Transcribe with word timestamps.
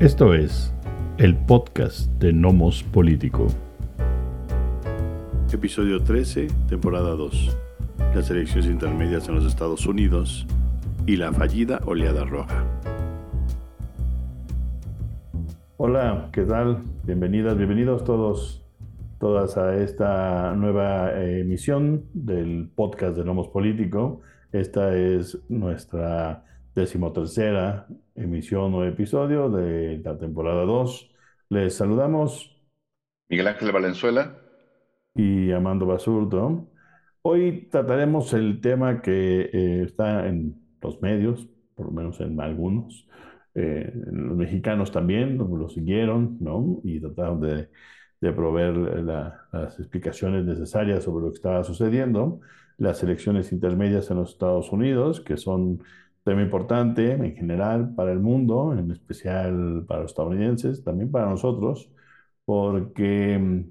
Esto 0.00 0.32
es 0.32 0.72
el 1.18 1.36
podcast 1.36 2.10
de 2.12 2.32
Nomos 2.32 2.82
Político. 2.82 3.48
Episodio 5.52 6.02
13, 6.02 6.46
temporada 6.70 7.10
2. 7.10 7.58
Las 8.14 8.30
elecciones 8.30 8.64
intermedias 8.64 9.28
en 9.28 9.34
los 9.34 9.44
Estados 9.44 9.84
Unidos 9.84 10.46
y 11.06 11.16
la 11.16 11.34
fallida 11.34 11.82
oleada 11.84 12.24
roja. 12.24 12.64
Hola, 15.76 16.30
¿qué 16.32 16.44
tal? 16.44 16.78
Bienvenidas, 17.04 17.58
bienvenidos 17.58 18.02
todos, 18.02 18.64
todas 19.18 19.58
a 19.58 19.76
esta 19.76 20.54
nueva 20.54 21.12
eh, 21.12 21.40
emisión 21.40 22.06
del 22.14 22.70
podcast 22.74 23.18
de 23.18 23.24
Nomos 23.26 23.48
Político. 23.48 24.22
Esta 24.50 24.96
es 24.96 25.38
nuestra 25.50 26.46
decimotercera 26.74 27.86
emisión 28.20 28.74
o 28.74 28.84
episodio 28.84 29.48
de 29.48 29.98
la 29.98 30.18
temporada 30.18 30.64
2. 30.64 31.10
Les 31.50 31.74
saludamos. 31.74 32.56
Miguel 33.28 33.48
Ángel 33.48 33.72
Valenzuela. 33.72 34.36
Y 35.14 35.50
Amando 35.52 35.86
Basurto. 35.86 36.68
Hoy 37.22 37.68
trataremos 37.70 38.32
el 38.32 38.60
tema 38.60 39.02
que 39.02 39.50
eh, 39.52 39.82
está 39.84 40.26
en 40.28 40.54
los 40.80 41.02
medios, 41.02 41.48
por 41.74 41.86
lo 41.86 41.92
menos 41.92 42.20
en 42.20 42.40
algunos. 42.40 43.08
Eh, 43.54 43.92
los 44.12 44.36
mexicanos 44.36 44.92
también 44.92 45.36
lo 45.36 45.68
siguieron, 45.68 46.38
¿no? 46.40 46.80
Y 46.84 47.00
trataron 47.00 47.40
de, 47.40 47.68
de 48.20 48.32
proveer 48.32 48.76
las 48.76 49.78
explicaciones 49.78 50.44
necesarias 50.44 51.04
sobre 51.04 51.24
lo 51.24 51.32
que 51.32 51.36
estaba 51.36 51.64
sucediendo. 51.64 52.40
Las 52.78 53.02
elecciones 53.02 53.52
intermedias 53.52 54.10
en 54.10 54.18
los 54.18 54.30
Estados 54.30 54.72
Unidos, 54.72 55.20
que 55.20 55.36
son 55.36 55.82
tema 56.24 56.42
importante 56.42 57.12
en 57.12 57.34
general 57.34 57.94
para 57.94 58.12
el 58.12 58.20
mundo, 58.20 58.74
en 58.76 58.90
especial 58.90 59.84
para 59.86 60.02
los 60.02 60.12
estadounidenses, 60.12 60.84
también 60.84 61.10
para 61.10 61.28
nosotros, 61.28 61.90
porque 62.44 63.64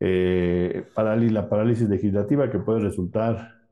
eh, 0.00 0.84
la 0.96 1.48
parálisis 1.48 1.88
legislativa 1.88 2.50
que 2.50 2.58
puede 2.58 2.80
resultar 2.80 3.62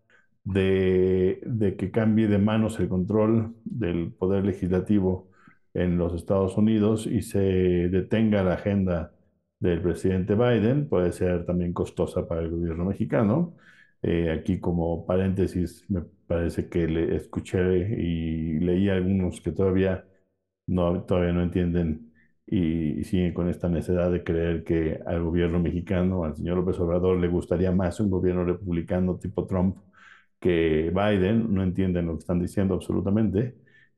de, 0.45 1.41
de, 1.47 1.77
que 1.77 1.91
cambie 1.91 2.29
de 2.29 2.39
manos 2.39 2.79
el 2.81 2.89
control 2.89 3.55
del 3.65 4.13
poder 4.13 4.45
legislativo 4.45 5.31
en 5.75 5.99
los 5.99 6.15
Estados 6.15 6.57
Unidos 6.57 7.07
y 7.07 7.23
se 7.23 7.39
detenga 7.39 8.43
la 8.43 8.55
agenda 8.55 9.13
del 9.61 9.83
presidente 9.83 10.35
Biden, 10.35 10.89
puede 10.89 11.13
ser 11.13 11.45
también 11.45 11.73
costosa 11.73 12.27
para 12.27 12.41
el 12.41 12.51
gobierno 12.51 12.87
mexicano. 12.87 13.55
Eh, 14.03 14.31
aquí 14.31 14.61
como 14.61 15.07
paréntesis, 15.07 15.85
me 15.91 16.03
parece 16.27 16.69
que 16.69 16.87
le 16.89 17.17
escuché 17.17 17.61
y 18.01 18.59
leí 18.61 18.89
algunos 18.89 19.41
que 19.41 19.53
todavía 19.53 20.07
no, 20.67 21.03
todavía 21.05 21.33
no 21.33 21.43
entienden 21.43 22.13
y, 22.51 23.05
siguen 23.05 23.33
con 23.35 23.49
esta 23.49 23.69
necesidad 23.69 24.11
de 24.11 24.25
creer 24.25 24.65
que 24.65 25.01
al 25.07 25.23
gobierno 25.23 25.61
mexicano, 25.61 26.25
al 26.25 26.37
señor 26.37 26.59
López 26.59 26.79
Obrador, 26.81 27.19
le 27.19 27.29
gustaría 27.29 27.73
más 27.73 28.01
un 28.01 28.11
gobierno 28.11 28.45
republicano 28.45 29.19
tipo 29.19 29.47
Trump 29.47 29.77
que 30.41 30.91
Biden. 30.95 31.55
No 31.55 31.63
entienden 31.63 32.07
lo 32.07 32.15
que 32.15 32.21
están 32.21 32.41
diciendo 32.41 32.75
absolutamente. 32.75 33.57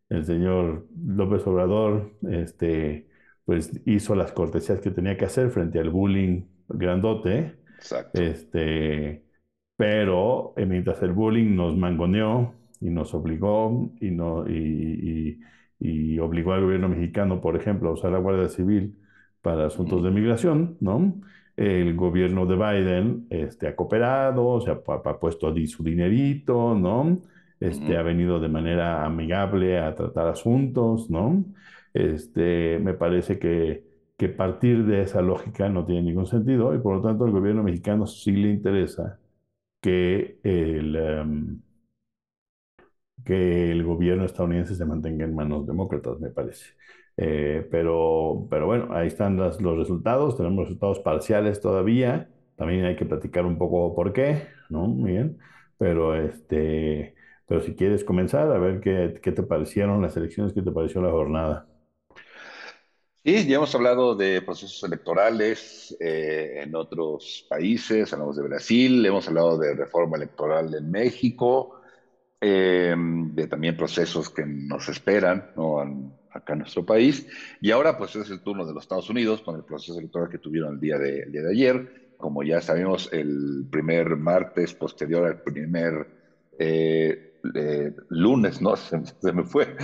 El 0.08 0.24
señor 0.26 0.86
López 1.06 1.46
Obrador 1.46 2.12
este, 2.30 3.08
pues, 3.44 3.70
hizo 3.86 4.14
las 4.14 4.32
cortesías 4.32 4.80
que 4.80 4.90
tenía 4.90 5.16
que 5.16 5.24
hacer 5.24 5.50
frente 5.50 5.78
al 5.78 5.90
bullying 5.90 6.44
grandote. 6.68 7.56
Exacto. 7.78 8.20
Este, 8.22 9.24
pero 9.76 10.54
eh, 10.56 10.66
mientras 10.66 11.02
el 11.02 11.12
bullying 11.12 11.54
nos 11.56 11.76
mangoneó 11.76 12.54
y 12.80 12.90
nos 12.90 13.14
obligó 13.14 13.90
y, 14.00 14.10
no, 14.10 14.48
y, 14.48 15.38
y, 15.80 16.18
obligó 16.18 16.52
al 16.52 16.62
gobierno 16.62 16.88
mexicano, 16.88 17.40
por 17.40 17.56
ejemplo, 17.56 17.90
a 17.90 17.92
usar 17.94 18.12
la 18.12 18.18
Guardia 18.18 18.48
Civil 18.48 18.96
para 19.40 19.66
asuntos 19.66 20.02
de 20.04 20.10
migración, 20.10 20.76
¿no? 20.80 21.14
El 21.56 21.94
gobierno 21.96 22.46
de 22.46 22.56
Biden 22.56 23.26
este, 23.30 23.68
ha 23.68 23.76
cooperado, 23.76 24.46
o 24.46 24.60
sea, 24.60 24.80
ha, 24.86 25.18
puesto 25.18 25.48
allí 25.48 25.66
su 25.66 25.82
dinerito, 25.82 26.74
¿no? 26.74 27.20
Este, 27.60 27.96
Ha 27.96 28.02
venido 28.02 28.40
de 28.40 28.48
manera 28.48 29.04
amigable 29.04 29.78
a 29.78 29.94
tratar 29.94 30.28
asuntos, 30.28 31.10
¿no? 31.10 31.44
Este, 31.94 32.78
me 32.80 32.94
parece 32.94 33.38
que, 33.38 33.84
que 34.16 34.28
partir 34.28 34.84
de 34.86 35.02
esa 35.02 35.22
lógica 35.22 35.68
no 35.68 35.84
tiene 35.84 36.02
ningún 36.02 36.26
sentido 36.26 36.74
y 36.74 36.78
por 36.78 36.96
lo 36.96 37.02
tanto 37.02 37.24
al 37.24 37.32
gobierno 37.32 37.62
mexicano 37.62 38.06
sí 38.06 38.32
le 38.32 38.50
interesa 38.50 39.18
que 39.82 40.40
el, 40.44 40.96
em, 40.96 41.62
que 43.24 43.70
el 43.72 43.84
gobierno 43.84 44.24
estadounidense 44.24 44.74
se 44.74 44.84
mantenga 44.84 45.24
en 45.24 45.34
manos 45.34 45.66
demócratas, 45.66 46.18
me 46.20 46.30
parece. 46.30 46.74
Eh, 47.16 47.66
pero, 47.70 48.46
pero 48.50 48.66
bueno, 48.66 48.88
ahí 48.94 49.06
están 49.08 49.36
los 49.36 49.58
resultados, 49.78 50.36
tenemos 50.36 50.64
resultados 50.64 50.98
parciales 51.00 51.60
todavía, 51.60 52.30
también 52.56 52.84
hay 52.84 52.96
que 52.96 53.04
platicar 53.06 53.44
un 53.46 53.58
poco 53.58 53.94
por 53.94 54.12
qué, 54.12 54.48
¿no? 54.70 54.88
Bien, 54.94 55.38
pero, 55.78 56.14
este, 56.16 57.14
pero 57.46 57.60
si 57.60 57.74
quieres 57.76 58.02
comenzar, 58.04 58.50
a 58.50 58.58
ver 58.58 58.80
qué, 58.80 59.14
qué 59.22 59.32
te 59.32 59.42
parecieron 59.42 60.02
las 60.02 60.16
elecciones, 60.16 60.52
qué 60.52 60.62
te 60.62 60.72
pareció 60.72 61.02
la 61.02 61.10
jornada. 61.10 61.68
Sí, 63.24 63.46
ya 63.46 63.56
hemos 63.56 63.72
hablado 63.76 64.16
de 64.16 64.42
procesos 64.42 64.82
electorales 64.82 65.96
eh, 66.00 66.62
en 66.64 66.74
otros 66.74 67.46
países, 67.48 68.12
hablamos 68.12 68.36
de 68.36 68.42
Brasil, 68.42 69.06
hemos 69.06 69.28
hablado 69.28 69.58
de 69.58 69.74
reforma 69.74 70.16
electoral 70.16 70.74
en 70.74 70.90
México, 70.90 71.80
eh, 72.40 72.96
de 72.96 73.46
también 73.46 73.76
procesos 73.76 74.28
que 74.28 74.44
nos 74.44 74.88
esperan 74.88 75.52
acá 76.30 76.54
en 76.54 76.58
nuestro 76.60 76.84
país. 76.84 77.24
Y 77.60 77.70
ahora 77.70 77.96
pues 77.96 78.16
es 78.16 78.28
el 78.30 78.42
turno 78.42 78.66
de 78.66 78.74
los 78.74 78.82
Estados 78.82 79.08
Unidos 79.08 79.40
con 79.42 79.54
el 79.54 79.64
proceso 79.64 80.00
electoral 80.00 80.28
que 80.28 80.38
tuvieron 80.38 80.74
el 80.74 80.80
día 80.80 80.98
de, 80.98 81.48
ayer. 81.48 82.14
Como 82.16 82.42
ya 82.42 82.60
sabemos, 82.60 83.08
el 83.12 83.68
primer 83.70 84.16
martes 84.16 84.74
posterior 84.74 85.26
al 85.26 85.42
primer 85.42 86.08
eh, 86.58 87.36
lunes, 88.08 88.60
¿no? 88.60 88.74
Se, 88.76 89.32
me 89.32 89.44
fue 89.44 89.76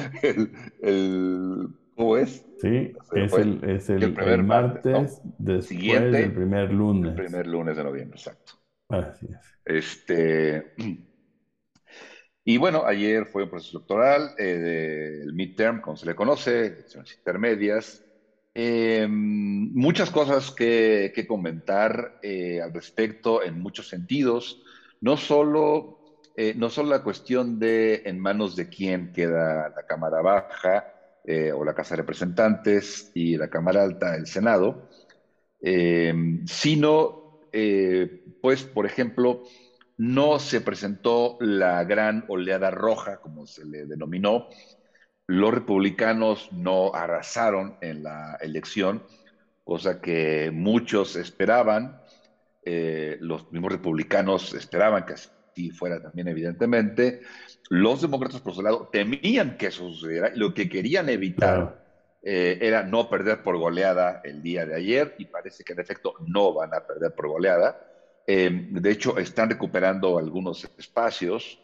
el 0.83 1.79
¿Cómo 1.99 2.17
es? 2.17 2.47
Sí, 2.61 2.93
es 3.13 3.33
el, 3.33 3.61
es 3.69 3.91
el, 3.91 4.15
primer 4.15 4.45
martes, 4.45 5.21
después 5.37 6.13
del 6.13 6.33
primer 6.33 6.73
lunes. 6.73 7.11
El 7.11 7.25
primer 7.25 7.49
lunes 7.49 7.77
de 7.77 7.83
noviembre, 7.83 8.17
exacto. 8.17 8.53
Así 8.89 9.27
es. 9.27 9.59
Este, 9.65 10.75
y 12.45 12.57
bueno, 12.57 12.85
ayer 12.87 13.27
fue 13.27 13.43
un 13.43 13.51
proceso 13.51 13.79
electoral, 13.79 14.31
eh, 14.39 15.23
el 15.25 15.33
midterm, 15.33 15.81
como 15.81 15.97
se 15.97 16.07
le 16.07 16.15
conoce, 16.15 16.67
elecciones 16.67 17.17
intermedias. 17.17 18.05
Em, 18.55 19.73
muchas 19.75 20.13
cosas 20.13 20.53
que, 20.53 21.11
que 21.13 21.27
comentar 21.27 22.21
eh, 22.23 22.61
al 22.63 22.73
respecto 22.73 23.43
en 23.43 23.61
muchos 23.61 23.89
sentidos. 23.89 24.63
No 25.01 25.17
solo, 25.17 26.21
eh, 26.37 26.55
no 26.57 26.71
solo 26.71 26.91
la 26.91 27.03
cuestión 27.03 27.59
de 27.59 28.03
en 28.07 28.21
manos 28.21 28.55
de 28.55 28.69
quién 28.69 29.13
queda 29.13 29.71
la 29.71 29.85
Cámara 29.85 30.23
Baja, 30.23 30.95
eh, 31.25 31.53
o 31.53 31.65
la 31.65 31.75
Casa 31.75 31.95
de 31.95 32.03
Representantes 32.03 33.11
y 33.15 33.37
la 33.37 33.49
Cámara 33.49 33.83
Alta, 33.83 34.17
el 34.17 34.27
Senado, 34.27 34.89
eh, 35.61 36.15
sino, 36.47 37.41
eh, 37.53 38.25
pues, 38.41 38.65
por 38.65 38.87
ejemplo, 38.87 39.43
no 39.97 40.39
se 40.39 40.61
presentó 40.61 41.37
la 41.41 41.85
gran 41.85 42.25
oleada 42.29 42.71
roja, 42.71 43.19
como 43.19 43.47
se 43.47 43.65
le 43.65 43.87
denominó. 43.87 44.49
Los 45.27 45.53
republicanos 45.53 46.51
no 46.53 46.95
arrasaron 46.95 47.77
en 47.81 48.03
la 48.03 48.39
elección, 48.41 49.03
cosa 49.65 50.01
que 50.01 50.51
muchos 50.53 51.17
esperaban. 51.17 52.01
los 53.21 53.51
mismos 53.51 53.73
republicanos 53.73 54.53
esperaban 54.53 55.07
que 55.07 55.15
así 55.15 55.29
fuera 55.71 56.01
también, 56.01 56.29
evidentemente. 56.29 57.21
Los 57.69 58.01
demócratas, 58.01 58.41
por 58.41 58.55
su 58.55 58.63
lado, 58.63 58.89
temían 58.91 59.57
que 59.57 59.67
eso 59.67 59.89
sucediera. 59.89 60.31
Lo 60.35 60.55
que 60.55 60.69
querían 60.69 61.09
evitar 61.09 61.85
eh, 62.23 62.59
era 62.61 62.83
no 62.83 63.09
perder 63.09 63.43
por 63.43 63.57
goleada 63.59 64.21
el 64.25 64.43
día 64.43 64.67
de 64.67 64.75
ayer 64.75 65.15
y 65.19 65.27
parece 65.27 65.65
que 65.65 65.73
en 65.73 65.81
efecto 65.81 66.15
no 66.27 66.53
van 66.53 66.75
a 66.75 66.87
perder 66.87 67.15
por 67.15 67.29
goleada. 67.29 67.79
Em, 68.27 68.73
de 68.73 68.91
hecho, 68.91 69.19
están 69.19 69.51
recuperando 69.51 70.19
algunos 70.19 70.69
espacios 70.77 71.59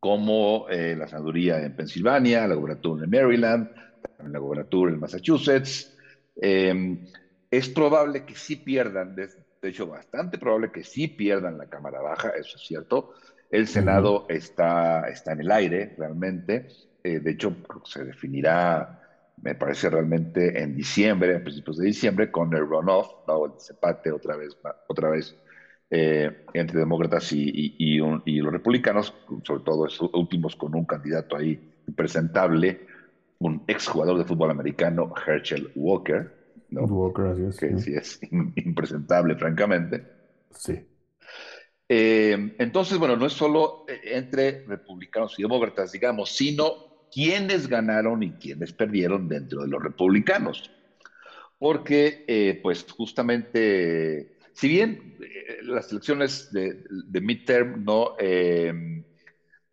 como 0.00 0.66
eh, 0.68 0.94
la 0.96 1.08
senaduría 1.08 1.62
en 1.62 1.74
Pensilvania, 1.74 2.46
la 2.46 2.54
gobernatura 2.54 3.04
en 3.04 3.10
Maryland, 3.10 3.70
la 4.18 4.38
gobernatura 4.38 4.92
en 4.92 5.00
Massachusetts. 5.00 5.96
Em, 6.36 7.06
es 7.50 7.68
probable 7.68 8.24
que 8.24 8.34
sí 8.34 8.56
pierdan, 8.56 9.14
de, 9.14 9.28
de 9.64 9.70
hecho, 9.70 9.86
bastante 9.86 10.36
probable 10.36 10.70
que 10.70 10.84
sí 10.84 11.08
pierdan 11.08 11.56
la 11.56 11.70
Cámara 11.70 12.02
Baja, 12.02 12.28
eso 12.38 12.58
es 12.58 12.66
cierto, 12.66 13.14
el 13.50 13.66
Senado 13.66 14.26
está, 14.28 15.08
está 15.08 15.32
en 15.32 15.40
el 15.40 15.50
aire 15.50 15.94
realmente. 15.96 16.66
Eh, 17.02 17.18
de 17.20 17.30
hecho, 17.30 17.56
se 17.84 18.04
definirá, 18.04 19.00
me 19.40 19.54
parece 19.54 19.88
realmente 19.88 20.62
en 20.62 20.76
diciembre, 20.76 21.36
a 21.36 21.42
principios 21.42 21.78
de 21.78 21.86
diciembre, 21.86 22.30
con 22.30 22.52
el 22.52 22.66
runoff, 22.66 23.08
¿no? 23.26 23.46
el 23.46 23.52
desempate 23.52 24.12
otra 24.12 24.36
vez, 24.36 24.54
otra 24.86 25.08
vez 25.08 25.34
eh, 25.88 26.44
entre 26.52 26.80
demócratas 26.80 27.32
y, 27.32 27.74
y, 27.78 27.98
los 28.40 28.52
republicanos, 28.52 29.14
sobre 29.44 29.64
todo 29.64 29.86
esos 29.86 30.10
últimos 30.12 30.56
con 30.56 30.74
un 30.74 30.84
candidato 30.84 31.38
ahí 31.38 31.72
impresentable, 31.86 32.86
un 33.38 33.64
exjugador 33.66 34.18
de 34.18 34.24
fútbol 34.24 34.50
americano, 34.50 35.10
Herschel 35.26 35.70
Walker, 35.74 36.43
¿no? 36.74 36.82
Walker, 36.82 37.24
gracias. 37.24 37.56
Que 37.58 37.78
sí 37.78 37.94
es 37.94 38.20
impresentable, 38.56 39.36
francamente. 39.36 40.04
Sí. 40.50 40.80
Eh, 41.88 42.54
entonces, 42.58 42.98
bueno, 42.98 43.16
no 43.16 43.26
es 43.26 43.32
solo 43.32 43.84
eh, 43.88 44.00
entre 44.16 44.64
republicanos 44.66 45.38
y 45.38 45.42
demócratas, 45.42 45.92
digamos, 45.92 46.30
sino 46.30 47.08
quiénes 47.12 47.68
ganaron 47.68 48.22
y 48.22 48.32
quiénes 48.32 48.72
perdieron 48.72 49.28
dentro 49.28 49.62
de 49.62 49.68
los 49.68 49.82
republicanos. 49.82 50.70
Porque, 51.58 52.24
eh, 52.26 52.58
pues 52.62 52.84
justamente, 52.90 54.38
si 54.52 54.68
bien 54.68 55.18
las 55.62 55.90
elecciones 55.92 56.52
de, 56.52 56.82
de 56.88 57.20
midterm 57.20 57.84
no 57.84 58.16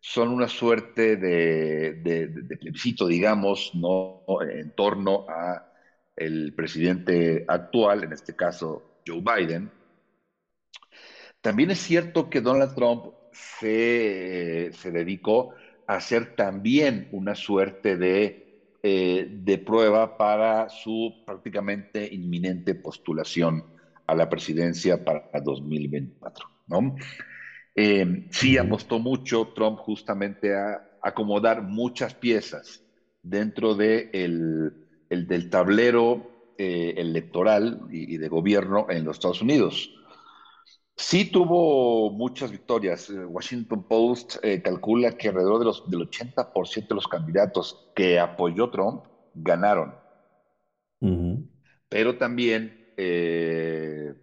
son 0.00 0.28
una 0.30 0.48
suerte 0.48 1.16
de, 1.16 1.94
de, 1.94 2.56
plebiscito, 2.56 3.06
digamos, 3.06 3.72
no 3.74 4.22
en 4.40 4.74
torno 4.74 5.26
a 5.28 5.71
el 6.16 6.52
presidente 6.54 7.44
actual, 7.46 8.04
en 8.04 8.12
este 8.12 8.34
caso 8.34 8.82
Joe 9.06 9.22
Biden, 9.22 9.70
también 11.40 11.70
es 11.70 11.80
cierto 11.80 12.30
que 12.30 12.40
Donald 12.40 12.74
Trump 12.74 13.06
se, 13.32 14.70
dedicó 14.84 15.50
a 15.86 15.96
hacer 15.96 16.36
también 16.36 17.08
una 17.10 17.34
suerte 17.34 17.96
de, 17.96 18.76
eh, 18.82 19.26
de 19.28 19.58
prueba 19.58 20.16
para 20.16 20.68
su 20.68 21.22
prácticamente 21.26 22.08
inminente 22.12 22.74
postulación 22.74 23.64
a 24.06 24.14
la 24.14 24.28
presidencia 24.28 25.02
para 25.02 25.24
2024. 25.40 26.46
¿no? 26.68 26.94
Eh, 27.74 28.26
sí 28.30 28.58
apostó 28.58 28.98
mucho 28.98 29.52
Trump 29.54 29.78
justamente 29.78 30.54
a 30.54 30.80
acomodar 31.02 31.62
muchas 31.62 32.14
piezas 32.14 32.84
dentro 33.22 33.74
de 33.74 34.10
el, 35.12 35.26
del 35.26 35.50
tablero 35.50 36.54
eh, 36.58 36.94
electoral 36.96 37.82
y, 37.90 38.16
de 38.16 38.28
gobierno 38.28 38.86
en 38.88 39.04
los 39.04 39.16
Estados 39.16 39.42
Unidos. 39.42 39.90
Sí 40.96 41.26
tuvo 41.26 42.10
muchas 42.10 42.50
victorias. 42.50 43.10
Eh, 43.10 43.24
Washington 43.24 43.86
Post 43.86 44.36
eh, 44.42 44.62
calcula 44.62 45.12
que 45.12 45.28
alrededor 45.28 45.58
de 45.58 45.64
los, 45.66 45.90
del 45.90 46.08
80% 46.08 46.88
de 46.88 46.94
los 46.94 47.08
candidatos 47.08 47.90
que 47.94 48.18
apoyó 48.18 48.70
Trump 48.70 49.04
ganaron. 49.34 49.94
Pero 51.88 52.16
también 52.16 52.92
eh, 52.96 54.14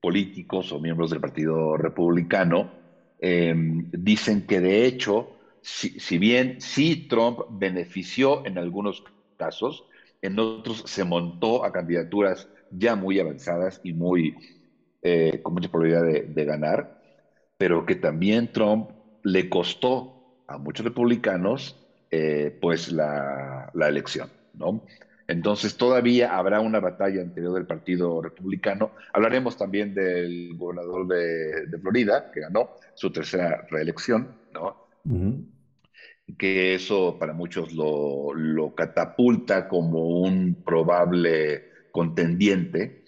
políticos 0.00 0.72
o 0.72 0.80
miembros 0.80 1.10
del 1.10 1.20
Partido 1.20 1.76
Republicano 1.76 2.72
em, 3.20 3.90
dicen 3.90 4.46
que 4.46 4.60
de 4.60 4.86
hecho, 4.86 5.36
si, 5.60 6.00
si, 6.00 6.16
bien 6.16 6.60
sí 6.62 7.06
Trump 7.06 7.40
benefició 7.50 8.46
en 8.46 8.56
algunos 8.56 9.04
casos, 9.36 9.84
en 10.22 10.38
otros 10.38 10.84
se 10.86 11.04
montó 11.04 11.64
a 11.64 11.72
candidaturas 11.72 12.48
ya 12.70 12.96
muy 12.96 13.18
avanzadas 13.18 13.80
y 13.82 13.92
muy 13.92 14.34
eh, 15.02 15.40
con 15.42 15.54
mucha 15.54 15.68
probabilidad 15.68 16.24
de, 16.24 16.44
ganar, 16.44 17.02
pero 17.58 17.84
que 17.84 17.96
también 17.96 18.52
Trump 18.52 18.90
le 19.24 19.48
costó 19.48 20.44
a 20.46 20.58
muchos 20.58 20.84
republicanos 20.86 21.76
eh, 22.10 22.56
pues 22.60 22.92
la, 22.92 23.70
la, 23.74 23.88
elección, 23.88 24.30
¿no? 24.54 24.84
Entonces 25.26 25.76
todavía 25.76 26.36
habrá 26.36 26.60
una 26.60 26.78
batalla 26.78 27.22
interior 27.22 27.54
del 27.54 27.66
Partido 27.66 28.20
Republicano. 28.20 28.92
Hablaremos 29.12 29.56
también 29.56 29.94
del 29.94 30.54
gobernador 30.56 31.06
de, 31.06 31.66
de 31.66 31.78
Florida, 31.78 32.30
que 32.32 32.40
ganó 32.40 32.70
su 32.94 33.10
tercera 33.10 33.66
reelección, 33.70 34.36
¿no? 34.52 34.76
Que 36.38 36.74
eso 36.74 37.18
para 37.18 37.32
muchos 37.32 37.72
lo, 37.72 38.32
lo 38.34 38.74
catapulta 38.74 39.68
como 39.68 40.20
un 40.20 40.62
probable 40.64 41.70
contendiente 41.90 43.04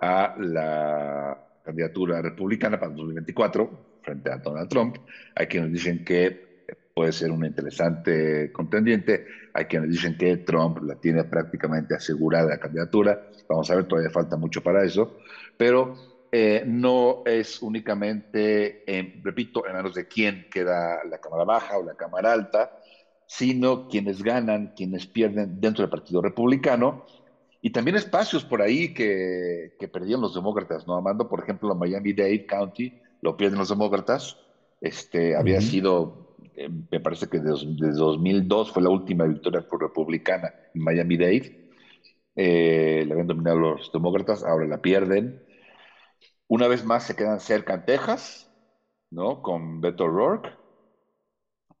a 0.00 0.34
la 0.38 1.60
candidatura 1.64 2.20
republicana 2.22 2.78
para 2.78 2.92
2024 2.92 4.00
frente 4.02 4.30
a 4.30 4.38
Donald 4.38 4.68
Trump. 4.68 4.96
Hay 5.34 5.46
quienes 5.46 5.72
dicen 5.72 6.04
que 6.04 6.46
puede 6.94 7.12
ser 7.12 7.30
un 7.30 7.44
interesante 7.44 8.50
contendiente, 8.52 9.26
hay 9.52 9.66
quienes 9.66 9.90
dicen 9.90 10.16
que 10.16 10.38
Trump 10.38 10.78
la 10.82 10.94
tiene 10.96 11.24
prácticamente 11.24 11.94
asegurada 11.94 12.48
la 12.48 12.58
candidatura. 12.58 13.28
Vamos 13.48 13.70
a 13.70 13.76
ver, 13.76 13.86
todavía 13.86 14.10
falta 14.10 14.36
mucho 14.36 14.62
para 14.62 14.82
eso, 14.82 15.18
pero 15.58 16.15
eh, 16.38 16.64
no 16.66 17.22
es 17.24 17.62
únicamente, 17.62 18.84
repito, 19.22 19.66
en 19.66 19.72
manos 19.72 19.94
de 19.94 20.06
quién 20.06 20.46
queda 20.50 21.02
la 21.08 21.18
Cámara 21.18 21.44
Baja 21.44 21.78
o 21.78 21.82
la 21.82 21.94
Cámara 21.94 22.34
Alta, 22.34 22.78
sino 23.26 23.88
quienes 23.88 24.22
ganan, 24.22 24.74
quienes 24.76 25.06
pierden 25.06 25.58
dentro 25.62 25.82
del 25.82 25.88
Partido 25.88 26.20
Republicano 26.20 27.06
y 27.62 27.70
también 27.70 27.96
espacios 27.96 28.44
por 28.44 28.60
ahí 28.60 28.92
que, 28.92 29.76
que 29.80 29.88
perdían 29.88 30.20
los 30.20 30.34
demócratas, 30.34 30.86
¿no? 30.86 30.94
Amando, 30.94 31.26
por 31.26 31.42
ejemplo, 31.42 31.74
Miami-Dade 31.74 32.44
County, 32.44 33.00
lo 33.22 33.38
pierden 33.38 33.58
los 33.58 33.70
demócratas. 33.70 34.36
Este, 34.82 35.34
había 35.34 35.62
sido, 35.62 36.36
eh, 36.54 36.68
me 36.90 37.00
parece 37.00 37.28
que 37.28 37.38
desde 37.38 37.92
2002 37.92 38.72
fue 38.72 38.82
la 38.82 38.90
última 38.90 39.24
victoria 39.24 39.66
republicana 39.80 40.52
en 40.74 40.82
Miami-Dade. 40.82 41.70
Eh, 42.36 43.04
la 43.06 43.14
habían 43.14 43.26
dominado 43.26 43.56
los 43.56 43.90
demócratas, 43.90 44.44
ahora 44.44 44.66
la 44.66 44.82
pierden. 44.82 45.42
Una 46.48 46.68
vez 46.68 46.84
más 46.84 47.04
se 47.04 47.16
quedan 47.16 47.40
cerca 47.40 47.74
en 47.74 47.84
Texas, 47.84 48.50
¿no? 49.10 49.42
Con 49.42 49.80
Beto 49.80 50.04
O'Rourke. 50.04 50.50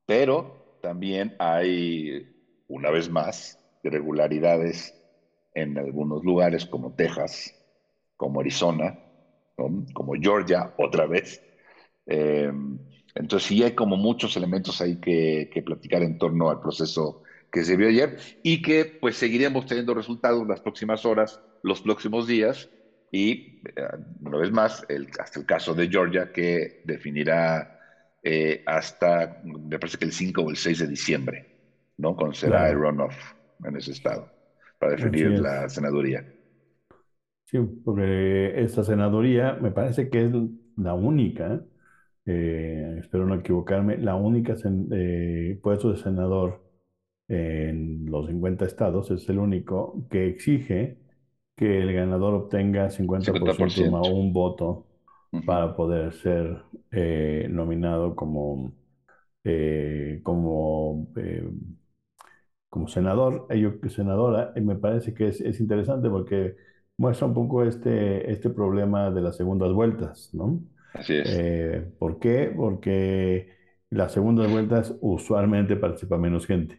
Pero 0.06 0.64
también 0.80 1.34
hay, 1.38 2.26
una 2.68 2.90
vez 2.90 3.08
más, 3.08 3.58
irregularidades 3.82 4.96
en 5.54 5.78
algunos 5.78 6.24
lugares 6.24 6.66
como 6.66 6.94
Texas, 6.94 7.54
como 8.16 8.40
Arizona, 8.40 8.98
como 9.56 10.14
Georgia, 10.20 10.72
otra 10.76 11.06
vez. 11.06 11.42
Eh, 12.06 12.52
entonces 13.14 13.48
sí 13.48 13.62
hay 13.62 13.74
como 13.74 13.96
muchos 13.96 14.36
elementos 14.36 14.80
ahí 14.80 14.98
que, 14.98 15.48
que, 15.50 15.62
platicar 15.62 16.02
en 16.02 16.18
torno 16.18 16.50
al 16.50 16.60
proceso 16.60 17.20
que 17.50 17.64
se 17.64 17.76
vio 17.76 17.88
ayer 17.88 18.16
y 18.42 18.60
que 18.62 18.84
pues 19.00 19.16
seguiremos 19.16 19.66
teniendo 19.66 19.94
resultados 19.94 20.46
las 20.46 20.60
próximas 20.60 21.04
horas, 21.04 21.40
los 21.62 21.80
próximos 21.80 22.26
días 22.26 22.70
y 23.16 23.62
eh, 23.64 23.88
una 24.20 24.36
vez 24.36 24.52
más 24.52 24.84
el, 24.90 25.08
hasta 25.18 25.40
el 25.40 25.46
caso 25.46 25.74
de 25.74 25.88
Georgia 25.88 26.30
que 26.32 26.82
definirá 26.84 27.80
eh, 28.22 28.62
hasta, 28.66 29.40
me 29.44 29.78
parece 29.78 29.96
que 29.96 30.04
el 30.04 30.12
5 30.12 30.42
o 30.42 30.50
el 30.50 30.56
6 30.56 30.80
de 30.80 30.86
diciembre, 30.86 31.46
¿no? 31.96 32.14
Cuando 32.14 32.34
será 32.34 32.68
el 32.68 32.76
runoff 32.76 33.14
en 33.64 33.76
ese 33.76 33.92
estado 33.92 34.30
para 34.78 34.92
definir 34.92 35.38
la 35.40 35.68
senaduría. 35.70 36.26
Sí, 37.46 37.58
porque 37.84 38.60
esta 38.60 38.84
senaduría 38.84 39.54
me 39.54 39.70
parece 39.70 40.10
que 40.10 40.26
es 40.26 40.32
la 40.76 40.92
única, 40.92 41.64
eh, 42.26 42.96
espero 43.00 43.24
no 43.24 43.36
equivocarme, 43.36 43.96
la 43.96 44.16
única 44.16 44.54
eh, 44.92 45.58
puesto 45.62 45.92
de 45.92 45.96
senador 45.96 46.62
en 47.28 48.04
los 48.10 48.26
50 48.26 48.66
estados, 48.66 49.10
es 49.10 49.26
el 49.30 49.38
único 49.38 50.06
que 50.10 50.26
exige 50.26 51.05
que 51.56 51.80
el 51.80 51.92
ganador 51.92 52.34
obtenga 52.34 52.90
50%, 52.90 53.90
más 53.90 54.08
un 54.08 54.32
voto 54.32 54.86
para 55.44 55.74
poder 55.74 56.12
ser 56.12 56.62
eh, 56.92 57.48
nominado 57.50 58.14
como, 58.14 58.72
como 60.22 61.08
como 62.76 62.88
senador, 62.88 63.46
ello, 63.48 63.78
senadora, 63.88 64.52
y 64.54 64.60
me 64.60 64.76
parece 64.76 65.14
que 65.14 65.28
es, 65.28 65.40
es, 65.40 65.60
interesante 65.60 66.10
porque 66.10 66.56
muestra 66.98 67.26
un 67.26 67.32
poco 67.32 67.62
este, 67.62 68.30
este 68.30 68.50
problema 68.50 69.10
de 69.10 69.22
las 69.22 69.36
segundas 69.36 69.72
vueltas, 69.72 70.28
¿no? 70.34 70.60
Así 70.92 71.14
es. 71.14 71.26
Eh, 71.38 71.90
¿Por 71.98 72.18
qué? 72.18 72.52
Porque 72.54 73.48
las 73.88 74.12
segundas 74.12 74.50
vueltas 74.50 74.94
usualmente 75.00 75.76
participa 75.76 76.18
menos 76.18 76.46
gente. 76.46 76.78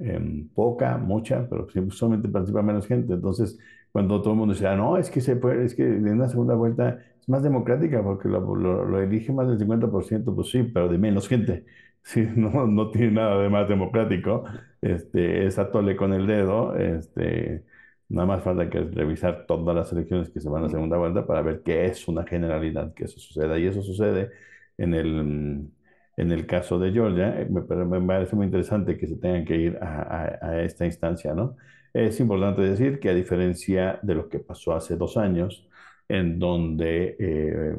Eh, 0.00 0.46
poca, 0.52 0.98
mucha, 0.98 1.48
pero 1.48 1.68
solamente 1.90 2.28
participa 2.28 2.62
menos 2.62 2.88
gente. 2.88 3.14
Entonces, 3.14 3.58
cuando 3.96 4.20
todo 4.20 4.34
el 4.34 4.38
mundo 4.38 4.52
dice, 4.52 4.66
ah, 4.66 4.76
no, 4.76 4.98
es 4.98 5.08
que, 5.08 5.22
se 5.22 5.36
puede, 5.36 5.64
es 5.64 5.74
que 5.74 5.82
en 5.84 6.06
una 6.06 6.28
segunda 6.28 6.54
vuelta 6.54 6.98
es 7.18 7.26
más 7.30 7.42
democrática 7.42 8.02
porque 8.02 8.28
lo, 8.28 8.54
lo, 8.54 8.84
lo 8.84 9.00
elige 9.00 9.32
más 9.32 9.48
del 9.48 9.58
50%, 9.58 10.34
pues 10.34 10.50
sí, 10.50 10.64
pero 10.64 10.88
de 10.88 10.98
menos 10.98 11.28
gente. 11.28 11.64
Sí, 12.02 12.28
no, 12.36 12.66
no 12.68 12.90
tiene 12.90 13.12
nada 13.12 13.42
de 13.42 13.48
más 13.48 13.68
democrático. 13.68 14.44
Este, 14.82 15.46
es 15.46 15.58
atole 15.58 15.96
con 15.96 16.12
el 16.12 16.26
dedo. 16.26 16.76
Este, 16.76 17.64
nada 18.08 18.26
más 18.26 18.42
falta 18.44 18.68
que 18.70 18.80
revisar 18.80 19.46
todas 19.46 19.74
las 19.74 19.90
elecciones 19.92 20.28
que 20.30 20.40
se 20.40 20.48
van 20.50 20.64
a 20.64 20.68
segunda 20.68 20.98
vuelta 20.98 21.26
para 21.26 21.40
ver 21.42 21.62
qué 21.64 21.86
es 21.86 22.06
una 22.06 22.24
generalidad 22.26 22.92
que 22.94 23.04
eso 23.04 23.18
suceda. 23.18 23.58
Y 23.58 23.66
eso 23.66 23.82
sucede 23.82 24.30
en 24.76 24.92
el, 24.94 25.70
en 26.16 26.32
el 26.32 26.46
caso 26.46 26.78
de 26.78 26.92
Georgia. 26.92 27.40
Eh, 27.40 27.48
me, 27.50 27.62
me 27.86 28.06
parece 28.06 28.36
muy 28.36 28.44
interesante 28.46 28.96
que 28.98 29.06
se 29.06 29.16
tengan 29.16 29.44
que 29.46 29.56
ir 29.56 29.78
a, 29.80 30.38
a, 30.42 30.62
esta 30.62 30.84
instancia, 30.86 31.34
¿no? 31.34 31.56
Es 31.96 32.20
importante 32.20 32.60
decir 32.60 33.00
que 33.00 33.08
a 33.08 33.14
diferencia 33.14 33.98
de 34.02 34.14
lo 34.14 34.28
que 34.28 34.38
pasó 34.38 34.74
hace 34.74 34.96
dos 34.96 35.16
años, 35.16 35.66
en 36.08 36.38
donde 36.38 37.16
eh, 37.18 37.76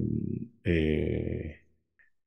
eh, 0.64 1.62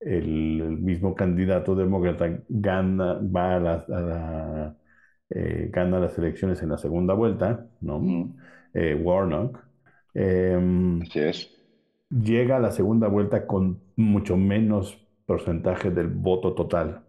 el 0.01 0.79
mismo 0.81 1.15
candidato 1.17 1.75
demócrata 1.75 2.43
gana, 2.49 3.15
va 3.15 3.57
a 3.57 3.61
la, 3.61 4.77
eh, 5.31 5.69
gana 5.73 5.99
las 5.99 6.17
elecciones 6.19 6.63
en 6.63 6.69
la 6.71 6.79
segunda 6.79 7.15
vuelta, 7.15 7.67
¿no? 7.81 8.01
Warnock. 8.75 9.59
Em, 10.15 11.03
Así 11.03 11.19
es. 11.21 11.51
llega 12.09 12.57
a 12.57 12.61
la 12.61 12.71
segunda 12.71 13.09
vuelta 13.09 13.47
con 13.49 13.81
mucho 13.97 14.37
menos 14.37 14.97
porcentaje 15.27 15.91
del 15.91 16.07
voto 16.09 16.55
total. 16.55 17.03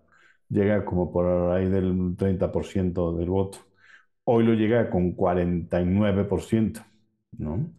Llega 0.49 0.85
como 0.85 1.11
por 1.11 1.51
ahí 1.53 1.69
del 1.69 2.17
30% 2.17 3.15
del 3.17 3.29
voto. 3.29 3.59
Hoy 4.33 4.43
lo 4.45 4.53
llega 4.53 4.89
con 4.89 5.15
49%, 5.15 6.81
¿no? 7.37 7.73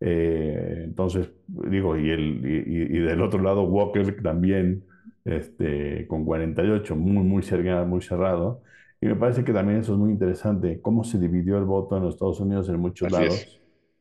Eh, 0.00 0.82
entonces, 0.84 1.30
digo, 1.46 1.96
y, 1.98 2.10
el, 2.10 2.40
y, 2.46 2.96
y 2.96 3.00
del 3.00 3.20
otro 3.22 3.42
lado 3.42 3.62
Walker 3.64 4.22
también 4.22 4.84
este, 5.24 6.06
con 6.06 6.24
48, 6.24 6.96
muy, 6.96 7.24
muy 7.24 7.42
cerrado, 7.42 7.86
muy 7.86 8.00
cerrado. 8.02 8.62
Y 9.00 9.06
me 9.06 9.16
parece 9.16 9.44
que 9.44 9.52
también 9.52 9.80
eso 9.80 9.92
es 9.92 9.98
muy 9.98 10.10
interesante, 10.12 10.80
cómo 10.82 11.04
se 11.04 11.18
dividió 11.18 11.58
el 11.58 11.64
voto 11.64 11.96
en 11.96 12.04
los 12.04 12.14
Estados 12.14 12.40
Unidos 12.40 12.68
en 12.68 12.80
muchos 12.80 13.10
Así 13.10 13.24
es. 13.24 13.36
lados, 13.36 13.60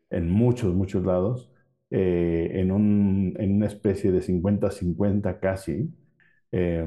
en 0.10 0.30
muchos, 0.30 0.74
muchos 0.74 1.04
lados 1.06 1.52
eh, 1.92 2.52
en, 2.54 2.72
un, 2.72 3.36
en 3.40 3.56
una 3.58 3.68
especie 3.68 4.12
de 4.12 4.22
50-50 4.22 5.40
casi, 5.40 5.94
eh, 6.52 6.86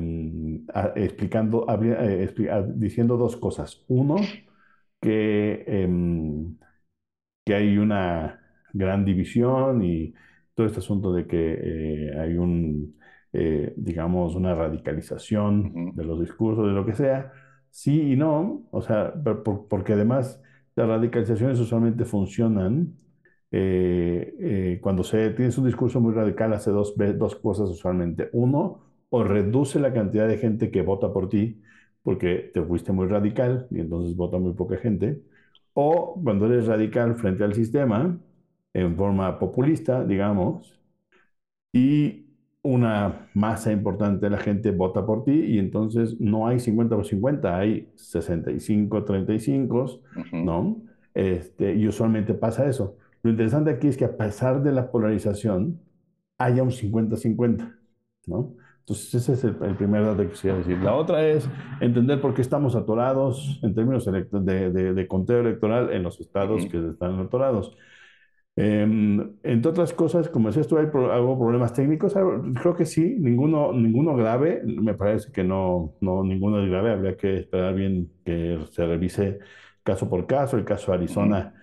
explicando, 0.97 1.67
eh, 1.83 2.29
diciendo 2.75 3.17
dos 3.17 3.37
cosas. 3.37 3.85
Uno, 3.89 4.41
que 5.01 5.65
em, 5.67 6.57
que 7.45 7.55
hay 7.55 7.79
una 7.79 8.41
gran 8.73 9.05
división 9.05 9.83
y 9.85 10.15
todo 10.55 10.67
este 10.67 10.81
asunto 10.81 11.13
de 11.13 11.27
que 11.27 12.11
eh, 12.11 12.19
hay 12.21 12.37
un, 12.37 12.97
eh, 13.33 13.73
digamos, 13.77 14.35
una 14.35 14.55
radicalización 14.55 15.95
de 15.95 16.05
los 16.05 16.21
discursos, 16.21 16.67
de 16.67 16.73
lo 16.73 16.85
que 16.87 16.95
sea, 16.95 17.33
sí 17.71 18.13
y 18.13 18.17
no, 18.17 18.67
o 18.71 18.83
sea, 18.83 19.13
por- 19.23 19.43
por- 19.43 19.69
porque 19.69 19.95
además 19.95 20.41
las 20.77 20.89
radicalizaciones 20.89 21.59
usualmente 21.61 22.05
funcionan 22.05 22.95
eh, 23.53 24.35
eh, 24.39 24.79
cuando 24.83 25.03
se 25.05 25.31
tienes 25.31 25.59
un 25.59 25.67
discurso 25.67 26.01
muy 26.01 26.15
radical, 26.15 26.53
hace 26.53 26.71
dos, 26.71 26.95
dos 27.19 27.37
cosas 27.37 27.69
usualmente. 27.71 28.29
Uno, 28.33 28.85
o 29.11 29.25
reduce 29.25 29.81
la 29.81 29.93
cantidad 29.93 30.29
de 30.29 30.39
gente 30.39 30.71
que 30.71 30.83
vota 30.83 31.13
por 31.13 31.29
ti, 31.29 31.61
porque 32.03 32.51
te 32.55 32.63
fuiste 32.63 32.93
muy 32.93 33.07
radical 33.07 33.67
y 33.71 33.81
entonces 33.81 34.17
vota 34.17 34.39
muy 34.39 34.53
poca 34.55 34.77
gente. 34.77 35.23
O 35.75 36.21
cuando 36.23 36.47
eres 36.47 36.67
radical 36.67 37.17
frente 37.17 37.45
al 37.45 37.55
sistema, 37.55 38.19
en 38.75 38.97
forma 38.97 39.39
populista, 39.39 40.05
digamos, 40.05 40.81
y 41.73 42.27
una 42.63 43.29
masa 43.35 43.73
importante 43.73 44.27
de 44.27 44.31
la 44.31 44.39
gente 44.39 44.71
vota 44.71 45.07
por 45.07 45.25
ti 45.25 45.33
y 45.33 45.59
entonces 45.59 46.21
no 46.21 46.47
hay 46.47 46.61
50 46.61 46.97
por 46.97 47.07
50, 47.07 47.57
hay 47.57 47.89
65, 47.95 49.05
35, 49.05 49.85
ujú, 50.17 50.37
¿no? 50.45 50.83
Este, 51.15 51.75
y 51.75 51.89
usualmente 51.89 52.35
pasa 52.35 52.69
eso. 52.69 52.97
Lo 53.23 53.31
interesante 53.31 53.71
aquí 53.71 53.89
es 53.89 53.97
que 53.97 54.05
a 54.05 54.17
pesar 54.17 54.63
de 54.63 54.73
la 54.73 54.91
polarización, 54.91 55.81
haya 56.39 56.63
un 56.63 56.71
50-50, 56.71 57.79
¿no? 58.27 58.55
Entonces 58.91 59.15
ese 59.15 59.33
es 59.35 59.45
el, 59.45 59.57
el 59.63 59.77
primer 59.77 60.05
dato 60.05 60.23
que 60.23 60.31
quisiera 60.31 60.57
decir. 60.59 60.79
La 60.81 60.95
otra 60.95 61.27
es 61.27 61.49
entender 61.81 62.21
por 62.21 62.35
qué 62.35 62.43
estamos 62.43 62.75
atorados 62.77 63.61
en 63.63 63.75
términos 63.75 64.05
de, 64.07 64.71
de, 64.71 64.95
de 64.95 65.09
conteo 65.09 65.41
electoral 65.41 65.93
en 65.93 66.03
los 66.03 66.21
estados 66.21 66.67
que 66.67 66.79
están 66.91 67.19
atorados. 67.21 67.77
Eh, 68.57 68.83
entre 69.43 69.71
otras 69.71 69.93
cosas, 69.95 70.29
como 70.29 70.49
decías 70.49 70.69
tú, 70.69 70.77
hay 70.79 70.87
pro- 70.87 71.13
algo 71.13 71.39
problemas 71.39 71.73
técnicos. 71.73 72.15
Creo 72.61 72.75
que 72.77 72.87
sí, 72.87 73.17
ninguno, 73.19 73.73
ninguno 73.73 74.17
grave. 74.17 74.63
Me 74.65 74.95
parece 74.95 75.33
que 75.33 75.45
no, 75.45 75.95
no, 76.01 76.23
ninguno 76.25 76.63
es 76.63 76.69
grave. 76.71 76.93
Habría 76.93 77.17
que 77.17 77.37
esperar 77.39 77.75
bien 77.75 78.13
que 78.25 78.59
se 78.71 78.87
revise 78.87 79.39
caso 79.83 80.09
por 80.11 80.27
caso. 80.27 80.57
El 80.59 80.65
caso 80.65 80.93
de 80.93 80.99
Arizona 80.99 81.55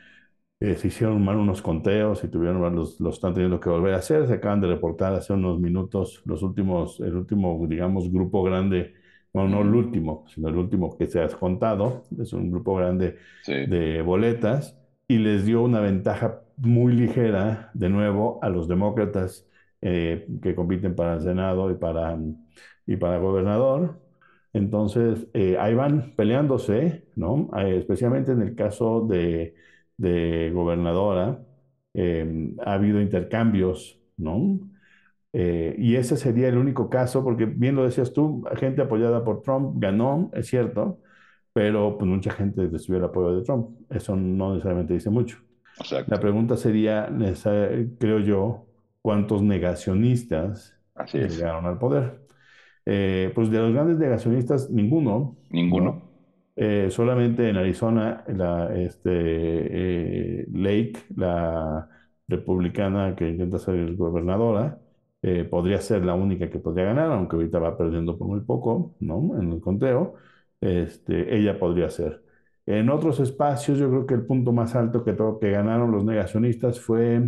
eh, 0.60 0.76
se 0.76 0.88
hicieron 0.88 1.24
mal 1.24 1.38
unos 1.38 1.62
conteos 1.62 2.24
y 2.24 2.30
tuvieron 2.30 2.76
los, 2.76 3.00
los 3.00 3.16
están 3.16 3.34
teniendo 3.34 3.60
que 3.60 3.70
volver 3.70 3.94
a 3.94 3.98
hacer. 3.98 4.28
Se 4.28 4.34
acaban 4.34 4.62
de 4.62 4.68
reportar 4.68 5.14
hace 5.14 5.34
unos 5.34 5.60
minutos 5.60 6.22
los 6.26 6.42
últimos, 6.44 7.00
el 7.00 7.16
último, 7.16 7.66
digamos, 7.68 8.12
grupo 8.12 8.44
grande, 8.44 8.94
bueno, 9.34 9.50
no 9.50 9.62
el 9.62 9.74
último, 9.76 10.26
sino 10.28 10.50
el 10.50 10.58
último 10.58 10.98
que 10.98 11.08
se 11.08 11.22
ha 11.22 11.28
contado, 11.30 12.04
es 12.20 12.34
un 12.34 12.50
grupo 12.52 12.76
grande 12.76 13.18
Sí, 13.42 13.54
de 13.64 14.02
boletas 14.02 14.78
y 15.08 15.18
les 15.20 15.46
dio 15.46 15.62
una 15.62 15.80
ventaja 15.82 16.42
muy 16.58 16.94
ligera, 16.94 17.70
de 17.74 17.90
nuevo, 17.90 18.40
a 18.42 18.50
los 18.50 18.68
demócratas 18.68 19.48
eh, 19.82 20.28
que 20.42 20.56
compiten 20.56 20.96
para 20.96 21.16
el 21.16 21.22
Senado 21.22 21.70
y 21.72 21.76
para, 21.76 22.18
y 22.86 22.96
para 22.98 23.18
gobernador. 23.20 24.00
Entonces, 24.54 25.28
eh, 25.34 25.58
ahí 25.60 25.76
van 25.76 26.16
peleándose, 26.16 27.08
¿no? 27.16 27.50
Eh, 27.58 27.78
especialmente 27.80 28.32
en 28.32 28.42
el 28.42 28.56
caso 28.56 29.02
de 29.08 29.56
de 29.98 30.52
gobernadora, 30.54 31.40
eh, 31.94 32.54
ha 32.66 32.74
habido 32.74 33.02
intercambios, 33.02 34.00
¿no? 34.18 34.60
Eh, 35.34 35.76
y 35.78 35.96
ese 35.96 36.18
sería 36.18 36.48
el 36.48 36.58
único 36.58 36.90
caso, 36.90 37.24
porque 37.24 37.46
bien 37.46 37.76
lo 37.76 37.84
decías 37.86 38.14
tú, 38.14 38.44
gente 38.56 38.82
apoyada 38.82 39.24
por 39.24 39.42
Trump 39.42 39.76
ganó, 39.78 40.32
es 40.34 40.48
cierto, 40.48 41.00
pero 41.54 41.98
pues 41.98 42.10
mucha 42.10 42.32
gente 42.32 42.68
recibió 42.68 42.98
el 43.00 43.06
apoyo 43.06 43.36
de 43.36 43.44
Trump. 43.44 43.70
Eso 43.90 44.16
no 44.16 44.52
necesariamente 44.52 44.94
dice 44.94 45.10
mucho. 45.10 45.38
La 46.08 46.20
pregunta 46.20 46.58
sería, 46.58 47.10
creo 48.00 48.20
yo, 48.20 48.66
¿cuántos 49.02 49.44
negacionistas 49.44 50.76
Así 50.96 51.20
llegaron 51.20 51.66
al 51.66 51.78
poder? 51.78 52.20
Eh, 52.86 53.32
pues 53.36 53.52
de 53.52 53.60
los 53.60 53.74
grandes 53.74 53.98
negacionistas, 53.98 54.70
ninguno, 54.70 55.36
Ninguno. 55.50 55.92
¿no? 55.92 56.07
Eh, 56.60 56.90
solamente 56.90 57.50
en 57.50 57.58
Arizona, 57.58 58.24
la, 58.28 58.76
este, 58.76 59.12
eh, 60.42 60.48
Lake, 60.52 60.96
la 61.16 61.88
republicana 62.28 63.16
que 63.16 63.30
intenta 63.30 63.60
ser 63.60 63.96
gobernadora, 63.96 64.80
eh, 65.22 65.44
podría 65.46 65.80
ser 65.82 66.04
la 66.04 66.16
única 66.16 66.50
que 66.50 66.60
podría 66.60 66.86
ganar, 66.86 67.12
aunque 67.12 67.36
ahorita 67.36 67.60
va 67.60 67.78
perdiendo 67.78 68.18
por 68.18 68.28
muy 68.28 68.42
poco, 68.42 68.96
¿no? 69.00 69.40
En 69.40 69.52
el 69.54 69.62
conteo, 69.62 70.16
este, 70.60 71.36
ella 71.38 71.60
podría 71.60 71.90
ser. 71.92 72.24
En 72.66 72.90
otros 72.90 73.20
espacios, 73.20 73.78
yo 73.78 73.90
creo 73.90 74.06
que 74.08 74.16
el 74.16 74.26
punto 74.26 74.52
más 74.52 74.76
alto 74.76 75.04
que, 75.04 75.16
que 75.40 75.52
ganaron 75.52 75.92
los 75.92 76.04
negacionistas 76.04 76.80
fue, 76.80 77.22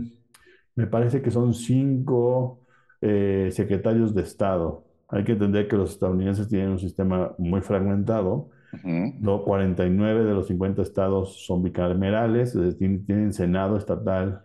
me 0.75 0.87
parece 0.87 1.21
que 1.21 1.31
son 1.31 1.53
cinco 1.53 2.65
eh, 3.01 3.49
secretarios 3.51 4.13
de 4.15 4.23
Estado. 4.23 4.85
Hay 5.07 5.23
que 5.23 5.33
entender 5.33 5.67
que 5.67 5.77
los 5.77 5.91
estadounidenses 5.91 6.47
tienen 6.47 6.69
un 6.71 6.79
sistema 6.79 7.33
muy 7.37 7.61
fragmentado 7.61 8.49
No, 8.83 9.43
49 9.43 10.23
de 10.23 10.33
los 10.33 10.47
50 10.47 10.81
estados 10.81 11.45
son 11.45 11.63
bicamerales, 11.63 12.53
tienen, 12.77 13.05
tienen 13.05 13.33
Senado 13.33 13.77
estatal 13.77 14.43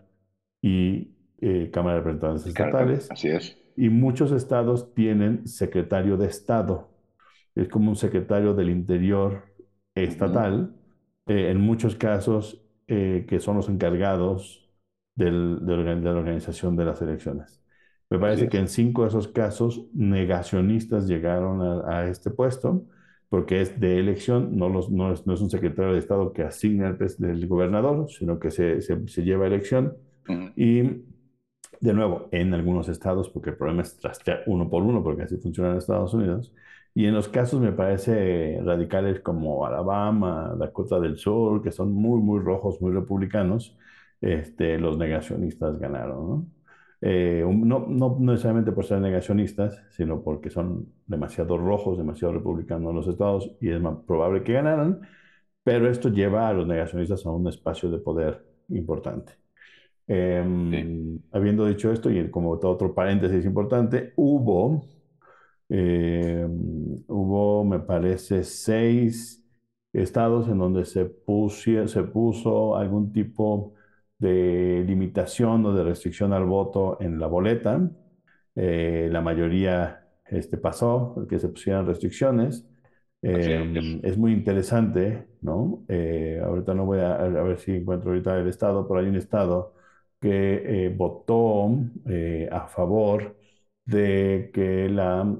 y 0.61 1.11
eh, 1.41 1.69
Cámara 1.71 1.95
de 1.97 2.01
Representantes 2.03 2.45
estatales, 2.47 3.11
Así 3.11 3.29
es. 3.29 3.57
y 3.75 3.89
muchos 3.89 4.31
estados 4.31 4.93
tienen 4.93 5.47
secretario 5.47 6.17
de 6.17 6.27
Estado. 6.27 6.89
Es 7.55 7.69
como 7.69 7.89
un 7.89 7.95
secretario 7.95 8.53
del 8.53 8.69
Interior 8.69 9.43
estatal, 9.95 10.75
eh, 11.27 11.49
en 11.51 11.59
muchos 11.61 11.95
casos 11.95 12.61
eh, 12.87 13.25
que 13.27 13.39
son 13.39 13.57
los 13.57 13.69
encargados 13.69 14.69
del- 15.15 15.59
de, 15.65 15.77
la 15.77 16.11
organización 16.19 16.75
de 16.75 16.85
las 16.85 17.01
elecciones. 17.01 17.61
Me 18.09 18.19
parece 18.19 18.49
que 18.49 18.57
en 18.59 18.67
cinco 18.67 19.03
de 19.03 19.07
esos 19.09 19.27
casos 19.29 19.87
negacionistas 19.93 21.07
llegaron 21.07 21.61
a, 21.61 21.99
a 22.01 22.07
este 22.09 22.29
puesto 22.31 22.85
porque 23.35 23.59
es 23.59 23.81
de 23.81 23.99
elección, 23.99 24.57
no, 24.57 24.69
los, 24.69 24.89
no, 24.89 25.11
es, 25.11 25.27
no 25.27 25.33
es 25.33 25.41
un 25.41 25.49
secretario 25.49 25.91
de 25.91 25.99
Estado 25.99 26.31
que 26.31 26.43
asigna 26.43 26.87
el, 26.87 27.25
el 27.25 27.47
gobernador, 27.49 28.09
sino 28.09 28.39
que 28.39 28.49
se, 28.49 28.81
se, 28.81 29.05
se 29.09 29.23
lleva 29.23 29.43
a 29.43 29.47
elección. 29.47 29.97
Y 30.55 30.83
de 31.81 31.93
nuevo, 31.93 32.29
en 32.31 32.53
algunos 32.53 32.87
estados, 32.87 33.29
porque 33.29 33.49
el 33.49 33.57
problema 33.57 33.81
es 33.81 33.97
trastear 33.97 34.43
uno 34.47 34.69
por 34.69 34.83
uno, 34.83 35.03
porque 35.03 35.23
así 35.23 35.35
funciona 35.35 35.71
en 35.71 35.77
Estados 35.79 36.13
Unidos. 36.13 36.53
Y 36.93 37.07
en 37.07 37.13
los 37.13 37.27
casos 37.27 37.59
me 37.59 37.73
parece 37.73 38.61
radicales 38.63 39.19
como 39.19 39.65
Alabama, 39.65 40.55
Dakota 40.57 41.01
del 41.01 41.17
Sur, 41.17 41.61
que 41.61 41.73
son 41.73 41.91
muy, 41.91 42.21
muy 42.21 42.39
rojos, 42.39 42.79
muy 42.79 42.93
republicanos, 42.93 43.77
este, 44.21 44.79
los 44.79 44.97
negacionistas 44.97 45.77
ganaron, 45.77 46.29
¿no? 46.29 46.47
Eh, 47.07 47.45
no, 47.47 47.85
no 47.87 48.17
necesariamente 48.19 48.71
por 48.71 48.83
ser 48.83 48.99
negacionistas, 48.99 49.79
sino 49.91 50.23
porque 50.23 50.49
son 50.49 50.87
demasiado 51.05 51.55
rojos, 51.55 51.99
demasiado 51.99 52.33
republicanos 52.33 52.95
los 52.95 53.07
estados 53.07 53.55
y 53.61 53.69
es 53.69 53.79
más 53.79 53.97
probable 54.07 54.41
que 54.41 54.53
ganaran, 54.53 55.01
pero 55.63 55.87
esto 55.87 56.09
lleva 56.09 56.47
a 56.49 56.53
los 56.53 56.65
negacionistas 56.65 57.23
a 57.27 57.29
un 57.29 57.47
espacio 57.47 57.91
de 57.91 57.99
poder 57.99 58.43
importante. 58.69 59.33
Sí. 59.33 60.13
Eh, 60.15 61.19
habiendo 61.31 61.67
dicho 61.67 61.91
esto, 61.91 62.09
y 62.09 62.31
como 62.31 62.57
todo 62.57 62.71
otro 62.71 62.95
paréntesis 62.95 63.45
importante, 63.45 64.13
hubo, 64.15 64.87
eh, 65.69 66.47
hubo, 67.07 67.63
me 67.65 67.81
parece, 67.81 68.43
seis 68.43 69.45
estados 69.93 70.47
en 70.47 70.57
donde 70.57 70.85
se 70.85 71.05
puso, 71.05 71.87
se 71.87 72.01
puso 72.01 72.75
algún 72.75 73.13
tipo 73.13 73.74
de 74.17 74.83
limitación 74.87 75.65
o 75.65 75.73
de 75.73 75.83
restricción 75.83 76.33
al 76.33 76.45
voto 76.45 76.97
en 77.01 77.19
la 77.19 77.27
boleta. 77.27 77.89
Eh, 78.55 79.09
la 79.11 79.21
mayoría 79.21 80.07
este, 80.25 80.57
pasó, 80.57 81.25
que 81.29 81.39
se 81.39 81.49
pusieran 81.49 81.85
restricciones. 81.85 82.67
Eh, 83.21 83.99
es. 84.03 84.11
es 84.11 84.17
muy 84.17 84.33
interesante, 84.33 85.27
¿no? 85.41 85.83
Eh, 85.87 86.39
ahorita 86.43 86.73
no 86.73 86.85
voy 86.85 86.99
a, 86.99 87.15
a 87.15 87.27
ver 87.27 87.57
si 87.57 87.71
encuentro 87.75 88.11
ahorita 88.11 88.37
el 88.39 88.47
estado, 88.47 88.87
pero 88.87 88.99
hay 88.99 89.07
un 89.07 89.15
estado 89.15 89.73
que 90.21 90.85
eh, 90.85 90.89
votó 90.89 91.69
a 92.51 92.67
favor 92.67 93.35
de 93.85 94.51
que 94.53 94.89
la 94.89 95.37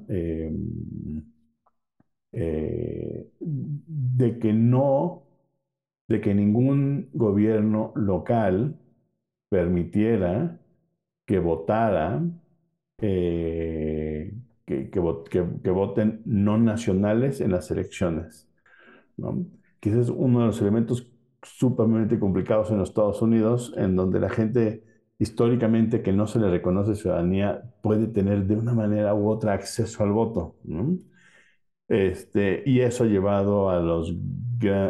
eh, 2.37 3.27
de 3.37 4.39
que 4.39 4.51
no, 4.51 5.24
de 6.07 6.21
que 6.21 6.33
ningún 6.35 7.09
gobierno 7.13 7.91
local 7.95 8.79
permitiera 9.49 10.59
que 11.25 11.39
votara, 11.39 12.23
eh, 12.99 14.33
que, 14.65 14.89
que, 14.89 14.99
vot- 15.01 15.27
que- 15.29 15.45
que 15.63 15.71
voten 15.71 16.21
no 16.25 16.57
nacionales 16.57 17.41
en 17.41 17.51
las 17.51 17.71
elecciones, 17.71 18.49
¿no? 19.17 19.45
Es 19.81 20.09
uno 20.09 20.41
de 20.41 20.45
los 20.47 20.61
elementos 20.61 21.11
sumamente 21.43 22.19
complicados 22.19 22.71
en 22.71 22.79
los 22.79 22.89
Estados 22.89 23.21
Unidos, 23.21 23.73
en 23.77 23.95
donde 23.95 24.19
la 24.19 24.29
gente 24.29 24.83
históricamente 25.19 26.01
que 26.01 26.11
no 26.13 26.27
se 26.27 26.39
le 26.39 26.49
reconoce 26.49 26.95
ciudadanía 26.95 27.63
puede 27.83 28.07
tener 28.07 28.45
de 28.47 28.55
una 28.57 28.73
manera 28.73 29.13
u 29.15 29.29
otra 29.29 29.53
acceso 29.53 30.03
al 30.03 30.11
voto. 30.11 30.55
Este, 31.87 32.63
y 32.65 32.79
eso 32.81 33.03
ha 33.03 33.07
llevado 33.07 33.69
a 33.69 33.79
los, 33.79 34.13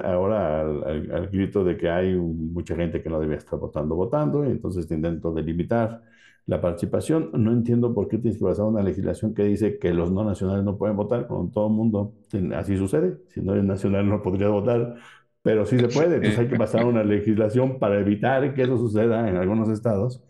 ahora 0.03 0.61
al, 0.61 1.29
grito 1.29 1.63
de 1.63 1.75
que 1.77 1.89
hay 1.89 2.15
mucha 2.15 2.75
gente 2.75 3.01
que 3.03 3.09
no 3.09 3.19
debe 3.19 3.35
estar 3.35 3.59
votando, 3.59 3.95
votando, 3.95 4.45
y 4.45 4.51
entonces 4.51 4.87
te 4.87 4.95
intento 4.95 5.33
delimitar 5.33 6.03
la 6.45 6.61
participación. 6.61 7.31
No 7.33 7.51
entiendo 7.51 7.93
por 7.93 8.07
qué 8.07 8.17
tienes 8.17 8.39
que 8.39 8.45
pasar 8.45 8.65
una 8.65 8.81
legislación 8.83 9.33
que 9.33 9.43
dice 9.43 9.77
que 9.79 9.93
los 9.93 10.11
no 10.11 10.23
nacionales 10.23 10.63
no 10.63 10.77
pueden 10.77 10.95
votar, 10.95 11.27
con 11.27 11.51
todo 11.51 11.67
el 11.67 11.73
mundo 11.73 12.13
así 12.55 12.77
sucede. 12.77 13.17
Si 13.29 13.41
no 13.41 13.53
eres 13.53 13.65
nacional 13.65 14.07
no 14.07 14.21
podrías 14.21 14.51
votar, 14.51 14.95
pero 15.41 15.65
sí 15.65 15.77
se 15.79 15.87
puede. 15.89 16.15
Entonces 16.15 16.39
hay 16.39 16.47
que 16.47 16.57
pasar 16.57 16.85
una 16.85 17.03
legislación 17.03 17.79
para 17.79 17.99
evitar 17.99 18.53
que 18.53 18.63
eso 18.63 18.77
suceda 18.77 19.29
en 19.29 19.35
algunos 19.37 19.69
estados. 19.69 20.23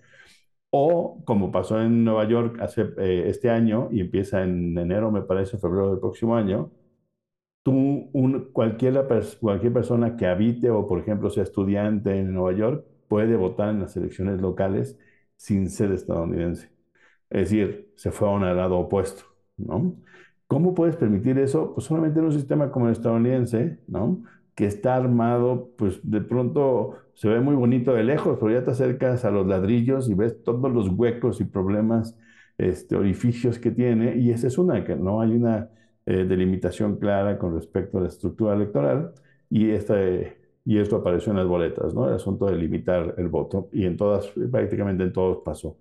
O 0.78 1.22
como 1.26 1.52
pasó 1.54 1.82
en 1.82 2.04
Nueva 2.04 2.28
York 2.28 2.58
hace 2.62 2.82
eh, 2.98 3.24
este 3.28 3.50
año 3.50 3.88
y 3.92 4.02
empieza 4.02 4.44
en 4.44 4.78
enero, 4.78 5.10
me 5.10 5.22
parece, 5.22 5.58
febrero 5.58 5.92
del 5.92 6.00
próximo 6.00 6.36
año, 6.36 6.70
tú, 7.64 8.10
cualquier, 8.54 9.08
cualquier 9.40 9.74
persona 9.74 10.18
que 10.18 10.28
habite 10.28 10.70
o, 10.72 10.88
por 10.88 11.00
ejemplo, 11.00 11.30
sea 11.30 11.44
estudiante 11.44 12.20
en 12.20 12.34
Nueva 12.34 12.54
York 12.58 12.86
puede 13.08 13.38
votar 13.38 13.70
en 13.70 13.82
las 13.82 13.96
elecciones 13.98 14.42
locales 14.42 15.00
sin 15.38 15.70
ser 15.70 15.92
estadounidense. 15.94 16.72
Es 17.30 17.50
decir, 17.52 17.94
se 17.96 18.12
fue 18.12 18.28
a 18.28 18.32
un 18.32 18.42
lado 18.44 18.78
opuesto, 18.80 19.24
¿no? 19.58 19.96
¿Cómo 20.48 20.74
puedes 20.76 20.98
permitir 20.98 21.40
eso? 21.40 21.74
Pues 21.74 21.88
solamente 21.88 22.20
en 22.20 22.26
un 22.26 22.34
sistema 22.34 22.72
como 22.72 22.88
el 22.88 22.94
estadounidense, 22.94 23.80
¿no? 23.88 24.24
Que 24.56 24.66
está 24.68 24.96
armado, 24.96 25.72
pues 25.78 26.00
de 26.04 26.22
pronto 26.22 27.05
se 27.16 27.30
ve 27.30 27.40
muy 27.42 27.56
bonito 27.56 27.94
de 27.94 28.04
lejos, 28.04 28.38
pero 28.40 28.52
ya 28.52 28.64
te 28.66 28.72
acercas 28.72 29.26
a 29.26 29.32
los 29.32 29.48
ladrillos 29.48 30.10
y 30.10 30.14
ves 30.14 30.44
todos 30.44 30.72
los 30.72 30.90
huecos 30.90 31.42
y 31.42 31.46
problemas, 31.46 32.18
este, 32.58 32.96
orificios 32.96 33.60
que 33.60 33.72
tiene, 33.72 34.18
y 34.18 34.32
esa 34.32 34.48
es 34.48 34.58
una, 34.58 34.84
que 34.84 34.96
no 34.96 35.22
hay 35.22 35.32
una 35.32 35.70
eh, 36.06 36.26
delimitación 36.26 36.98
clara 36.98 37.38
con 37.40 37.56
respecto 37.56 37.98
a 37.98 38.02
la 38.02 38.10
estructura 38.10 38.54
electoral, 38.56 39.14
y, 39.50 39.72
esta, 39.72 39.96
y 40.66 40.78
esto 40.80 40.98
apareció 40.98 41.32
en 41.32 41.38
las 41.38 41.48
boletas, 41.48 41.94
¿no? 41.94 42.08
El 42.08 42.16
asunto 42.16 42.46
de 42.48 42.56
limitar 42.58 43.16
el 43.18 43.30
voto, 43.30 43.70
y 43.72 43.86
en 43.86 43.98
todas, 43.98 44.28
prácticamente 44.52 45.04
en 45.04 45.14
todos 45.14 45.40
pasó. 45.44 45.78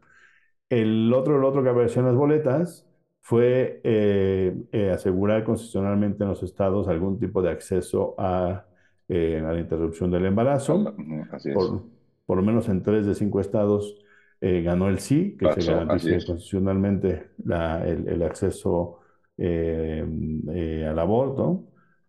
El 0.69 1.13
otro, 1.15 1.39
el 1.39 1.45
otro 1.45 1.63
que 1.63 1.71
apareció 1.71 2.01
en 2.01 2.07
las 2.09 2.17
boletas 2.17 2.87
fue 3.21 3.81
eh, 3.85 4.55
eh, 4.73 4.91
asegurar 4.91 5.45
constitucionalmente 5.45 6.25
en 6.25 6.31
los 6.31 6.43
estados 6.43 6.89
algún 6.89 7.19
tipo 7.19 7.43
de 7.43 7.51
acceso 7.51 8.15
a, 8.19 8.67
eh, 9.09 9.41
a 9.45 9.53
la 9.53 9.61
interrupción 9.61 10.11
del 10.11 10.27
embarazo. 10.27 10.95
Así 11.33 11.51
es. 11.51 11.73
Por, 11.73 11.85
por 12.27 12.37
lo 12.39 12.43
menos 12.43 12.69
en 12.69 12.83
tres 12.83 13.07
de 13.07 13.15
cinco 13.15 13.41
estados 13.41 13.97
eh, 14.41 14.63
ganó 14.63 14.89
el 14.89 14.99
sí, 14.99 15.37
que 15.39 15.51
se 15.51 15.63
Pasó, 15.63 15.85
así 15.89 16.11
garantice 16.11 16.25
constitucionalmente 16.25 17.31
la- 17.45 17.87
el, 17.87 18.09
el 18.09 18.23
acceso 18.23 19.01
eh, 19.37 20.05
eh, 20.53 20.87
al 20.89 20.99
aborto. 20.99 21.67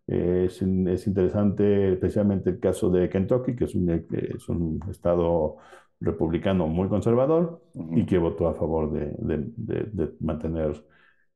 Eh, 0.08 0.46
es, 0.48 0.62
es 0.62 1.08
interesante 1.08 1.94
especialmente 1.94 2.50
el 2.52 2.60
caso 2.60 2.90
de 2.92 3.10
Kentucky, 3.10 3.56
que 3.56 3.66
es 3.66 3.76
un, 3.76 3.90
eh, 3.90 4.06
es 4.36 4.48
un 4.50 4.80
estado 4.90 5.58
republicano 6.00 6.68
muy 6.68 6.88
conservador 6.90 7.64
y 7.94 8.06
Ujú. 8.06 8.06
que 8.06 8.18
votó 8.18 8.48
a 8.48 8.54
favor 8.54 8.92
de, 8.92 9.16
de- 9.18 9.52
de- 9.56 9.84
de 9.92 10.14
mantener 10.20 10.84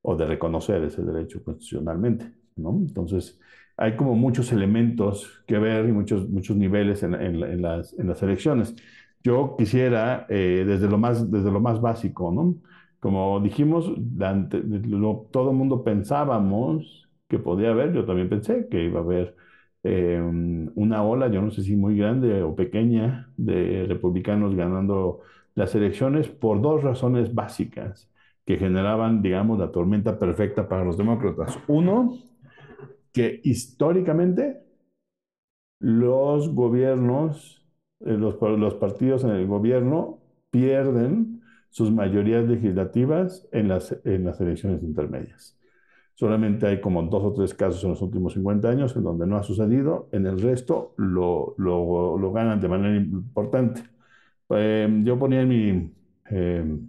o 0.02 0.16
de 0.16 0.26
reconocer 0.26 0.84
ese 0.84 1.02
derecho 1.04 1.44
constitucionalmente, 1.44 2.34
¿no? 2.56 2.72
Entonces, 2.72 3.40
hay 3.80 3.96
como 3.98 4.16
muchos 4.16 4.52
elementos 4.52 5.44
que 5.48 5.58
ver 5.60 5.88
y 5.90 5.92
muchos, 5.94 6.30
muchos 6.30 6.58
niveles 6.58 7.04
en, 7.04 7.14
en- 7.16 7.44
en 7.44 7.62
las, 7.62 7.94
en 8.00 8.08
las 8.10 8.22
elecciones. 8.24 8.76
Yo 9.24 9.56
quisiera, 9.58 10.26
eh, 10.30 10.64
desde 10.68 10.88
lo 10.90 10.98
más, 10.98 11.30
desde 11.32 11.52
lo 11.52 11.60
más 11.62 11.82
básico, 11.82 12.32
¿no? 12.32 12.56
Como 13.00 13.40
dijimos, 13.42 13.92
ante- 14.22 14.62
lo- 14.64 15.28
todo 15.32 15.52
el 15.52 15.58
mundo 15.58 15.84
pensábamos 15.84 17.10
que 17.28 17.40
podía 17.40 17.72
haber, 17.72 17.94
yo 17.94 18.06
también 18.06 18.30
pensé 18.30 18.68
que 18.70 18.84
iba 18.86 19.00
a 19.00 19.04
haber 19.04 19.36
eh, 19.84 20.20
una 20.76 21.04
ola, 21.04 21.28
yo 21.30 21.42
no 21.42 21.52
sé 21.52 21.64
si 21.64 21.76
muy 21.76 21.98
grande 21.98 22.44
o 22.44 22.56
pequeña, 22.56 23.32
de 23.38 23.86
republicanos 23.88 24.56
ganando 24.56 25.22
las 25.56 25.74
elecciones 25.76 26.28
por 26.30 26.62
dos 26.62 26.84
razones 26.84 27.34
básicas 27.34 28.10
que 28.46 28.58
generaban, 28.58 29.22
digamos, 29.22 29.60
la 29.60 29.72
tormenta 29.72 30.18
perfecta 30.20 30.68
para 30.68 30.84
los 30.86 30.98
demócratas. 30.98 31.60
Uno, 31.68 32.18
que 33.14 33.42
históricamente 33.44 34.64
los 35.80 36.50
gobiernos, 36.54 37.64
eh, 38.02 38.14
los, 38.14 38.36
los 38.42 38.76
partidos 38.76 39.24
en 39.24 39.32
el 39.32 39.48
gobierno 39.48 40.20
pierden 40.52 41.42
sus 41.70 41.92
mayorías 41.92 42.46
legislativas 42.48 43.48
en 43.52 43.68
las, 43.70 43.96
en 44.04 44.26
las 44.26 44.42
elecciones 44.42 44.84
intermedias. 44.84 45.58
Solamente 46.16 46.68
hay 46.68 46.82
como 46.82 47.04
dos 47.04 47.24
o 47.24 47.34
tres 47.34 47.54
casos 47.54 47.84
en 47.84 47.92
los 47.92 48.02
últimos 48.02 48.34
50 48.34 48.70
años 48.70 48.96
en 48.96 49.04
donde 49.04 49.28
no 49.28 49.38
ha 49.38 49.44
sucedido, 49.44 50.10
en 50.12 50.28
el 50.28 50.42
resto 50.42 50.94
lo, 50.98 51.56
lo, 51.58 52.18
lo 52.18 52.32
ganan 52.34 52.62
de 52.62 52.68
manera 52.70 52.98
importante. 52.98 53.84
Eh, 54.52 54.90
yo 55.04 55.20
ponía 55.20 55.42
en 55.42 55.50
mi, 55.50 55.94
eh, 56.32 56.80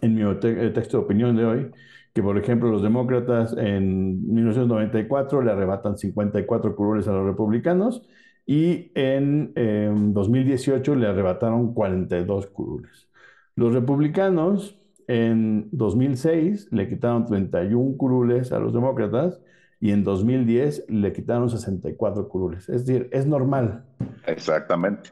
en 0.00 0.14
mi 0.14 0.40
te- 0.40 0.70
texto 0.70 0.98
de 0.98 1.04
opinión 1.04 1.36
de 1.36 1.44
hoy 1.44 1.70
que, 2.16 2.22
por 2.22 2.38
ejemplo, 2.38 2.70
los 2.70 2.80
demócratas 2.80 3.54
en 3.58 4.26
1994 4.32 5.42
le 5.42 5.50
arrebatan 5.52 5.98
54 5.98 6.74
curules 6.74 7.06
a 7.08 7.12
los 7.12 7.26
republicanos 7.26 8.08
y 8.46 8.90
en 8.94 9.52
eh, 9.54 9.92
2018 9.94 10.94
le 10.94 11.08
arrebataron 11.08 11.74
42 11.74 12.46
curules. 12.46 13.10
Los 13.54 13.74
republicanos 13.74 14.78
en 15.08 15.68
2006 15.72 16.68
le 16.72 16.88
quitaron 16.88 17.26
31 17.26 17.98
curules 17.98 18.50
a 18.50 18.60
los 18.60 18.72
demócratas 18.72 19.38
y 19.78 19.90
en 19.90 20.02
2010 20.02 20.86
le 20.88 21.12
quitaron 21.12 21.50
64 21.50 22.30
curules. 22.30 22.66
Es 22.70 22.86
decir, 22.86 23.10
es 23.12 23.26
normal. 23.26 23.84
Exactamente. 24.26 25.10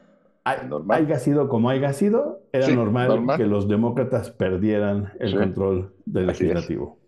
Normal. 0.67 1.03
Haya 1.03 1.17
sido 1.19 1.49
como 1.49 1.69
haya 1.69 1.91
sido, 1.93 2.43
era 2.53 2.67
Sí, 2.67 2.75
normal, 2.75 3.07
normal. 3.07 3.37
que 3.37 3.45
los 3.45 3.67
demócratas 3.67 4.29
perdieran 4.31 5.11
el 5.19 5.29
Sí, 5.31 5.37
control 5.37 5.95
del 6.05 6.29
así 6.29 6.49
es. 6.49 6.49
legislativo. 6.53 6.99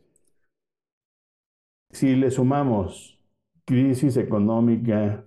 Si 1.92 2.16
le 2.16 2.32
sumamos 2.32 3.20
crisis 3.66 4.18
económica, 4.18 5.24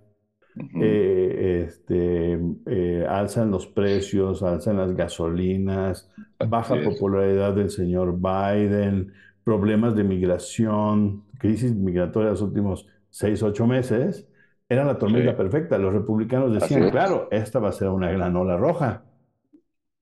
eh, 0.80 1.64
este, 1.66 2.38
eh, 2.66 3.06
alzan 3.08 3.50
los 3.50 3.66
precios, 3.66 4.42
alzan 4.42 4.76
las 4.78 4.94
gasolinas, 4.94 6.10
baja 6.48 6.76
es. 6.76 6.84
popularidad 6.84 7.54
del 7.54 7.70
señor 7.70 8.18
Biden, 8.18 9.12
problemas 9.44 9.94
de 9.94 10.04
migración, 10.04 11.24
crisis 11.38 11.74
migratoria 11.74 12.30
los 12.30 12.42
últimos 12.42 12.86
seis, 13.08 13.42
ocho 13.42 13.66
meses, 13.66 14.28
era 14.70 14.84
la 14.86 14.98
tormenta 14.98 15.32
Sí. 15.32 15.36
perfecta. 15.36 15.78
Los 15.78 15.92
republicanos 15.94 16.54
decían, 16.54 16.84
es. 16.84 16.90
claro, 16.90 17.28
esta 17.32 17.58
va 17.60 17.70
a 17.70 17.72
ser 17.72 17.90
una 17.90 18.10
gran 18.12 18.36
ola 18.36 18.56
roja. 18.56 19.04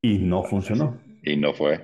Y 0.02 0.18
no 0.18 0.42
funcionó. 0.44 0.98
Y 1.22 1.36
no 1.36 1.52
fue. 1.54 1.80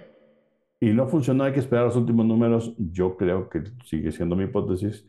Y 0.80 0.92
no 0.92 1.06
funcionó, 1.08 1.44
hay 1.44 1.52
que 1.52 1.60
esperar 1.60 1.86
los 1.86 1.96
últimos 1.96 2.26
números. 2.26 2.74
Yo 2.78 3.16
creo 3.16 3.48
que 3.48 3.62
sigue 3.84 4.12
siendo 4.12 4.36
mi 4.36 4.44
hipótesis, 4.44 5.06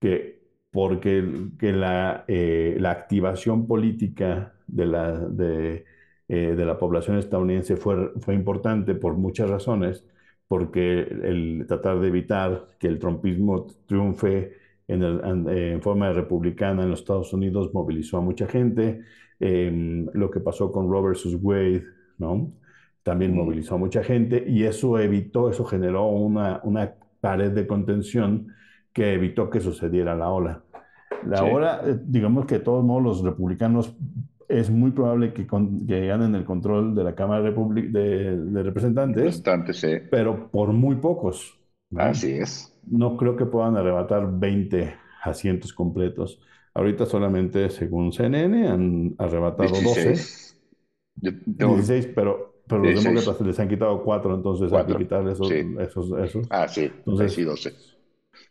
que 0.00 0.40
porque 0.70 1.50
que 1.58 1.72
la, 1.72 2.24
eh, 2.28 2.76
la 2.80 2.92
activación 2.92 3.66
política 3.66 4.54
de 4.66 4.86
la, 4.86 5.18
de, 5.20 5.84
eh, 6.28 6.54
de 6.56 6.64
la 6.64 6.78
población 6.78 7.18
estadounidense 7.18 7.76
fue, 7.76 8.12
fue 8.20 8.34
importante 8.34 8.94
por 8.94 9.14
muchas 9.16 9.50
razones, 9.50 10.06
porque 10.48 11.00
el 11.02 11.64
tratar 11.68 12.00
de 12.00 12.08
evitar 12.08 12.68
que 12.78 12.88
el 12.88 12.98
trumpismo 13.00 13.66
triunfe 13.86 14.54
en, 14.92 15.02
el- 15.02 15.20
en- 15.24 15.48
en 15.48 15.82
forma 15.82 16.12
republicana 16.12 16.82
en 16.84 16.90
los 16.90 17.00
Estados 17.00 17.32
Unidos 17.32 17.70
movilizó 17.74 18.18
a 18.18 18.20
mucha 18.20 18.46
gente. 18.46 19.02
Eh, 19.40 20.06
lo 20.12 20.30
que 20.30 20.40
pasó 20.40 20.70
con 20.70 20.90
Roe 20.90 21.02
versus 21.02 21.36
Wade, 21.40 21.84
¿no? 22.18 22.52
También 23.02 23.32
Ujú. 23.32 23.44
movilizó 23.44 23.76
a 23.76 23.78
mucha 23.78 24.02
gente 24.04 24.44
y 24.46 24.64
eso 24.64 24.98
evitó, 24.98 25.48
eso 25.50 25.64
generó 25.64 26.08
una, 26.08 26.60
una 26.64 26.94
pared 27.20 27.50
de 27.52 27.66
contención 27.66 28.48
que 28.92 29.14
evitó 29.14 29.48
que 29.48 29.60
sucediera 29.60 30.14
la 30.14 30.30
ola. 30.30 30.62
La 31.26 31.38
Sí, 31.40 31.44
hora, 31.44 31.80
eh, 31.86 31.98
digamos 32.04 32.46
que 32.46 32.56
de 32.58 32.64
todos 32.64 32.84
modos 32.84 33.02
los 33.04 33.22
republicanos 33.22 33.96
es 34.48 34.70
muy 34.70 34.90
probable 34.90 35.32
que, 35.32 35.46
con- 35.46 35.86
que 35.86 36.06
ganen 36.06 36.34
el 36.34 36.44
control 36.44 36.94
de 36.94 37.04
la 37.04 37.14
Cámara 37.14 37.48
Republi- 37.50 37.90
de, 37.90 38.36
de 38.36 38.62
Representantes, 38.62 39.22
representante, 39.22 39.72
sí. 39.72 39.88
pero 40.10 40.50
por 40.50 40.72
muy 40.72 40.96
pocos, 40.96 41.58
¿no? 41.90 42.00
Así 42.06 42.32
es. 42.32 42.69
No 42.90 43.16
creo 43.16 43.36
que 43.36 43.46
puedan 43.46 43.76
arrebatar 43.76 44.28
20 44.38 44.94
asientos 45.22 45.72
completos. 45.72 46.40
Ahorita 46.74 47.06
solamente, 47.06 47.70
según 47.70 48.12
CNN, 48.12 48.68
han 48.68 49.14
arrebatado 49.18 49.68
12, 49.70 49.80
16. 49.82 50.60
Yo 51.16 51.30
tengo 51.56 51.74
16, 51.74 52.08
pero, 52.14 52.62
pero 52.66 52.82
los 52.82 52.92
16. 52.92 53.04
demócratas 53.14 53.46
les 53.46 53.58
han 53.60 53.68
quitado 53.68 54.02
4, 54.02 54.34
entonces 54.34 54.72
hay 54.72 54.86
que 54.86 54.96
quitarle 54.96 55.32
esos, 55.32 55.48
Sí. 55.48 55.66
esos, 55.80 56.12
esos. 56.18 56.46
Ah, 56.50 56.68
sí. 56.68 56.90
Entonces, 56.98 57.32
sí, 57.32 57.42
12. 57.42 57.72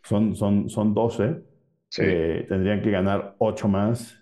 son, 0.03 0.35
son, 0.35 0.69
son 0.69 0.93
12. 0.93 1.41
Sí. 1.89 2.01
Eh, 2.05 2.45
tendrían 2.47 2.81
que 2.81 2.91
ganar 2.91 3.35
8 3.39 3.67
más. 3.67 4.15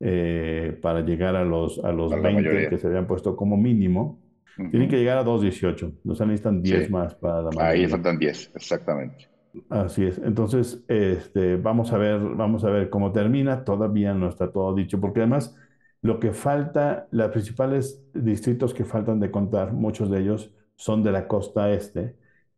Eh, 0.00 0.78
para 0.82 1.00
llegar 1.00 1.36
a 1.36 1.44
los, 1.44 1.82
a 1.82 1.90
los 1.92 2.12
A 2.12 2.16
la 2.16 2.22
20 2.22 2.42
mayoría. 2.42 2.68
que 2.68 2.78
se 2.78 2.86
habían 2.88 3.06
puesto 3.06 3.34
como 3.36 3.56
mínimo. 3.56 4.20
Tienen 4.56 4.88
que 4.88 4.96
llegar 4.96 5.18
a 5.18 5.24
2.18. 5.24 5.92
O 6.06 6.14
sea, 6.14 6.26
necesitan 6.26 6.62
10 6.62 6.86
Sí. 6.86 6.92
más 6.92 7.14
para 7.14 7.42
la 7.42 7.48
Ahí 7.58 7.80
mayoría. 7.82 7.88
faltan 7.90 8.18
10, 8.18 8.52
exactamente. 8.54 9.28
Así 9.70 10.04
es. 10.04 10.18
Entonces, 10.18 10.84
este, 10.88 11.56
vamos 11.56 11.92
a 11.92 11.98
ver, 11.98 12.18
vamos 12.20 12.64
a 12.64 12.70
ver 12.70 12.90
cómo 12.90 13.12
termina. 13.12 13.64
Todavía 13.64 14.14
no 14.14 14.28
está 14.28 14.50
todo 14.52 14.74
dicho, 14.74 15.00
porque 15.00 15.20
además 15.20 15.56
lo 16.02 16.20
que 16.20 16.32
falta, 16.32 17.08
los 17.10 17.30
principales 17.30 18.02
distritos 18.14 18.74
que 18.74 18.84
faltan 18.84 19.18
de 19.20 19.30
contar, 19.30 19.72
muchos 19.72 20.10
de 20.10 20.20
ellos 20.20 20.52
son 20.76 21.02
de 21.02 21.12
la 21.12 21.26
costa 21.26 21.70
este, 21.72 22.16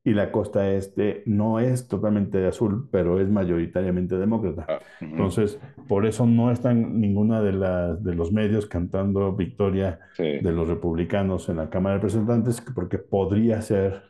y 0.09 0.15
la 0.15 0.33
costa 0.33 0.71
este 0.73 1.23
no 1.27 1.61
es 1.61 1.89
totalmente 1.89 2.47
azul, 2.47 2.89
pero 2.91 3.21
es 3.21 3.29
mayoritariamente 3.31 4.17
demócrata. 4.19 4.67
Ah. 4.69 4.79
Entonces, 5.01 5.61
por 5.89 6.07
eso 6.07 6.27
no 6.27 6.51
están 6.51 7.01
ninguna 7.01 7.43
de 7.43 7.53
las 7.53 8.03
de 8.03 8.15
los 8.15 8.33
medios 8.33 8.67
cantando 8.67 9.35
victoria 9.35 10.01
Sí. 10.15 10.25
de 10.41 10.53
los 10.53 10.69
republicanos 10.69 11.49
en 11.49 11.57
la 11.57 11.71
Cámara 11.71 11.95
de 11.97 12.01
Representantes, 12.03 12.61
porque 12.75 12.99
podría 12.99 13.63
ser, 13.63 14.03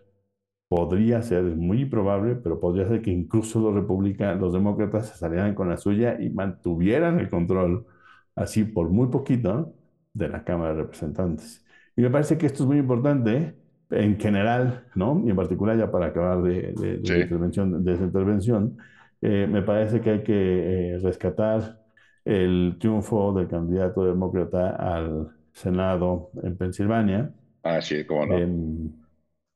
podría 0.68 1.22
ser, 1.22 1.44
es 1.46 1.56
muy 1.56 1.84
probable, 1.86 2.36
pero 2.36 2.60
podría 2.60 2.86
ser 2.88 3.02
que 3.02 3.10
incluso 3.10 3.60
los 3.60 3.74
republicanos, 3.74 4.40
los 4.40 4.52
demócratas 4.52 5.08
se 5.08 5.16
salieran 5.16 5.54
con 5.54 5.68
la 5.68 5.76
suya 5.78 6.20
y 6.20 6.30
mantuvieran 6.30 7.18
el 7.20 7.28
control, 7.30 7.86
así 8.34 8.64
por 8.64 8.88
muy 8.90 9.08
poquito, 9.08 9.74
de 10.14 10.28
la 10.28 10.44
Cámara 10.44 10.74
de 10.74 10.82
Representantes. 10.82 11.64
Y 11.96 12.02
me 12.02 12.10
parece 12.10 12.38
que 12.38 12.46
esto 12.46 12.62
es 12.64 12.68
muy 12.68 12.78
importante 12.78 13.54
en 13.90 14.18
general, 14.20 14.86
¿no? 14.94 15.22
Y 15.26 15.30
en 15.30 15.36
particular 15.36 15.78
ya 15.78 15.90
para 15.90 16.06
acabar 16.06 16.42
de, 16.42 16.72
de- 16.74 16.98
de 16.98 17.14
Sí. 17.14 17.14
intervención, 17.20 17.84
de 17.84 17.94
esa 17.94 18.04
intervención, 18.04 18.76
eh, 19.22 19.46
me 19.50 19.62
parece 19.62 20.00
que 20.00 20.10
hay 20.10 20.22
que 20.22 20.94
eh, 20.96 20.98
rescatar 21.00 21.80
el 22.24 22.76
triunfo 22.78 23.32
del 23.32 23.48
candidato 23.48 24.04
demócrata 24.04 24.70
al 24.76 25.30
Senado 25.52 26.30
en 26.42 26.56
Pensilvania, 26.56 27.32
Ah, 27.62 27.80
sí, 27.80 28.04
cómo 28.06 28.26
no. 28.26 28.42
em, 28.42 28.92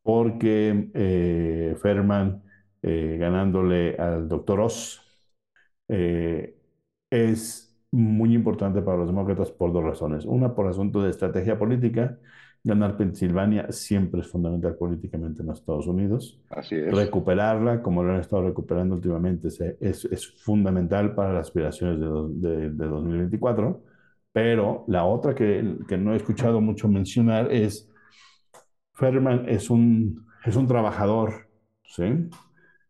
porque 0.03 0.91
eh, 0.95 1.77
Ferman, 1.83 2.43
eh, 2.83 3.17
ganándole 3.21 3.97
al 3.97 4.29
doctor 4.29 4.61
Oz, 4.61 5.01
eh, 5.89 6.57
es 7.11 7.77
muy 7.91 8.35
importante 8.35 8.83
para 8.83 8.99
los 8.99 9.07
demócratas 9.09 9.51
por 9.51 9.73
dos 9.73 9.85
razones. 9.85 10.25
Una, 10.25 10.55
por 10.55 10.67
asunto 10.69 11.03
de 11.03 11.11
estrategia 11.11 11.59
política. 11.59 12.19
Ganar 12.65 12.97
Pensilvania 12.97 13.73
siempre 13.73 14.21
es 14.21 14.29
fundamental 14.29 14.77
políticamente 14.77 15.43
en 15.43 15.49
los 15.49 15.59
Estados 15.61 15.87
Unidos. 15.87 16.41
Así 16.51 16.77
es. 16.77 16.93
Recuperarla, 16.95 17.83
como 17.83 18.03
lo 18.05 18.13
han 18.13 18.21
estado 18.21 18.43
recuperando 18.47 18.95
últimamente, 18.95 19.51
se- 19.51 19.77
es, 19.81 20.05
es 20.07 20.29
fundamental 20.45 21.15
para 21.15 21.33
las 21.33 21.49
aspiraciones 21.49 21.99
de, 22.01 22.49
de- 22.49 22.71
de 22.71 22.87
2024. 22.87 23.83
Pero 24.33 24.85
la 24.89 25.05
otra 25.05 25.35
que, 25.35 25.77
que 25.89 25.99
no 25.99 26.13
he 26.13 26.17
escuchado 26.17 26.61
mucho 26.61 26.89
mencionar 26.89 27.51
es, 27.53 27.89
Fetterman 28.95 29.49
es 29.49 29.71
un, 29.71 30.25
es 30.45 30.57
un 30.57 30.67
trabajador, 30.67 31.49
¿sí? 31.85 32.05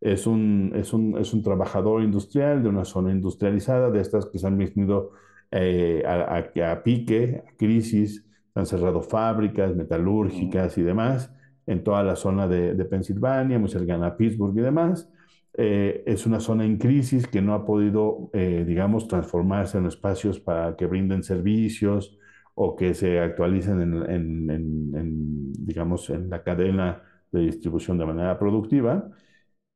Es 0.00 0.26
un, 0.26 0.72
es 0.74 0.92
un, 0.92 1.16
es 1.16 1.32
un 1.32 1.42
trabajador 1.42 2.02
industrial 2.02 2.62
de 2.62 2.68
una 2.68 2.84
zona 2.84 3.12
industrializada, 3.12 3.90
de 3.90 4.00
estas 4.00 4.26
que 4.26 4.38
se 4.38 4.46
han 4.46 4.58
venido 4.58 5.12
eh, 5.50 6.02
a, 6.06 6.38
a- 6.38 6.72
a 6.72 6.82
pique, 6.82 7.42
a 7.46 7.56
crisis, 7.56 8.26
han 8.54 8.66
cerrado 8.66 9.02
fábricas 9.02 9.74
metalúrgicas 9.74 10.76
y 10.78 10.82
demás 10.82 11.32
en 11.66 11.82
toda 11.84 12.02
la 12.02 12.16
zona 12.16 12.48
de, 12.48 12.74
de 12.74 12.84
Pensilvania, 12.84 13.58
muy 13.58 13.68
cercana 13.68 14.08
a 14.08 14.16
Pittsburgh 14.16 14.56
y 14.58 14.60
demás. 14.62 15.08
Eh, 15.54 16.02
es 16.06 16.26
una 16.26 16.40
zona 16.40 16.64
en 16.64 16.78
crisis 16.78 17.26
que 17.26 17.42
no 17.42 17.54
ha 17.54 17.64
podido, 17.66 18.30
eh, 18.32 18.64
digamos, 18.66 19.06
transformarse 19.08 19.78
en 19.78 19.86
espacios 19.86 20.40
para 20.40 20.76
que 20.76 20.86
brinden 20.86 21.22
servicios 21.22 22.18
o 22.54 22.74
que 22.76 22.94
se 22.94 23.20
actualicen 23.20 23.80
en, 23.80 23.94
en- 24.10 24.50
en- 24.50 24.94
en, 24.96 25.52
digamos, 25.52 26.10
en 26.10 26.28
la 26.30 26.42
cadena 26.42 27.02
de 27.30 27.40
distribución 27.40 27.98
de 27.98 28.06
manera 28.06 28.38
productiva. 28.38 29.10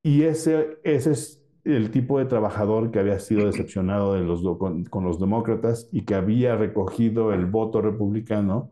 Y 0.03 0.23
ese, 0.23 0.79
ese 0.85 1.13
es 1.13 1.46
el 1.67 1.91
tipo 1.91 2.19
de 2.19 2.27
trabajador 2.27 2.91
que 2.91 2.99
había 3.01 3.19
sido 3.19 3.47
decepcionado 3.47 4.15
de 4.15 4.21
los, 4.23 4.43
con, 4.59 4.85
con 4.85 5.05
los 5.05 5.21
demócratas 5.21 5.89
y 5.93 6.05
que 6.05 6.15
había 6.15 6.57
recogido 6.57 7.33
el 7.33 7.47
voto 7.47 7.83
republicano 7.83 8.71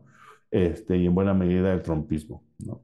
este, 0.51 0.97
y 0.97 1.05
en 1.05 1.15
buena 1.15 1.33
medida 1.33 1.73
el 1.73 1.81
trumpismo, 1.81 2.43
¿no? 2.59 2.81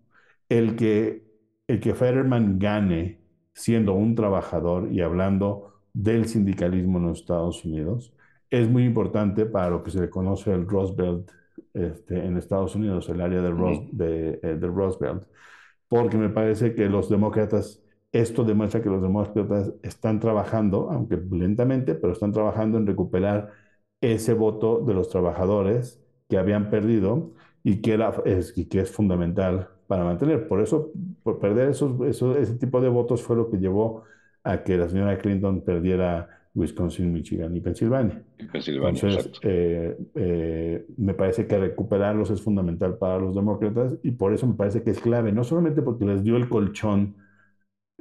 El 0.50 0.76
que, 0.76 1.24
el 1.68 1.80
que 1.80 1.94
Fetterman 1.96 2.60
gane 2.60 3.22
siendo 3.54 3.94
un 3.94 4.16
trabajador 4.16 4.92
y 4.92 5.02
hablando 5.02 5.82
del 5.94 6.26
sindicalismo 6.26 6.98
en 7.00 7.08
los 7.08 7.20
Estados 7.20 7.64
Unidos 7.64 8.14
es 8.50 8.70
muy 8.70 8.84
importante 8.84 9.46
para 9.46 9.70
lo 9.70 9.84
que 9.84 9.92
se 9.92 10.02
le 10.02 10.10
conoce 10.10 10.52
el 10.52 10.68
Rust 10.68 10.98
Belt 10.98 11.32
este, 11.74 12.26
en 12.26 12.38
Estados 12.38 12.76
Unidos, 12.76 13.08
el 13.10 13.22
área 13.22 13.42
del 13.42 13.54
Ujú. 13.54 13.90
de, 13.94 14.40
eh, 14.44 14.56
Belt 15.00 15.26
porque 15.88 16.18
me 16.18 16.30
parece 16.30 16.74
que 16.74 16.88
los 16.88 17.10
demócratas, 17.10 17.81
esto 18.12 18.44
demuestra 18.44 18.82
que 18.82 18.90
los 18.90 19.02
demócratas 19.02 19.74
están 19.84 20.20
trabajando, 20.20 20.90
aunque 20.92 21.18
lentamente, 21.32 21.96
pero 21.96 22.14
están 22.14 22.32
trabajando 22.32 22.78
en 22.78 22.88
recuperar 22.88 23.52
ese 24.02 24.34
voto 24.34 24.80
de 24.82 24.94
los 24.94 25.10
trabajadores 25.10 26.02
que 26.28 26.38
habían 26.38 26.70
perdido 26.70 27.34
y 27.64 27.82
que, 27.82 27.94
era, 27.94 28.14
es, 28.26 28.58
y 28.58 28.66
que 28.68 28.82
es 28.82 28.92
fundamental 28.92 29.70
para 29.88 30.04
mantener. 30.04 30.48
Por 30.48 30.62
eso, 30.62 30.92
por 31.24 31.40
perder 31.40 31.70
esos, 31.70 32.00
esos- 32.08 32.38
ese 32.38 32.56
tipo 32.56 32.82
de 32.82 32.90
votos 32.90 33.22
fue 33.24 33.36
lo 33.36 33.50
que 33.50 33.58
llevó 33.58 34.04
a 34.44 34.64
que 34.64 34.78
la 34.78 34.90
señora 34.90 35.18
Clinton 35.20 35.62
perdiera 35.64 36.30
Wisconsin, 36.56 37.12
Michigan 37.14 37.56
y 37.56 37.62
Pensilvania. 37.62 38.24
En 38.40 38.50
Pensilvania, 38.50 39.04
Entonces, 39.04 39.06
exacto. 39.06 39.40
eh, 39.44 39.96
eh, 40.16 40.86
me 40.98 41.14
parece 41.14 41.46
que 41.48 41.58
recuperarlos 41.58 42.32
es 42.32 42.42
fundamental 42.42 42.98
para 42.98 43.20
los 43.20 43.36
demócratas 43.36 43.96
y 44.04 44.12
por 44.12 44.34
eso 44.34 44.48
me 44.48 44.56
parece 44.56 44.82
que 44.84 44.90
es 44.92 45.00
clave, 45.00 45.32
no 45.32 45.44
solamente 45.44 45.82
porque 45.84 46.06
les 46.06 46.24
dio 46.24 46.36
el 46.38 46.50
colchón 46.50 47.16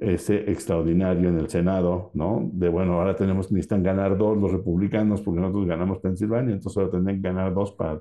ese 0.01 0.51
extraordinario 0.51 1.29
en 1.29 1.39
el 1.39 1.49
Senado, 1.49 2.11
¿no? 2.15 2.49
De 2.53 2.69
bueno, 2.69 2.95
ahora 2.95 3.15
tenemos, 3.15 3.53
necesitan 3.53 3.83
ganar 3.83 4.17
dos 4.17 4.37
los 4.39 4.51
republicanos 4.51 5.21
porque 5.21 5.41
nosotros 5.41 5.67
ganamos 5.67 5.99
Pensilvania, 5.99 6.55
entonces 6.55 6.77
ahora 6.79 6.91
tendrían 6.91 7.21
que 7.21 7.29
ganar 7.29 7.55
dos 7.55 7.73
para, 7.73 8.01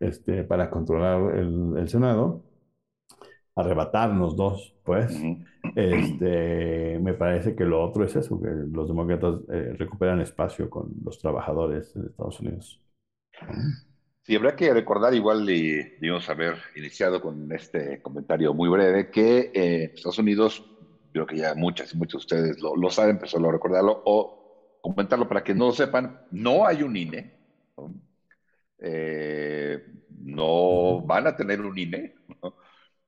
este, 0.00 0.44
para 0.44 0.68
controlar 0.68 1.36
el, 1.36 1.74
el 1.78 1.88
Senado, 1.88 2.42
arrebatarnos 3.54 4.36
dos, 4.36 4.74
pues. 4.84 5.18
Este, 5.74 6.98
me 7.00 7.14
parece 7.14 7.54
que 7.56 7.64
lo 7.64 7.82
otro 7.82 8.04
es 8.04 8.14
eso, 8.14 8.40
que 8.40 8.48
los 8.48 8.88
demócratas 8.88 9.40
eh, 9.50 9.74
recuperan 9.76 10.20
espacio 10.20 10.68
con 10.68 10.92
los 11.02 11.18
trabajadores 11.18 11.94
de 11.94 12.06
Estados 12.06 12.40
Unidos. 12.40 12.80
Sí, 14.22 14.34
habrá 14.34 14.56
que 14.56 14.72
recordar 14.74 15.14
igual 15.14 15.48
y 15.48 15.76
debimos 16.00 16.28
haber 16.28 16.54
iniciado 16.74 17.20
con 17.20 17.50
este 17.52 18.02
comentario 18.02 18.52
muy 18.54 18.68
breve 18.68 19.10
que 19.10 19.52
eh, 19.54 19.92
Estados 19.94 20.18
Unidos, 20.18 20.64
creo 21.24 21.26
que 21.26 21.36
ya 21.38 21.54
muchas 21.54 21.92
y 21.94 21.96
muchos 21.98 22.26
de 22.26 22.36
ustedes 22.36 22.60
lo, 22.60 22.76
lo 22.76 22.90
saben, 22.90 23.18
pero 23.18 23.28
solo 23.30 23.50
recordarlo 23.50 24.02
o 24.04 24.36
comentarlo 24.80 25.28
para 25.28 25.42
que 25.44 25.54
no 25.54 25.66
lo 25.66 25.72
sepan, 25.72 26.20
no 26.30 26.66
hay 26.66 26.82
un 26.82 26.96
INE, 26.96 27.34
¿no? 27.76 27.94
Eh, 28.78 29.78
no 30.08 31.02
van 31.02 31.26
a 31.26 31.36
tener 31.36 31.60
un 31.62 31.78
INE, 31.78 32.14
¿no? 32.42 32.56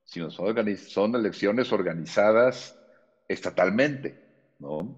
sino 0.03 0.31
son, 0.31 0.47
organiz- 0.47 0.89
son 0.89 1.15
elecciones 1.15 1.71
organizadas 1.73 2.79
estatalmente, 3.27 4.21
¿no? 4.59 4.97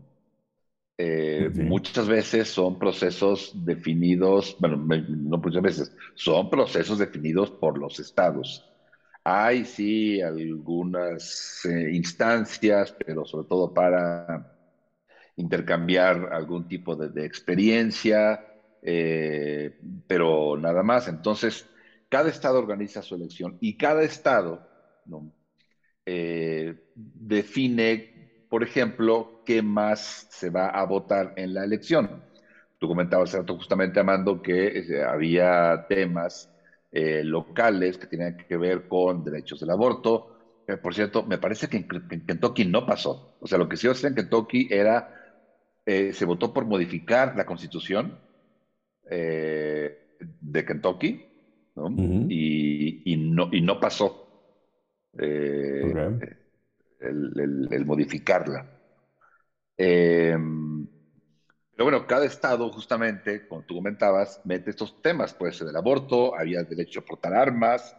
Eh, 0.97 1.50
Sí. 1.54 1.62
muchas 1.62 2.08
veces 2.08 2.50
son 2.50 2.78
procesos 2.78 3.50
definidos, 3.54 4.56
bueno, 4.60 4.78
no 4.78 5.38
muchas 5.39 5.62
veces, 5.63 5.93
son 6.15 6.50
procesos 6.50 7.00
definidos 7.00 7.52
por 7.60 7.78
los 7.80 8.00
estados. 8.00 8.70
Hay 9.23 9.65
sí 9.65 10.21
algunas 10.21 11.62
eh, 11.65 11.91
instancias, 11.93 12.93
pero 13.05 13.25
sobre 13.25 13.47
todo 13.47 13.71
para 13.73 14.43
intercambiar 15.36 16.29
algún 16.34 16.67
tipo 16.67 16.95
de, 16.95 17.25
experiencia, 17.25 18.41
eh, 18.81 19.71
pero 20.07 20.57
nada 20.57 20.84
más. 20.84 21.07
Entonces, 21.07 21.69
cada 22.10 22.29
estado 22.29 22.60
organiza 22.60 23.01
su 23.01 23.15
elección 23.15 23.57
y 23.60 23.77
cada 23.77 24.03
estado 24.03 24.65
¿no? 25.05 25.31
eh, 26.05 26.75
define, 26.93 28.12
por 28.49 28.63
ejemplo, 28.63 29.41
qué 29.45 29.62
más 29.62 30.27
se 30.29 30.49
va 30.49 30.69
a 30.69 30.86
votar 30.86 31.34
en 31.36 31.53
la 31.53 31.63
elección. 31.63 32.25
Tú 32.77 32.88
comentabas 32.88 33.36
justamente, 33.47 33.99
Amando, 33.99 34.41
que 34.41 34.67
eh, 34.79 35.03
había 35.03 35.86
temas 35.88 36.51
eh, 36.91 37.23
locales 37.23 37.97
que 37.97 38.08
tenían 38.08 38.38
que 38.38 38.58
ver 38.58 38.88
con 38.88 39.23
derechos 39.23 39.60
del 39.60 39.69
aborto. 39.69 40.63
Eh, 40.67 40.77
por 40.77 40.93
cierto, 40.93 41.23
me 41.23 41.38
parece 41.38 41.67
que 41.67 41.77
en, 41.77 41.88
Kentucky 42.25 42.65
no 42.65 42.86
pasó. 42.86 43.38
O 43.39 43.47
sea, 43.47 43.58
lo 43.58 43.69
que 43.69 43.77
sí 43.77 43.88
hacer 43.88 44.10
en 44.10 44.15
Kentucky 44.15 44.67
era, 44.69 45.17
se 45.86 46.25
votó 46.25 46.54
por 46.54 46.65
modificar 46.65 47.36
la 47.36 47.45
constitución 47.45 48.17
de 49.10 50.65
Kentucky, 50.65 51.25
¿no? 51.75 51.89
y, 52.30 53.17
no, 53.17 53.49
y 53.51 53.62
no 53.62 53.80
pasó 53.80 54.27
el, 57.01 57.67
el, 57.71 57.86
modificarla. 57.86 58.67
Pero 61.82 61.89
bueno, 61.89 62.06
cada 62.06 62.26
estado, 62.28 62.70
justamente, 62.70 63.48
como 63.48 63.63
tú 63.63 63.74
comentabas, 63.74 64.39
mete 64.44 64.70
estos 64.70 65.02
temas, 65.02 65.34
puede 65.34 65.52
ser 65.52 65.67
el 65.67 65.76
aborto, 65.76 66.38
había 66.38 66.62
derecho 66.62 67.00
a 67.00 67.04
portar 67.04 67.34
armas, 67.34 67.98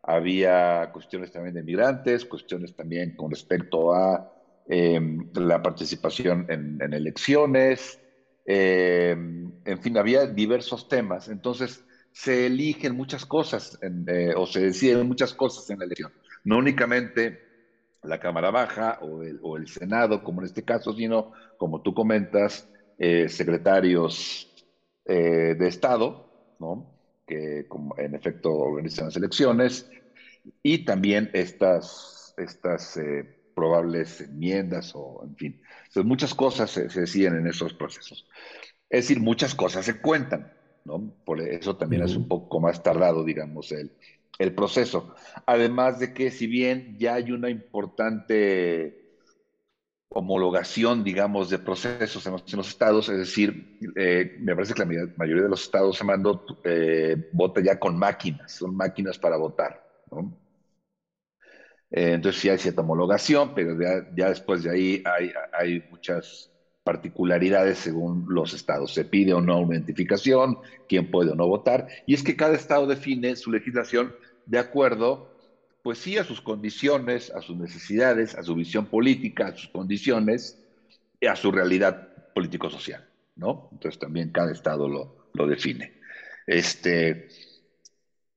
había 0.00 0.88
cuestiones 0.92 1.32
también 1.32 1.56
de 1.56 1.64
migrantes, 1.64 2.26
cuestiones 2.26 2.76
también 2.76 3.16
con 3.16 3.32
respecto 3.32 3.92
a 3.92 4.24
em, 4.66 5.28
la 5.34 5.60
participación 5.60 6.46
en, 6.48 6.92
elecciones, 6.92 8.00
em, 8.44 9.52
en 9.64 9.82
fin, 9.82 9.98
había 9.98 10.26
diversos 10.26 10.86
temas. 10.86 11.26
Entonces, 11.26 11.84
se 12.12 12.46
eligen 12.46 12.94
muchas 12.94 13.26
cosas 13.26 13.76
eh, 14.06 14.32
o 14.36 14.46
se 14.46 14.60
deciden 14.60 15.08
muchas 15.08 15.34
cosas 15.34 15.68
en 15.70 15.80
la 15.80 15.86
elección. 15.86 16.12
No 16.44 16.58
únicamente 16.58 17.40
la 18.04 18.20
Cámara 18.20 18.52
Baja 18.52 18.98
o 19.00 19.24
el, 19.24 19.40
o 19.42 19.56
el 19.56 19.66
Senado, 19.66 20.22
como 20.22 20.40
en 20.40 20.46
este 20.46 20.64
caso, 20.64 20.92
sino, 20.94 21.32
como 21.56 21.82
tú 21.82 21.94
comentas, 21.94 22.70
eh, 22.98 23.28
secretarios 23.28 24.50
eh, 25.04 25.54
de 25.58 25.68
Estado, 25.68 26.24
que 27.26 27.66
en 27.98 28.14
efecto 28.14 28.52
organizan 28.52 29.06
las 29.06 29.16
elecciones, 29.16 29.90
y 30.62 30.84
también 30.84 31.30
estas, 31.32 32.34
estas 32.36 32.96
eh, 32.96 33.24
probables 33.54 34.20
enmiendas 34.20 34.92
o, 34.94 35.22
en 35.24 35.36
fin, 35.36 35.62
muchas 36.04 36.34
cosas 36.34 36.70
se, 36.70 36.88
deciden 36.88 37.36
en 37.36 37.46
esos 37.46 37.74
procesos. 37.74 38.26
Es 38.88 39.08
decir, 39.08 39.20
muchas 39.20 39.54
cosas 39.54 39.84
se 39.84 40.00
cuentan, 40.00 40.52
¿no? 40.84 41.14
Por 41.24 41.40
eso 41.40 41.76
también 41.76 42.02
es 42.02 42.14
un 42.14 42.28
poco 42.28 42.60
más 42.60 42.82
tardado, 42.82 43.24
digamos, 43.24 43.72
el, 43.72 43.92
el 44.38 44.54
proceso. 44.54 45.14
Además 45.46 45.98
de 45.98 46.12
que 46.12 46.30
si 46.30 46.46
bien 46.46 46.96
ya 46.98 47.14
hay 47.14 47.32
una 47.32 47.50
importante 47.50 49.03
homologación, 50.14 51.02
digamos, 51.02 51.50
de 51.50 51.58
procesos 51.58 52.24
en 52.26 52.32
los, 52.32 52.68
estados, 52.68 53.08
es 53.08 53.18
decir, 53.18 53.76
eh, 53.96 54.36
me 54.38 54.54
parece 54.54 54.72
que 54.72 54.84
la 54.84 55.08
mayoría 55.16 55.42
de 55.42 55.48
los 55.48 55.64
estados, 55.64 55.98
se 55.98 56.04
eh, 56.64 57.28
vota 57.32 57.60
ya 57.60 57.78
con 57.78 57.98
máquinas, 57.98 58.52
son 58.52 58.76
máquinas 58.76 59.18
para 59.18 59.36
votar. 59.36 59.84
Eh, 61.90 62.12
entonces 62.14 62.40
sí 62.40 62.48
hay 62.48 62.58
cierta 62.58 62.82
homologación, 62.82 63.54
pero 63.54 63.76
ya, 64.16 64.28
después 64.28 64.62
de 64.62 64.70
ahí 64.70 65.02
hay, 65.04 65.32
hay, 65.52 65.84
muchas 65.90 66.50
particularidades 66.84 67.78
según 67.78 68.26
los 68.28 68.54
estados. 68.54 68.94
Se 68.94 69.04
pide 69.04 69.34
o 69.34 69.40
no 69.40 69.60
una 69.60 69.74
identificación, 69.74 70.58
quién 70.88 71.10
puede 71.10 71.32
o 71.32 71.34
no 71.34 71.48
votar, 71.48 71.88
y 72.06 72.14
es 72.14 72.22
que 72.22 72.36
cada 72.36 72.54
estado 72.54 72.86
define 72.86 73.34
su 73.34 73.50
legislación 73.50 74.14
de 74.46 74.58
acuerdo 74.58 75.33
pues 75.84 75.98
sí, 75.98 76.16
a 76.16 76.24
sus 76.24 76.40
condiciones, 76.40 77.30
a 77.30 77.42
sus 77.42 77.58
necesidades, 77.58 78.34
a 78.34 78.42
su 78.42 78.54
visión 78.54 78.88
política, 78.88 79.48
a 79.48 79.52
sus 79.52 79.68
condiciones, 79.68 80.56
y 81.20 81.26
a 81.26 81.36
su 81.36 81.52
realidad 81.52 81.98
político-social, 82.34 83.06
¿no? 83.36 83.68
Entonces 83.70 83.98
también 83.98 84.30
cada 84.30 84.50
estado 84.50 84.88
lo, 84.88 85.14
lo 85.34 85.46
define. 85.46 85.92
Este, 86.46 87.26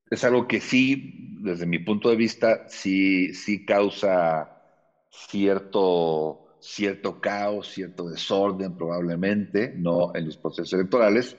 es 0.09 0.23
algo 0.25 0.45
que 0.45 0.59
sí, 0.59 1.37
desde 1.41 1.65
mi 1.65 1.79
punto 1.79 2.09
de 2.09 2.17
vista, 2.17 2.63
sí, 2.67 3.33
sí 3.33 3.63
causa 3.63 4.49
cierto, 5.09 6.41
cierto 6.59 7.21
caos, 7.21 7.69
cierto 7.69 8.09
desorden 8.09 8.75
probablemente, 8.75 9.71
¿no? 9.73 10.11
En 10.13 10.25
los 10.25 10.37
procesos 10.37 10.73
electorales. 10.73 11.37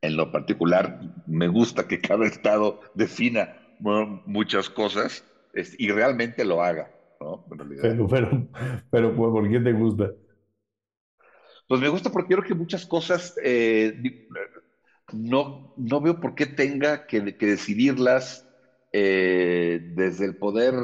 En 0.00 0.16
lo 0.16 0.30
particular, 0.30 0.98
me 1.26 1.48
gusta 1.48 1.86
que 1.86 2.00
cada 2.00 2.26
estado 2.26 2.80
defina 2.94 3.65
muchas 3.80 4.68
cosas 4.70 5.24
y 5.78 5.90
realmente 5.90 6.44
lo 6.44 6.62
haga, 6.62 6.90
¿no? 7.20 7.44
Pero, 7.80 8.06
pero, 8.08 8.48
pero, 8.90 9.16
¿por 9.16 9.48
qué 9.48 9.60
te 9.60 9.72
gusta? 9.72 10.10
Pues 11.68 11.80
me 11.80 11.88
gusta 11.88 12.10
porque 12.10 12.34
creo 12.34 12.44
que 12.44 12.54
muchas 12.54 12.86
cosas 12.86 13.34
eh, 13.42 13.92
no, 15.12 15.74
no 15.76 16.00
veo 16.00 16.20
por 16.20 16.34
qué 16.34 16.46
tenga 16.46 17.06
que, 17.06 17.20
decidirlas 17.20 18.46
eh, 18.92 19.80
desde 19.94 20.26
el 20.26 20.36
poder 20.36 20.74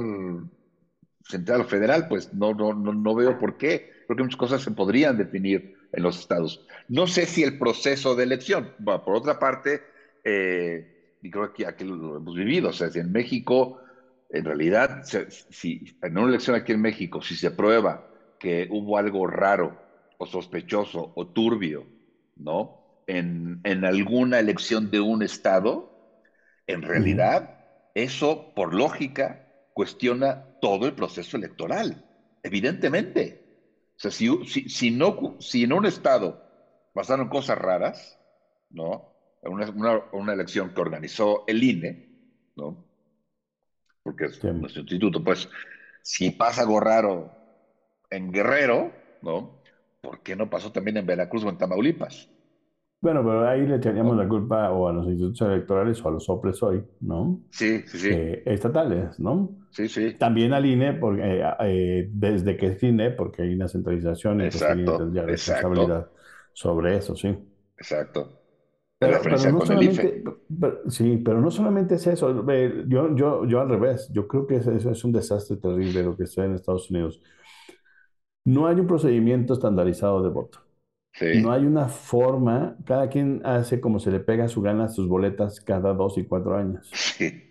central 1.29 1.61
o 1.63 1.65
federal, 1.65 2.09
pues 2.09 2.33
no, 2.35 2.53
no, 2.53 2.75
no, 2.75 2.93
no 2.93 3.15
veo 3.15 3.39
por 3.39 3.57
qué. 3.57 3.91
Creo 4.07 4.17
que 4.17 4.23
muchas 4.25 4.37
cosas 4.37 4.63
se 4.63 4.71
podrían 4.73 5.17
definir 5.17 5.75
en 5.93 6.03
los 6.03 6.19
estados. 6.19 6.65
No 6.89 7.07
sé 7.07 7.27
si 7.27 7.43
el 7.43 7.59
proceso 7.59 8.15
de 8.15 8.25
elección, 8.25 8.75
por 8.85 9.15
otra 9.15 9.39
parte, 9.39 9.83
eh, 10.25 11.02
y 11.23 11.31
creo 11.31 11.53
que 11.53 11.67
aquí 11.67 11.85
lo 11.85 12.17
hemos 12.17 12.35
vivido, 12.37 12.71
o 12.71 12.73
sea, 12.73 12.91
si 12.91 12.99
en 13.01 13.13
México, 13.13 13.79
en 14.29 14.45
realidad, 14.45 15.03
si 15.51 15.85
en 16.03 16.19
una 16.19 16.29
elección 16.29 16.57
aquí 16.57 16.73
en 16.73 16.81
México, 16.83 17.23
si 17.23 17.37
se 17.37 17.51
prueba 17.53 18.05
que 18.39 18.67
hubo 18.71 18.99
algo 18.99 19.27
raro 19.27 19.81
o 20.19 20.27
sospechoso 20.27 21.13
o 21.15 21.29
turbio, 21.29 21.91
¿no? 22.37 22.79
En, 23.07 23.61
en 23.65 23.85
alguna 23.85 24.39
elección 24.41 24.91
de 24.91 25.01
un 25.01 25.23
estado, 25.23 25.93
en 26.67 26.83
realidad, 26.83 27.51
eso, 27.95 28.53
por 28.55 28.75
lógica, 28.75 29.43
cuestiona 29.73 30.47
todo 30.61 30.87
el 30.87 30.95
proceso 30.95 31.37
electoral, 31.37 32.05
evidentemente. 32.43 33.43
O 33.97 34.01
sea, 34.01 34.11
si, 34.11 34.29
si, 34.47 34.69
si, 34.69 34.91
no, 34.91 35.37
si 35.41 35.65
en 35.65 35.73
un 35.73 35.87
estado 35.87 36.45
pasaron 36.93 37.29
cosas 37.29 37.59
raras, 37.59 38.21
¿no? 38.71 39.12
Una, 39.43 40.03
una, 40.13 40.33
elección 40.33 40.73
que 40.73 40.81
organizó 40.81 41.45
el 41.47 41.63
INE, 41.63 42.09
¿no? 42.57 42.85
Porque 44.03 44.27
es 44.27 44.43
nuestro 44.45 44.83
instituto, 44.83 45.23
pues, 45.23 45.49
si 46.03 46.31
pasa 46.31 46.63
algo 46.63 46.81
raro 46.81 47.31
en 48.11 48.33
Guerrero, 48.33 48.93
¿no? 49.23 49.63
¿Por 50.01 50.23
qué 50.23 50.37
no 50.37 50.51
pasó 50.51 50.73
también 50.73 50.97
en 50.97 51.07
Veracruz 51.07 51.45
o 51.45 51.49
en 51.49 51.59
Tamaulipas? 51.59 52.29
Bueno, 53.01 53.25
pero 53.25 53.49
ahí 53.49 53.67
le 53.67 53.77
echaríamos 53.77 54.17
la 54.17 54.29
culpa 54.29 54.71
o 54.71 54.89
a 54.89 54.93
los 54.93 55.07
institutos 55.09 55.49
electorales 55.49 56.01
o 56.05 56.09
a 56.09 56.13
los 56.13 56.29
OPRES 56.29 56.63
hoy, 56.63 56.85
¿no? 57.01 57.41
Sí, 57.51 57.83
sí, 57.87 57.99
sí. 57.99 58.09
Eh, 58.13 58.43
estatales, 58.47 59.19
¿no? 59.19 59.59
Sí, 59.71 59.89
sí. 59.89 60.15
También 60.15 60.53
al 60.53 60.65
INE, 60.67 60.93
porque, 60.95 61.23
eh, 61.23 61.45
eh, 61.61 62.11
desde 62.13 62.57
que 62.57 62.67
es 62.67 62.83
INE, 62.83 63.11
porque 63.11 63.43
hay 63.43 63.55
una 63.55 63.67
centralización 63.67 64.41
y 64.41 64.45
exacto, 64.45 65.11
responsabilidad 65.15 66.11
sobre 66.53 66.97
eso, 66.97 67.17
sí. 67.17 67.37
Exacto. 67.77 68.42
Pero, 69.03 69.53
no 69.53 69.67
solamente, 69.67 70.25
sí, 70.89 71.21
pero 71.25 71.41
no 71.41 71.51
solamente 71.51 71.95
es 71.97 72.07
eso. 72.07 72.47
Yo, 72.87 73.15
yo, 73.17 73.45
yo 73.47 73.61
al 73.61 73.69
revés, 73.69 74.09
yo 74.13 74.29
creo 74.29 74.47
que 74.47 74.57
eso 74.57 74.91
es 74.91 75.05
un 75.05 75.13
desastre 75.13 75.57
terrible 75.57 76.03
lo 76.03 76.17
que 76.17 76.25
está 76.25 76.45
en 76.45 76.55
Estados 76.55 76.91
Unidos. 76.91 77.21
No 78.45 78.67
hay 78.67 78.79
un 78.79 78.87
procedimiento 78.87 79.55
estandarizado 79.55 80.23
de 80.23 80.31
voto. 80.31 80.61
No 81.43 81.53
hay 81.53 81.67
una 81.67 81.89
forma, 81.89 82.77
cada 82.87 83.09
quien 83.09 83.43
hace 83.45 83.81
como 83.81 84.01
se 84.01 84.11
le 84.11 84.21
pega 84.21 84.49
su 84.49 84.63
gana 84.63 84.89
sus 84.89 85.09
boletas 85.09 85.61
cada 85.61 85.93
dos 85.93 86.17
y 86.17 86.25
cuatro 86.25 86.57
años. 86.57 86.91
Sí. 86.93 87.43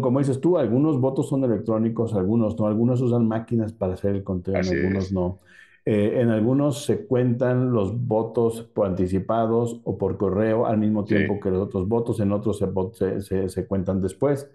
como 0.00 0.18
dices 0.18 0.40
tú, 0.40 0.58
algunos 0.58 1.00
votos 1.00 1.28
son 1.28 1.44
electrónicos, 1.44 2.14
algunos 2.14 2.58
no, 2.58 2.66
algunos 2.66 3.00
usan 3.00 3.28
máquinas 3.28 3.72
para 3.72 3.94
hacer 3.94 4.16
el 4.16 4.24
conteo, 4.24 4.56
algunos 4.56 5.12
no. 5.12 5.40
Eh, 5.84 6.20
en 6.20 6.28
algunos 6.28 6.84
se 6.84 7.06
cuentan 7.06 7.72
los 7.72 8.06
votos 8.06 8.62
por 8.62 8.86
anticipados 8.86 9.80
o 9.84 9.98
por 9.98 10.16
correo 10.16 10.66
al 10.66 10.78
mismo 10.78 11.04
tiempo 11.04 11.40
que 11.40 11.50
los 11.50 11.60
otros 11.62 11.88
votos, 11.88 12.20
en 12.20 12.30
otros 12.30 12.62
se, 12.94 13.48
se, 13.48 13.66
cuentan 13.66 14.00
después. 14.00 14.48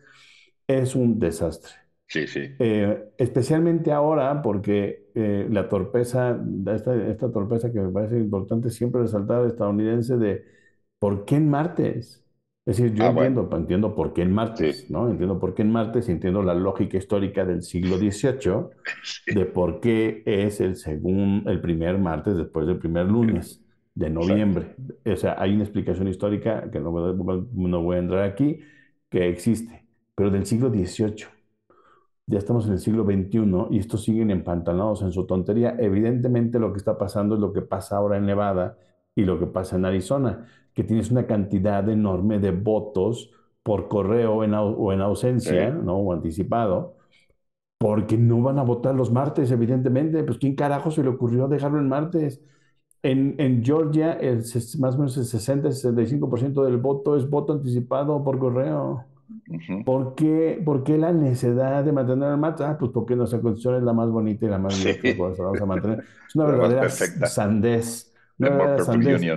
Es 0.68 0.96
un 0.96 1.20
desastre. 1.20 1.74
Sí, 2.08 2.26
sí. 2.28 2.56
Eh, 2.60 3.10
especialmente 3.18 3.92
ahora 3.92 4.42
porque 4.42 5.10
eh, 5.13 5.48
la 5.50 5.68
torpeza, 5.68 6.40
esta, 6.74 6.96
esta 6.96 7.30
torpeza 7.30 7.72
que 7.72 7.82
me 7.82 7.92
parece 7.92 8.18
importante 8.18 8.70
siempre 8.70 9.02
resaltar 9.02 9.46
estadounidense 9.46 10.16
de 10.16 10.46
¿por 11.00 11.26
qué 11.26 11.36
en 11.36 11.50
martes? 11.50 12.24
Es 12.67 12.75
decir, 12.75 12.93
yo 12.95 13.06
ah, 13.06 13.10
entiendo, 13.12 13.49
entiendo 13.53 13.95
por 13.95 14.12
qué 14.12 14.23
en 14.23 14.34
martes, 14.34 14.91
¿no? 14.91 15.10
Entiendo 15.10 15.39
por 15.39 15.53
qué 15.53 15.62
en 15.62 15.71
martes, 15.71 16.10
entiendo 16.10 16.43
la 16.43 16.53
lógica 16.53 16.97
histórica 16.97 17.45
del 17.45 17.63
siglo 17.63 17.97
XVIII 17.97 18.65
de 19.34 19.45
por 19.45 19.80
qué 19.80 20.21
es 20.25 20.60
el, 20.60 20.75
segundo, 20.75 21.49
el 21.49 21.62
primer 21.62 21.97
martes 21.97 22.36
después 22.36 22.67
del 22.67 22.77
primer 22.77 23.06
lunes 23.06 23.63
de 23.95 24.10
noviembre. 24.10 24.75
O 25.06 25.15
sea, 25.15 25.41
hay 25.41 25.53
una 25.53 25.63
explicación 25.63 26.10
histórica 26.10 26.69
que 26.69 26.82
no, 26.82 26.91
no 26.91 27.82
voy 27.82 27.95
a 27.95 27.99
entrar 27.99 28.23
aquí, 28.23 28.60
que 29.10 29.30
existe, 29.30 29.88
pero 30.13 30.30
del 30.30 30.45
siglo 30.45 30.69
XVIII. 30.69 31.25
ya 32.25 32.38
estamos 32.38 32.67
en 32.67 32.73
el 32.73 32.80
siglo 32.80 33.06
XXI 33.06 33.67
y 33.71 33.80
estos 33.80 34.03
siguen 34.03 34.30
empantanados 34.30 35.03
en 35.03 35.13
su 35.13 35.25
tontería. 35.25 35.77
Evidentemente 35.80 36.60
lo 36.60 36.73
que 36.73 36.80
está 36.80 36.97
pasando 36.97 37.36
es 37.36 37.39
lo 37.39 37.53
que 37.53 37.62
pasa 37.62 37.95
ahora 37.95 38.17
en 38.17 38.25
Nevada 38.25 38.77
y 39.15 39.23
lo 39.23 39.39
que 39.39 39.47
pasa 39.47 39.77
en 39.77 39.86
Arizona, 39.86 40.45
que 40.78 40.84
tienes 40.84 41.10
una 41.10 41.26
cantidad 41.26 41.90
enorme 41.90 42.38
de 42.38 42.52
votos 42.52 43.32
por 43.63 43.88
correo 43.88 44.44
en 44.44 44.54
o 44.54 44.94
en 44.94 45.02
ausencia. 45.02 45.72
¿no? 45.72 45.98
O 45.98 46.13
anticipado, 46.13 46.98
porque 47.80 48.16
no 48.16 48.44
van 48.44 48.60
a 48.60 48.63
votar 48.63 48.94
los 48.94 49.12
martes, 49.12 49.50
evidentemente. 49.50 50.24
Pues 50.24 50.38
¿quién 50.38 50.56
carajo 50.56 50.92
se 50.92 51.02
le 51.02 51.10
ocurrió 51.10 51.48
dejarlo 51.48 51.80
en 51.80 51.90
martes? 51.90 52.44
En, 53.02 53.34
en 53.40 53.66
Georgia, 53.66 54.13
el, 54.13 54.44
más 54.78 54.94
o 54.94 55.00
menos 55.00 55.18
el 55.18 55.26
60-65% 55.26 56.63
del 56.63 56.78
voto 56.78 57.18
es 57.18 57.28
voto 57.28 57.54
anticipado 57.54 58.24
por 58.24 58.38
correo. 58.38 59.04
¿Por 59.84 60.13
qué, 60.13 60.62
por 60.63 60.84
qué 60.84 61.00
la 61.00 61.12
necesidad 61.12 61.84
de 61.84 61.92
mantener 61.92 62.34
el 62.34 62.38
macho? 62.38 62.66
Ah, 62.68 62.78
pues 62.78 62.92
porque 62.92 63.16
nuestra 63.16 63.42
constitución 63.42 63.78
es 63.78 63.84
la 63.84 63.94
más 63.94 64.12
bonita 64.12 64.46
y 64.46 64.50
la 64.50 64.60
más 64.60 64.76
Sí, 64.76 64.94
vieja, 65.02 65.16
vamos 65.18 65.60
a 65.60 65.66
mantener. 65.66 66.04
Es 66.28 66.36
una 66.36 66.46
verdadera 66.48 66.88
sandez, 66.90 68.13
una 68.38 68.50
verdadera 68.52 68.80
sandez. 68.80 69.32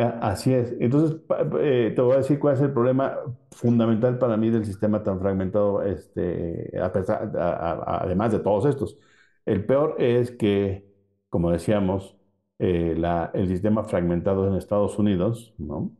Ah, 0.00 0.18
Así 0.30 0.54
es. 0.54 0.74
Entonces, 0.80 1.20
eh, 1.60 1.92
te 1.94 2.00
voy 2.02 2.14
a 2.14 2.18
decir 2.18 2.38
cuál 2.38 2.54
es 2.54 2.60
el 2.60 2.72
problema 2.72 3.16
fundamental 3.50 4.16
para 4.18 4.36
mí 4.36 4.48
del 4.50 4.64
sistema 4.64 5.02
tan 5.02 5.18
fragmentado, 5.20 5.82
este, 5.82 6.70
a 6.80 6.92
pesar- 6.92 7.32
a- 7.36 7.72
a- 7.72 8.04
además 8.04 8.30
de 8.32 8.38
todos 8.38 8.66
estos. 8.66 8.96
El 9.44 9.64
peor 9.66 9.96
es 9.98 10.30
que, 10.30 10.86
como 11.28 11.50
decíamos, 11.50 12.16
eh, 12.60 12.94
la- 12.96 13.30
el 13.34 13.48
sistema 13.48 13.84
fragmentado 13.84 14.46
en 14.46 14.54
Estados 14.54 14.98
Unidos, 14.98 15.54
¿no? 15.58 15.92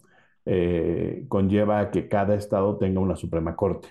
Eh, 0.44 1.24
conlleva 1.28 1.80
a 1.80 1.90
que 1.90 2.08
cada 2.08 2.34
estado 2.36 2.78
tenga 2.78 3.00
una 3.00 3.16
Suprema 3.16 3.56
Corte. 3.56 3.88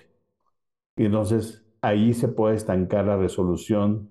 Y 0.96 1.04
entonces 1.06 1.64
ahí 1.80 2.12
se 2.14 2.28
puede 2.28 2.56
estancar 2.56 3.04
la 3.06 3.16
resolución 3.16 4.10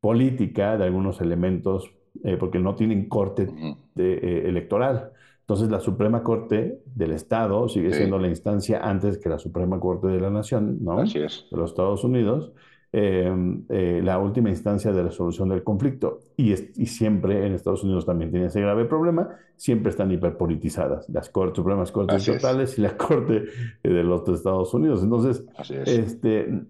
política 0.00 0.76
de 0.78 0.84
algunos 0.84 1.20
elementos, 1.20 1.90
eh, 2.24 2.36
porque 2.38 2.58
no 2.58 2.74
tienen 2.74 3.08
corte 3.08 3.46
de- 3.94 4.14
eh, 4.14 4.48
electoral. 4.48 5.11
Entonces 5.42 5.70
la 5.70 5.80
Suprema 5.80 6.22
Corte 6.22 6.80
del 6.94 7.12
Estado 7.12 7.68
sigue 7.68 7.90
Sí. 7.92 7.98
siendo 7.98 8.18
la 8.18 8.28
instancia 8.28 8.80
antes 8.82 9.18
que 9.18 9.28
la 9.28 9.38
Suprema 9.38 9.78
Corte 9.78 10.06
de 10.08 10.20
la 10.20 10.30
Nación, 10.30 10.78
¿no? 10.82 10.98
Así 11.00 11.18
es. 11.18 11.46
De 11.50 11.56
los 11.58 11.70
Estados 11.70 12.04
Unidos, 12.04 12.52
eh, 12.94 13.34
eh, 13.70 14.00
la 14.04 14.18
última 14.18 14.50
instancia 14.50 14.92
de 14.92 15.02
resolución 15.02 15.48
del 15.48 15.64
conflicto. 15.64 16.20
Y, 16.36 16.52
es- 16.52 16.70
y 16.78 16.86
siempre 16.86 17.46
en 17.46 17.54
Estados 17.54 17.82
Unidos 17.84 18.04
también 18.06 18.30
tiene 18.30 18.46
ese 18.46 18.60
grave 18.60 18.84
problema, 18.84 19.30
siempre 19.56 19.90
están 19.90 20.10
hiperpolitizadas, 20.12 21.08
las 21.08 21.30
cortes, 21.30 21.56
Supremas 21.56 21.90
Cortes 21.90 22.16
Así 22.16 22.30
es. 22.30 22.36
estatales 22.36 22.78
y 22.78 22.82
la 22.82 22.96
Corte 22.96 23.44
eh, 23.82 23.88
de 23.88 24.04
los 24.04 24.28
Estados 24.28 24.72
Unidos. 24.74 25.02
Entonces, 25.02 25.44
es. 25.58 25.88
este, 25.88 26.48
n- 26.48 26.66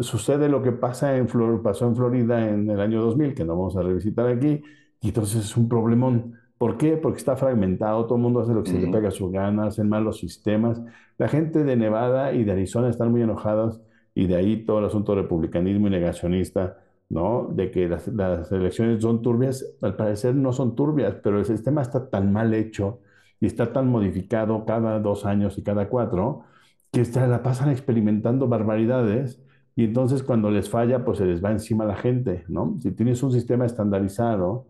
sucede 0.00 0.48
lo 0.48 0.62
que 0.62 0.72
pasa 0.72 1.16
en 1.16 1.28
Flor- 1.28 1.62
pasó 1.62 1.86
en 1.86 1.94
Florida 1.96 2.48
en 2.48 2.70
el 2.70 2.80
año 2.80 3.02
2000, 3.02 3.34
que 3.34 3.44
no 3.44 3.54
vamos 3.56 3.76
a 3.76 3.82
revisitar 3.82 4.26
aquí, 4.28 4.62
y 5.00 5.08
entonces 5.08 5.44
es 5.44 5.56
un 5.56 5.68
problemón. 5.68 6.34
¿Por 6.58 6.78
qué? 6.78 6.96
Porque 6.96 7.18
está 7.18 7.36
fragmentado, 7.36 8.06
todo 8.06 8.16
el 8.16 8.22
mundo 8.22 8.40
hace 8.40 8.54
lo 8.54 8.62
que 8.62 8.70
se 8.70 8.80
le 8.80 8.88
pega 8.90 9.08
a 9.08 9.10
su 9.10 9.30
gana, 9.30 9.66
hacen 9.66 9.88
mal 9.88 10.04
los 10.04 10.18
sistemas. 10.18 10.80
La 11.18 11.28
gente 11.28 11.64
de 11.64 11.76
Nevada 11.76 12.32
y 12.32 12.44
de 12.44 12.52
Arizona 12.52 12.88
están 12.88 13.10
muy 13.10 13.22
enojadas 13.22 13.80
y 14.14 14.26
de 14.26 14.36
ahí 14.36 14.64
todo 14.64 14.78
el 14.78 14.86
asunto 14.86 15.14
de 15.14 15.22
republicanismo 15.22 15.88
y 15.88 15.90
negacionista, 15.90 16.78
¿no? 17.10 17.48
De 17.52 17.70
que 17.70 17.88
las, 17.88 18.08
las 18.08 18.50
elecciones 18.52 19.02
son 19.02 19.20
turbias, 19.20 19.66
al 19.82 19.96
parecer 19.96 20.34
no 20.34 20.52
son 20.52 20.74
turbias, 20.74 21.16
pero 21.22 21.38
el 21.38 21.44
sistema 21.44 21.82
está 21.82 22.08
tan 22.08 22.32
mal 22.32 22.54
hecho 22.54 23.00
y 23.38 23.46
está 23.46 23.72
tan 23.72 23.88
modificado 23.88 24.64
cada 24.64 24.98
dos 25.00 25.26
años 25.26 25.58
y 25.58 25.62
cada 25.62 25.88
cuatro 25.90 26.44
que 26.90 27.04
se 27.04 27.26
la 27.26 27.42
pasan 27.42 27.70
experimentando 27.70 28.48
barbaridades 28.48 29.42
y 29.74 29.84
entonces 29.84 30.22
cuando 30.22 30.50
les 30.50 30.70
falla, 30.70 31.04
pues 31.04 31.18
se 31.18 31.26
les 31.26 31.44
va 31.44 31.52
encima 31.52 31.84
la 31.84 31.96
gente, 31.96 32.44
¿no? 32.48 32.78
Si 32.80 32.92
tienes 32.92 33.22
un 33.22 33.30
sistema 33.30 33.66
estandarizado, 33.66 34.66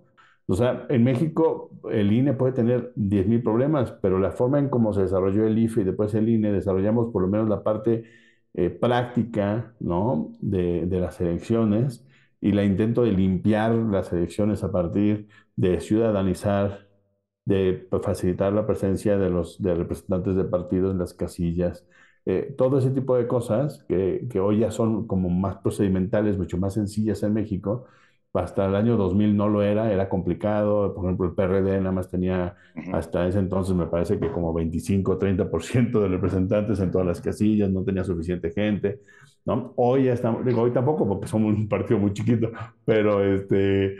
o 0.48 0.54
sea, 0.54 0.86
en 0.88 1.04
México 1.04 1.70
el 1.90 2.12
INE 2.12 2.32
puede 2.34 2.52
tener 2.52 2.92
10.000 2.96 3.42
problemas, 3.42 3.92
pero 4.02 4.18
la 4.18 4.30
forma 4.32 4.58
en 4.58 4.68
cómo 4.68 4.92
se 4.92 5.02
desarrolló 5.02 5.46
el 5.46 5.58
IFE 5.58 5.80
y 5.82 5.84
después 5.84 6.14
el 6.14 6.28
INE, 6.28 6.52
desarrollamos 6.52 7.12
por 7.12 7.22
lo 7.22 7.28
menos 7.28 7.48
la 7.48 7.62
parte 7.62 8.04
eh, 8.54 8.70
práctica, 8.70 9.74
¿no? 9.80 10.32
De, 10.40 10.86
de 10.86 11.00
las 11.00 11.20
elecciones 11.20 12.06
y 12.40 12.52
la 12.52 12.64
intento 12.64 13.02
de 13.02 13.12
limpiar 13.12 13.74
las 13.74 14.12
elecciones 14.12 14.62
a 14.64 14.70
partir 14.72 15.28
de 15.56 15.80
ciudadanizar, 15.80 16.88
de 17.44 17.88
facilitar 18.02 18.52
la 18.52 18.66
presencia 18.66 19.18
de 19.18 19.30
los 19.30 19.60
de 19.62 19.74
representantes 19.74 20.36
de 20.36 20.44
partidos 20.44 20.92
en 20.92 20.98
las 20.98 21.14
casillas, 21.14 21.86
eh, 22.24 22.54
todo 22.58 22.78
ese 22.78 22.90
tipo 22.90 23.16
de 23.16 23.26
cosas 23.28 23.84
que, 23.88 24.26
que 24.30 24.40
hoy 24.40 24.60
ya 24.60 24.70
son 24.72 25.06
como 25.06 25.28
más 25.30 25.58
procedimentales, 25.58 26.36
mucho 26.38 26.58
más 26.58 26.74
sencillas 26.74 27.22
en 27.22 27.34
México. 27.34 27.86
Hasta 28.38 28.66
el 28.66 28.74
año 28.74 28.96
2000 28.96 29.36
no 29.36 29.48
lo 29.48 29.62
era, 29.62 29.92
era 29.92 30.08
complicado. 30.08 30.94
Por 30.94 31.04
ejemplo, 31.06 31.26
el 31.26 31.34
PRD 31.34 31.78
nada 31.80 31.92
más 31.92 32.10
tenía 32.10 32.56
hasta 32.90 33.26
ese 33.26 33.38
entonces, 33.40 33.74
me 33.74 33.86
parece 33.86 34.18
que 34.20 34.30
como 34.30 34.52
25 34.54 35.12
o 35.12 35.18
30% 35.18 36.00
de 36.00 36.08
representantes 36.08 36.80
en 36.80 36.90
todas 36.90 37.06
las 37.06 37.20
casillas, 37.20 37.70
no 37.70 37.84
tenía 37.84 38.04
suficiente 38.04 38.52
gente, 38.52 39.00
¿no? 39.44 39.72
Hoy 39.76 40.04
ya 40.04 40.12
estamos, 40.14 40.44
digo, 40.44 40.62
hoy 40.62 40.72
tampoco, 40.72 41.06
porque 41.08 41.26
somos 41.26 41.54
un 41.54 41.68
partido 41.68 41.98
muy 41.98 42.12
chiquito, 42.12 42.50
pero 42.84 43.22
este, 43.24 43.96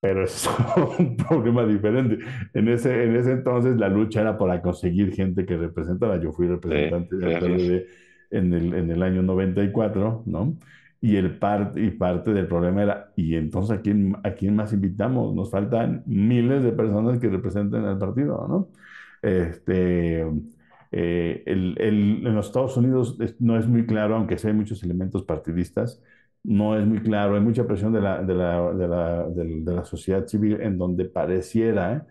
pero 0.00 0.24
es 0.24 0.48
un 0.98 1.16
problema 1.16 1.64
diferente. 1.66 2.18
En 2.54 2.68
ese, 2.68 3.04
en 3.04 3.16
ese 3.16 3.32
entonces 3.32 3.76
la 3.76 3.88
lucha 3.88 4.20
era 4.22 4.38
para 4.38 4.62
conseguir 4.62 5.12
gente 5.14 5.44
que 5.46 5.56
representara. 5.56 6.18
Yo 6.20 6.32
fui 6.32 6.46
representante 6.46 7.16
Sí, 7.20 7.26
del. 7.26 7.36
PRD 7.36 7.86
en 8.30 8.52
el, 8.54 8.74
en 8.74 8.90
el 8.90 9.02
año 9.02 9.22
94, 9.22 10.22
¿no? 10.26 10.56
Y, 11.02 11.16
el 11.16 11.38
par, 11.38 11.72
y 11.76 11.90
parte 11.92 12.32
del 12.32 12.46
problema 12.46 12.82
era, 12.82 13.12
¿y 13.16 13.34
entonces 13.36 13.78
a 13.78 13.80
quién, 13.80 14.16
a 14.22 14.32
quién 14.34 14.54
más 14.56 14.72
invitamos? 14.74 15.34
Nos 15.34 15.50
faltan 15.50 16.02
miles 16.06 16.62
de 16.62 16.72
personas 16.72 17.18
que 17.18 17.28
representen 17.28 17.84
al 17.86 17.98
partido, 17.98 18.46
¿no? 18.48 18.68
Este, 19.22 20.20
eh, 20.92 21.42
el, 21.46 21.76
el- 21.80 22.26
en 22.26 22.34
los 22.34 22.46
Estados 22.46 22.76
Unidos 22.76 23.16
no 23.38 23.56
es 23.58 23.66
muy 23.66 23.86
claro, 23.86 24.16
aunque 24.16 24.38
sí 24.38 24.48
hay 24.48 24.52
muchos 24.54 24.82
elementos 24.82 25.22
partidistas, 25.24 26.02
no 26.42 26.76
es 26.76 26.86
muy 26.86 27.00
claro, 27.00 27.34
hay 27.34 27.40
mucha 27.40 27.66
presión 27.66 27.92
de 27.92 28.00
la, 28.00 28.22
de 28.22 28.34
la, 28.34 28.72
de 28.72 28.88
la, 28.88 29.28
del- 29.28 29.64
de 29.64 29.74
la 29.74 29.84
sociedad 29.84 30.26
civil 30.26 30.60
en 30.60 30.78
donde 30.78 31.04
pareciera 31.06 32.06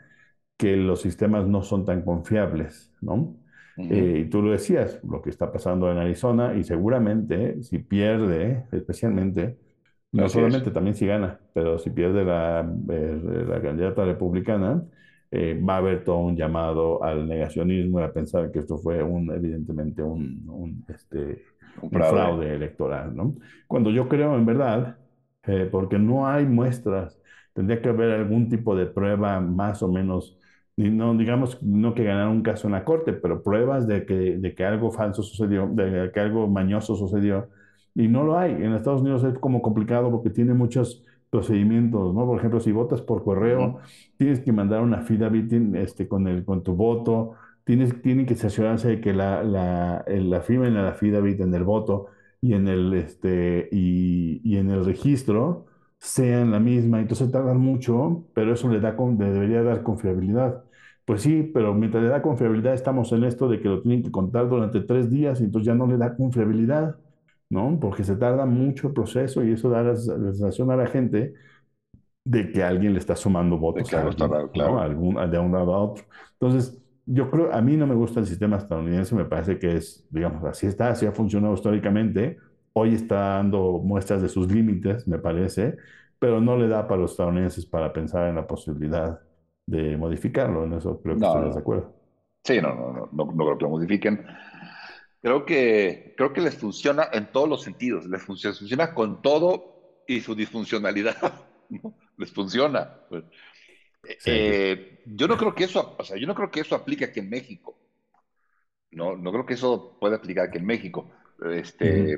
que 0.58 0.76
los 0.78 1.02
sistemas 1.02 1.48
no 1.48 1.64
son 1.64 1.86
tan 1.86 2.04
confiables, 2.04 2.94
¿no? 3.02 3.36
Eh, 3.88 4.24
y 4.26 4.30
tú 4.30 4.42
lo 4.42 4.52
decías, 4.52 5.00
lo 5.04 5.22
que 5.22 5.30
está 5.30 5.52
pasando 5.52 5.92
en 5.92 5.98
Arizona, 5.98 6.56
y 6.56 6.64
seguramente 6.64 7.64
si 7.64 7.80
pierde, 7.80 8.68
especialmente, 8.72 9.58
no 10.12 10.28
Así 10.28 10.42
es. 10.42 10.56
solamente 10.56 10.72
también 10.72 10.96
si 10.96 11.06
gana, 11.08 11.40
pero 11.54 11.80
si 11.80 11.90
pierde 11.92 12.26
la, 12.26 12.62
eh, 12.90 13.46
la 13.48 13.62
candidata 13.62 14.06
republicana, 14.06 14.84
eh, 15.32 15.60
va 15.68 15.76
a 15.76 15.78
haber 15.78 16.04
todo 16.04 16.20
un 16.20 16.36
llamado 16.38 17.04
al 17.04 17.28
negacionismo 17.28 18.00
y 18.00 18.04
a 18.04 18.14
pensar 18.14 18.52
que 18.52 18.60
esto 18.60 18.78
fue 18.80 19.04
un, 19.04 19.32
evidentemente 19.32 20.02
un, 20.04 20.44
un, 20.50 20.86
este, 20.90 21.44
Un 21.82 21.92
fraude. 21.92 22.38
electoral, 22.56 23.16
¿no? 23.16 23.36
Cuando 23.68 23.92
yo 23.92 24.08
creo 24.10 24.36
en 24.36 24.46
verdad, 24.46 24.98
eh, 25.44 25.70
porque 25.72 26.00
no 26.00 26.28
hay 26.28 26.46
muestras, 26.46 27.20
tendría 27.54 27.82
que 27.82 27.90
haber 27.90 28.12
algún 28.12 28.50
tipo 28.50 28.76
de 28.76 28.88
prueba 28.88 29.40
más 29.42 29.84
o 29.84 29.88
menos, 29.90 30.39
no 30.90 31.16
digamos 31.18 31.62
no 31.62 31.94
que 31.94 32.04
ganar 32.06 32.30
un 32.30 32.42
caso 32.42 32.68
en 32.68 32.74
la 32.74 32.86
corte, 32.86 33.14
pero 33.14 33.44
pruebas 33.44 33.88
de 33.88 34.06
que, 34.06 34.38
de 34.38 34.56
que 34.56 34.64
algo 34.66 34.92
falso 34.92 35.24
sucedió, 35.24 35.68
de 35.68 36.12
que 36.14 36.20
algo 36.20 36.48
mañoso 36.48 36.96
sucedió, 36.96 37.50
y 37.96 38.08
no 38.08 38.24
lo 38.24 38.38
hay. 38.38 38.52
En 38.54 38.74
Estados 38.74 39.02
Unidos 39.02 39.24
es 39.24 39.38
como 39.40 39.62
complicado 39.62 40.10
porque 40.12 40.30
tiene 40.30 40.54
muchos 40.54 41.04
procedimientos, 41.30 42.14
¿no? 42.14 42.26
Por 42.26 42.40
ejemplo, 42.40 42.60
si 42.60 42.72
votas 42.72 43.02
por 43.02 43.24
correo, 43.24 43.80
tienes 44.18 44.40
que 44.40 44.52
mandar 44.52 44.82
una 44.82 45.00
affidavit 45.00 45.52
este, 45.76 46.08
con, 46.08 46.28
el, 46.28 46.46
con 46.46 46.64
tu 46.64 46.76
voto, 46.76 47.34
tienes, 47.64 48.02
tienen 48.02 48.26
que 48.26 48.36
cerciorarse 48.36 48.88
de 48.88 49.02
que 49.02 49.14
la, 49.14 49.44
la, 49.44 50.04
la 50.08 50.42
firma 50.42 50.68
en 50.68 50.76
la 50.76 50.90
affidavit, 50.90 51.40
en 51.42 51.54
el 51.54 51.64
voto 51.64 52.08
y 52.42 52.54
en 52.54 52.68
el, 52.68 52.94
este, 52.94 53.68
y, 53.72 54.42
y 54.44 54.58
en 54.58 54.72
el 54.72 54.86
registro 54.86 55.66
sean 56.00 56.52
la 56.52 56.60
misma. 56.60 57.00
Entonces 57.02 57.32
tardan 57.32 57.60
mucho, 57.60 58.26
pero 58.34 58.54
eso 58.54 58.70
le 58.70 58.80
da, 58.80 58.96
le 58.98 59.32
debería 59.32 59.62
dar 59.64 59.84
confiabilidad. 59.84 60.64
Pues 61.10 61.24
sí, 61.24 61.42
pero 61.42 61.74
mientras 61.74 62.04
le 62.04 62.10
da 62.10 62.22
confiabilidad 62.22 62.76
estamos 62.76 63.12
en 63.14 63.24
esto 63.24 63.50
de 63.50 63.60
que 63.60 63.68
lo 63.68 63.82
tienen 63.82 64.04
que 64.04 64.12
contar 64.12 64.48
durante 64.48 64.80
tres 64.82 65.10
días 65.10 65.42
y 65.42 65.46
entonces 65.46 65.66
ya 65.66 65.74
no 65.74 65.88
le 65.88 65.98
da 65.98 66.16
confiabilidad, 66.16 66.98
¿no? 67.50 67.80
Porque 67.82 68.04
se 68.04 68.16
tarda 68.16 68.46
mucho 68.46 68.90
el 68.90 68.94
proceso 68.94 69.44
y 69.44 69.54
eso 69.54 69.72
da 69.72 69.82
la 69.82 69.96
sensación 69.96 70.70
a 70.70 70.76
la 70.76 70.86
gente 70.86 71.34
de 72.24 72.52
que 72.52 72.62
alguien 72.62 72.94
le 72.94 73.00
está 73.00 73.16
sumando 73.16 73.58
votos 73.58 73.92
a 73.92 74.02
alguien, 74.04 74.30
raro, 74.30 74.44
¿no? 74.44 74.52
claro. 74.52 74.80
Algún, 74.80 75.32
de 75.32 75.40
un 75.40 75.52
lado 75.52 75.74
a 75.74 75.80
otro. 75.80 76.06
Entonces, 76.34 76.80
yo 77.08 77.32
creo, 77.32 77.52
a 77.52 77.60
mí 77.60 77.76
no 77.76 77.88
me 77.88 77.96
gusta 77.96 78.20
el 78.20 78.28
sistema 78.28 78.58
estadounidense, 78.58 79.16
me 79.16 79.26
parece 79.26 79.58
que 79.58 79.78
es, 79.78 80.06
digamos, 80.12 80.44
así 80.44 80.68
está, 80.68 80.90
así 80.90 81.08
ha 81.08 81.12
funcionado 81.12 81.56
históricamente, 81.56 82.38
hoy 82.74 82.94
está 82.94 83.38
dando 83.38 83.82
muestras 83.84 84.22
de 84.22 84.30
sus 84.30 84.52
límites, 84.52 85.08
me 85.08 85.18
parece, 85.18 85.76
pero 86.20 86.40
no 86.40 86.56
le 86.56 86.68
da 86.68 86.88
para 86.88 87.02
los 87.02 87.14
estadounidenses 87.14 87.66
para 87.66 87.92
pensar 87.92 88.28
en 88.28 88.36
la 88.36 88.46
posibilidad 88.46 89.22
de 89.72 89.98
modificarlo, 89.98 90.64
en 90.66 90.74
eso 90.74 91.02
creo 91.02 91.20
que 91.20 91.20
No, 91.22 91.28
estoy 91.28 91.52
de 91.52 91.60
acuerdo. 91.60 91.96
Sí, 92.44 92.62
no, 92.62 92.74
no, 92.76 92.94
no, 92.94 93.10
no, 93.12 93.26
no 93.34 93.46
creo 93.46 93.58
que 93.58 93.64
lo 93.66 93.70
modifiquen. 93.70 94.26
Creo 95.22 95.46
que, 95.46 96.14
creo 96.18 96.34
que 96.34 96.42
les 96.42 96.56
funciona 96.58 97.08
en 97.12 97.32
todos 97.32 97.50
los 97.50 97.62
sentidos, 97.64 98.06
les 98.06 98.22
funciona, 98.24 98.56
funciona 98.56 98.94
con 98.94 99.22
todo 99.22 100.04
y 100.08 100.22
su 100.22 100.34
disfuncionalidad, 100.36 101.18
¿no? 101.70 101.94
Les 102.18 102.32
funciona. 102.32 103.02
Pues, 103.10 103.26
Sí. 104.18 104.32
eh, 104.32 105.02
yo 105.06 105.28
no 105.28 105.38
creo 105.38 105.56
que 105.56 105.66
eso, 105.66 105.96
o 106.00 106.04
sea, 106.04 106.18
yo 106.18 106.28
no 106.28 106.36
creo 106.36 106.52
que 106.52 106.62
eso 106.62 106.76
aplique 106.76 107.06
aquí 107.06 107.20
en 107.20 107.30
México. 107.30 107.78
No, 108.92 109.16
no 109.16 109.32
creo 109.32 109.46
que 109.46 109.54
eso 109.54 109.98
pueda 110.00 110.16
aplicar 110.18 110.46
aquí 110.48 110.58
en 110.58 110.66
México. 110.66 111.12
Este, 111.52 112.18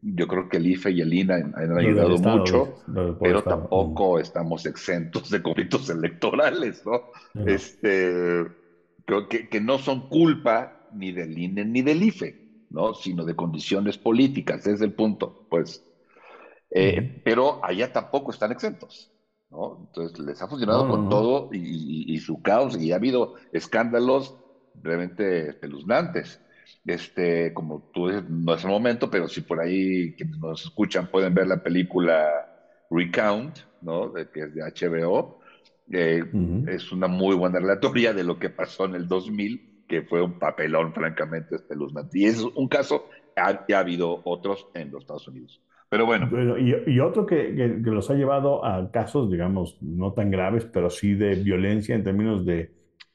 yo 0.00 0.26
creo 0.28 0.48
que 0.48 0.58
el 0.58 0.66
IFE 0.66 0.90
y 0.92 1.00
el 1.00 1.14
INA 1.14 1.36
han, 1.54 1.78
ayudado 1.78 2.18
Estado, 2.18 2.18
mucho, 2.18 2.72
pero 3.20 3.44
Estado. 3.44 3.46
Tampoco 3.46 4.18
estamos 4.18 4.66
exentos 4.66 5.28
de 5.30 5.42
conflictos 5.42 5.88
electorales, 5.90 6.82
¿no? 6.84 7.06
Este, 7.42 8.44
creo 9.04 9.28
que, 9.28 9.48
que 9.48 9.60
no 9.60 9.78
son 9.78 10.08
culpa 10.08 10.72
ni 10.90 11.12
del 11.12 11.36
INE 11.38 11.64
ni 11.64 11.82
del 11.82 12.02
IFE, 12.02 12.36
¿no? 12.70 12.94
Sino 12.94 13.24
de 13.24 13.34
condiciones 13.36 13.98
políticas, 13.98 14.60
ese 14.62 14.72
es 14.74 14.80
el 14.82 14.94
punto, 14.94 15.36
pues. 15.48 15.84
Eh, 16.70 17.10
pero 17.22 17.60
allá 17.64 17.92
tampoco 17.92 18.30
están 18.30 18.52
exentos, 18.52 19.12
¿no? 19.50 19.78
Entonces 19.80 20.18
les 20.18 20.40
ha 20.42 20.48
funcionado 20.48 20.88
con 20.88 21.08
todo 21.08 21.48
y, 21.52 21.58
y- 22.12 22.14
y 22.14 22.18
su 22.20 22.40
caos 22.40 22.78
y 22.80 22.92
ha 22.92 22.96
habido 22.96 23.32
escándalos 23.52 24.36
realmente 24.74 25.50
espeluznantes. 25.50 26.40
Este, 26.84 27.52
como 27.52 27.84
tú 27.92 28.08
dices, 28.08 28.24
no 28.28 28.54
es 28.54 28.64
el 28.64 28.70
momento, 28.70 29.10
pero 29.10 29.28
si 29.28 29.42
por 29.42 29.60
ahí 29.60 30.12
quienes 30.14 30.38
nos 30.38 30.64
escuchan 30.64 31.08
pueden 31.08 31.34
ver 31.34 31.46
la 31.46 31.58
película 31.62 32.30
Recount, 32.90 33.58
¿no? 33.80 34.10
De, 34.10 34.28
que 34.28 34.42
es 34.42 34.54
de 34.54 34.62
HBO. 34.62 35.36
Eh, 35.92 36.24
Ujú. 36.32 36.66
es 36.66 36.92
una 36.92 37.08
muy 37.08 37.34
buena 37.36 37.58
relatoría 37.60 38.12
de 38.14 38.24
lo 38.24 38.38
que 38.38 38.50
pasó 38.50 38.84
en 38.84 38.94
el 38.94 39.08
2000, 39.08 39.62
que 39.88 40.02
fue 40.02 40.22
un 40.22 40.34
papelón 40.34 40.92
francamente 40.92 41.56
espeluznante. 41.56 42.18
Y 42.20 42.26
es 42.26 42.42
un 42.54 42.68
caso, 42.68 43.06
ha, 43.36 43.48
ha 43.72 43.78
habido 43.78 44.20
otros 44.24 44.68
en 44.74 44.90
los 44.90 45.02
Estados 45.02 45.26
Unidos. 45.28 45.60
Pero 45.88 46.06
bueno, 46.06 46.30
Bueno, 46.30 46.58
y, 46.58 46.74
y 46.86 47.00
otro 47.00 47.26
que, 47.26 47.54
que- 47.54 47.82
que 47.82 47.90
los 47.90 48.08
ha 48.10 48.14
llevado 48.14 48.64
a 48.64 48.90
casos, 48.90 49.30
digamos, 49.30 49.76
no 49.80 50.12
tan 50.12 50.30
graves, 50.30 50.66
pero 50.72 50.90
sí 50.90 51.14
de 51.14 51.34
violencia 51.36 51.94
en 51.94 52.04
términos 52.04 52.44
de, 52.44 52.70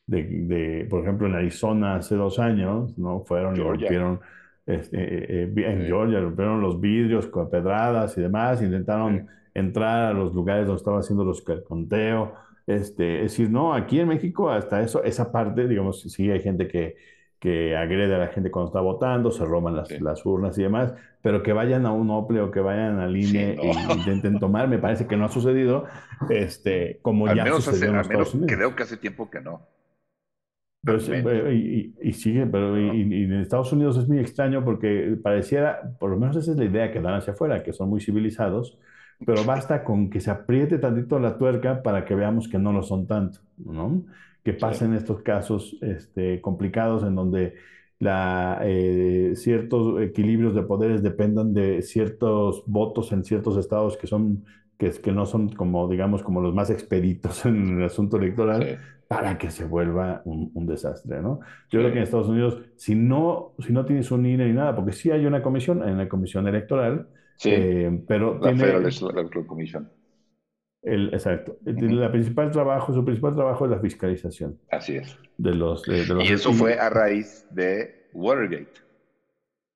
de, 0.08 0.24
de, 0.24 0.88
por 0.89 1.01
ejemplo, 1.03 1.28
en 1.28 1.36
Arizona 1.36 1.95
hace 1.97 2.16
dos 2.16 2.39
años, 2.39 2.97
¿no? 2.97 3.22
Fueron 3.26 3.55
y 3.55 3.64
rompieron, 3.64 4.22
este, 4.66 4.97
eh, 5.43 5.53
eh, 5.55 5.64
en 5.72 5.82
Sí, 5.82 5.86
Georgia, 5.86 6.20
rompieron 6.22 6.62
los 6.62 6.80
vidrios 6.82 7.28
con 7.28 7.49
pedradas 7.49 8.18
y 8.18 8.22
demás, 8.22 8.62
sí, 8.62 8.66
intentaron 8.66 9.28
entrar 9.53 10.12
a 10.12 10.14
los 10.14 10.34
lugares 10.34 10.66
donde 10.68 10.78
estaba 10.80 10.99
haciendo 10.99 11.24
los, 11.26 11.47
el 11.49 11.64
conteo. 11.64 12.34
Este, 12.66 13.18
es 13.18 13.32
decir, 13.32 13.49
no, 13.49 13.74
aquí 13.74 13.99
en 13.99 14.08
México 14.10 14.49
hasta 14.49 14.82
eso, 14.82 15.03
esa 15.03 15.32
parte, 15.32 15.68
digamos, 15.68 16.01
sí 16.01 16.30
hay 16.32 16.41
gente 16.41 16.68
que, 16.68 16.95
que 17.39 17.76
agrede 17.78 18.16
a 18.16 18.18
la 18.18 18.28
gente 18.28 18.51
cuando 18.51 18.68
está 18.70 18.82
votando, 18.82 19.32
se 19.32 19.45
roban 19.45 19.76
las, 19.76 19.89
sí. 19.89 19.99
las 19.99 20.26
urnas 20.26 20.58
y 20.58 20.64
demás 20.64 20.93
pero 21.22 21.43
que 21.43 21.51
vayan 21.53 21.86
a 21.86 21.91
un 21.91 22.10
OPLE 22.10 22.41
o 22.41 22.51
que 22.51 22.60
vayan 22.62 22.99
al 22.99 23.18
Sí, 23.20 23.28
INE 23.32 23.55
no. 23.55 23.64
e 23.64 23.74
intenten 23.91 24.39
tomar, 24.39 24.68
me 24.70 24.78
parece 24.80 25.08
que 25.08 25.18
no 25.18 25.26
ha 25.26 25.30
sucedido, 25.30 25.86
este, 26.30 26.99
como 27.01 27.28
Al 27.28 27.36
ya 27.36 27.43
menos 27.43 27.68
hace, 27.68 27.72
sucedió 27.72 27.89
en 27.91 27.97
los 27.97 28.08
menos 28.08 28.38
creo 28.45 28.76
que 28.76 28.84
hace 28.84 28.97
tiempo 28.97 29.30
que 29.30 29.41
no. 29.41 29.68
Pero, 30.88 31.00
sí, 31.00 31.14
y, 31.52 31.94
y- 32.02 32.10
y 32.10 32.14
sigue, 32.14 32.46
pero 32.48 32.80
y, 32.80 33.02
y 33.02 33.24
en 33.26 33.34
Estados 33.34 33.74
Unidos 33.74 33.98
es 33.98 34.08
muy 34.08 34.20
extraño 34.20 34.64
porque 34.64 35.18
pareciera, 35.22 35.96
por 36.00 36.10
lo 36.12 36.18
menos 36.18 36.38
esa 36.38 36.52
es 36.52 36.58
la 36.58 36.66
idea 36.66 36.92
que 36.92 37.02
dan 37.02 37.16
hacia 37.16 37.34
afuera, 37.34 37.62
que 37.64 37.74
son 37.74 37.90
muy 37.90 38.00
civilizados, 38.02 38.80
pero 39.26 39.44
basta 39.44 39.84
con 39.84 40.10
que 40.10 40.22
se 40.22 40.32
apriete 40.32 40.78
tantito 40.80 41.20
la 41.20 41.38
tuerca 41.38 41.84
para 41.84 42.06
que 42.06 42.16
veamos 42.16 42.48
que 42.48 42.58
no 42.60 42.72
lo 42.72 42.84
son 42.84 43.06
tanto, 43.08 43.42
¿no? 43.58 44.06
Que 44.44 44.54
Sí, 44.58 44.76
pasen 44.76 44.94
estos 44.94 45.22
casos 45.24 45.78
este, 45.82 46.40
complicados 46.42 47.04
en 47.04 47.16
donde 47.16 47.56
la, 48.00 48.60
eh, 48.64 49.34
ciertos 49.36 50.02
equilibrios 50.02 50.56
de 50.56 50.64
poderes 50.64 51.04
dependan 51.04 51.54
de 51.54 51.82
ciertos 51.82 52.64
votos 52.68 53.12
en 53.12 53.24
ciertos 53.26 53.58
estados 53.58 53.98
que 53.98 54.08
son, 54.08 54.46
que, 54.78 54.92
que 54.92 55.12
no 55.12 55.26
son 55.26 55.50
como, 55.50 55.88
digamos, 55.90 56.24
como 56.24 56.40
los 56.42 56.54
más 56.54 56.70
expeditos 56.70 57.46
en 57.46 57.80
el 57.80 57.86
asunto 57.86 58.18
sí, 58.50 58.66
electoral 58.66 58.78
para 59.08 59.38
que 59.38 59.51
se 59.51 59.66
vuelva 59.66 60.22
un, 60.26 60.51
un 60.53 60.66
desastre, 60.68 61.22
¿no? 61.22 61.39
Yo 61.70 61.80
sí, 61.80 61.82
creo 61.82 61.91
que 61.91 61.97
en 61.97 62.03
Estados 62.03 62.28
Unidos, 62.30 62.62
si 62.76 62.95
no, 62.95 63.55
si 63.60 63.74
no 63.74 63.86
tienes 63.86 64.12
un 64.12 64.26
INE 64.26 64.47
ni 64.47 64.53
nada, 64.53 64.76
porque 64.76 64.91
sí 64.93 65.12
hay 65.12 65.26
una 65.26 65.41
comisión, 65.41 65.82
hay 65.84 65.91
una 65.93 66.10
comisión 66.10 66.47
electoral, 66.47 67.10
sí. 67.38 67.49
eh, 67.49 68.03
pero 68.08 68.39
La 68.39 68.53
tiene 68.53 68.66
Electoral 69.14 69.45
Commission. 69.47 69.91
el, 70.82 71.14
exacto, 71.14 71.58
la 71.66 72.12
principal 72.12 72.51
trabajo, 72.51 72.93
su 72.93 73.03
principal 73.05 73.36
trabajo 73.36 73.66
es 73.66 73.72
la 73.72 73.80
fiscalización 73.80 74.60
Así 74.70 74.95
es. 74.95 75.18
de 75.38 75.55
los, 75.55 75.86
de, 75.86 76.05
de 76.05 76.14
Y 76.18 76.28
los, 76.28 76.34
eso 76.34 76.53
fue 76.53 76.78
a 76.80 76.89
raíz 76.89 77.47
de 77.49 78.10
Watergate. 78.14 78.82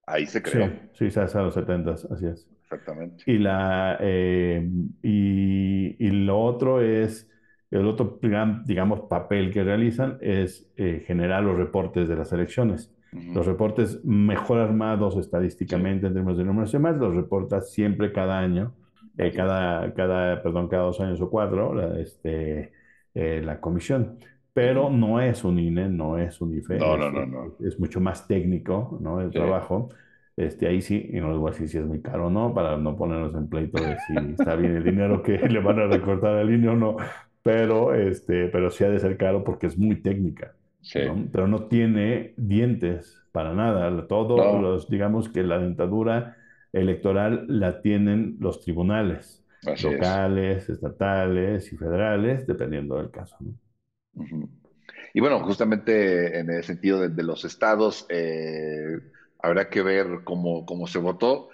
Ahí 0.06 0.28
se 0.28 0.42
sí, 0.44 0.60
creó, 0.60 0.80
sí, 0.94 1.10
se 1.12 1.22
hace 1.22 1.38
a 1.38 1.42
los 1.44 1.54
70, 1.54 1.92
así 1.94 2.26
es. 2.28 2.48
exactamente. 2.64 3.26
Y, 3.26 3.38
la, 3.40 3.98
eh, 4.02 4.70
y, 5.04 6.08
y 6.08 6.12
lo 6.12 6.40
otro 6.42 6.82
es, 6.82 7.30
el 7.72 7.88
otro 7.88 8.20
gran, 8.22 8.64
digamos, 8.66 9.02
papel 9.02 9.52
que 9.52 9.64
realizan 9.64 10.18
es 10.22 10.70
eh, 10.78 11.04
generar 11.08 11.44
los 11.44 11.58
reportes 11.58 12.08
de 12.10 12.16
las 12.16 12.32
elecciones. 12.34 12.94
Ujú, 13.14 13.34
Los 13.34 13.46
reportes 13.46 14.04
mejor 14.06 14.60
armados 14.60 15.18
Sí, 15.66 15.78
estadísticamente 15.78 16.08
en 16.08 16.14
términos 16.14 16.38
de 16.38 16.44
números 16.46 16.70
y 16.72 16.74
demás, 16.74 16.98
los 16.98 17.16
reporta 17.16 17.62
siempre 17.62 18.12
cada 18.12 18.40
año, 18.40 18.76
eh, 19.18 19.34
cada, 19.34 19.94
cada, 19.94 20.42
perdón, 20.44 20.68
cada 20.68 20.84
dos 20.84 21.00
años 21.02 21.22
o 21.22 21.30
cuatro, 21.30 21.74
la, 21.74 22.00
este, 22.00 22.74
eh, 23.14 23.42
la 23.44 23.60
comisión. 23.62 24.20
Pero 24.54 24.90
no 24.90 25.22
es 25.22 25.44
un 25.46 25.60
INE, 25.60 25.88
no 25.90 26.18
es 26.18 26.42
un 26.42 26.54
No, 26.80 26.90
IFE, 26.90 26.98
no, 26.98 27.10
es, 27.10 27.12
no, 27.12 27.26
no. 27.26 27.58
es 27.60 27.80
mucho 27.80 28.02
más 28.02 28.28
técnico, 28.28 28.98
¿no? 29.02 29.22
El 29.22 29.34
Sí, 29.34 29.40
trabajo. 29.40 29.90
Este, 30.36 30.68
ahí 30.68 30.82
sí, 30.82 31.10
y 31.14 31.20
no 31.20 31.30
les 31.30 31.38
voy 31.40 31.50
a 31.50 31.52
decir 31.54 31.70
si 31.70 31.78
es 31.78 31.86
muy 31.86 32.02
caro 32.02 32.28
o 32.28 32.30
no, 32.30 32.54
para 32.54 32.78
no 32.78 32.96
ponernos 32.98 33.34
en 33.36 33.48
pleito 33.50 33.82
de 33.84 33.98
si 34.00 34.32
está 34.32 34.56
bien 34.56 34.76
el 34.76 34.84
dinero 34.84 35.22
que 35.24 35.38
le 35.50 35.60
van 35.62 35.80
a 35.80 35.88
recortar 35.88 36.36
al 36.36 36.54
INE 36.54 36.70
o 36.70 36.76
no, 36.76 36.98
pero, 37.44 37.94
este, 37.96 38.48
pero 38.50 38.72
sí 38.72 38.84
ha 38.84 38.90
de 38.90 39.00
ser 39.00 39.18
caro 39.18 39.44
porque 39.44 39.68
es 39.68 39.78
muy 39.78 40.02
técnica, 40.02 40.56
sí. 40.82 41.00
¿no? 41.00 41.30
Pero 41.32 41.48
no 41.48 41.68
tiene 41.68 42.34
dientes 42.38 43.24
para 43.32 43.54
nada. 43.54 44.08
Todo, 44.08 44.54
No, 44.54 44.60
los, 44.60 44.90
digamos 44.90 45.30
que 45.30 45.44
la 45.44 45.60
dentadura 45.60 46.38
electoral 46.74 47.46
la 47.48 47.82
tienen 47.82 48.38
los 48.40 48.62
tribunales, 48.62 49.46
así 49.66 49.90
es. 49.90 50.02
locales, 50.02 50.70
estatales 50.70 51.72
y 51.74 51.78
federales, 51.78 52.48
dependiendo 52.48 52.98
del 52.98 53.12
caso. 53.12 53.38
Y 55.14 55.20
bueno, 55.20 55.44
justamente 55.44 56.40
en 56.40 56.50
el 56.50 56.64
sentido 56.64 57.00
de, 57.02 57.10
de 57.10 57.24
los 57.24 57.44
estados, 57.46 58.06
eh, 58.10 59.00
habrá 59.40 59.70
que 59.70 59.82
ver 59.82 60.24
cómo, 60.24 60.66
cómo 60.66 60.88
se 60.88 61.00
votó. 61.00 61.50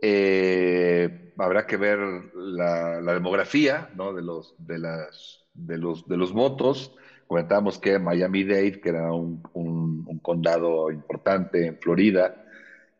Eh, 0.00 1.27
habrá 1.38 1.66
que 1.66 1.76
ver 1.76 1.98
la, 2.34 3.00
demografía, 3.14 3.88
¿no? 3.94 4.12
de 4.12 4.22
los, 4.22 4.54
de 4.58 4.78
las, 4.78 5.44
de 5.54 5.78
los, 5.78 6.06
de 6.06 6.16
los 6.16 6.32
votos. 6.32 6.92
Comentamos 7.26 7.78
que 7.78 7.98
Miami-Dade, 7.98 8.80
que 8.80 8.88
era 8.90 9.12
un, 9.12 9.42
un- 9.52 10.04
condado 10.20 10.90
importante 10.90 11.66
en 11.66 11.78
Florida, 11.78 12.34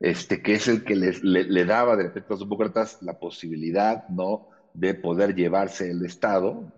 este, 0.01 0.43
que 0.43 0.55
es 0.55 0.69
el 0.69 0.85
que 0.85 0.97
les- 0.97 1.23
le, 1.25 1.45
daba 1.65 1.97
de 1.97 2.05
repente 2.05 2.27
a 2.31 2.33
los 2.35 2.41
demócratas 2.41 2.99
la 3.03 3.15
posibilidad, 3.19 4.07
¿no? 4.09 4.49
de 4.73 4.95
poder 4.95 5.35
llevarse 5.35 5.91
el 5.91 6.05
estado, 6.05 6.73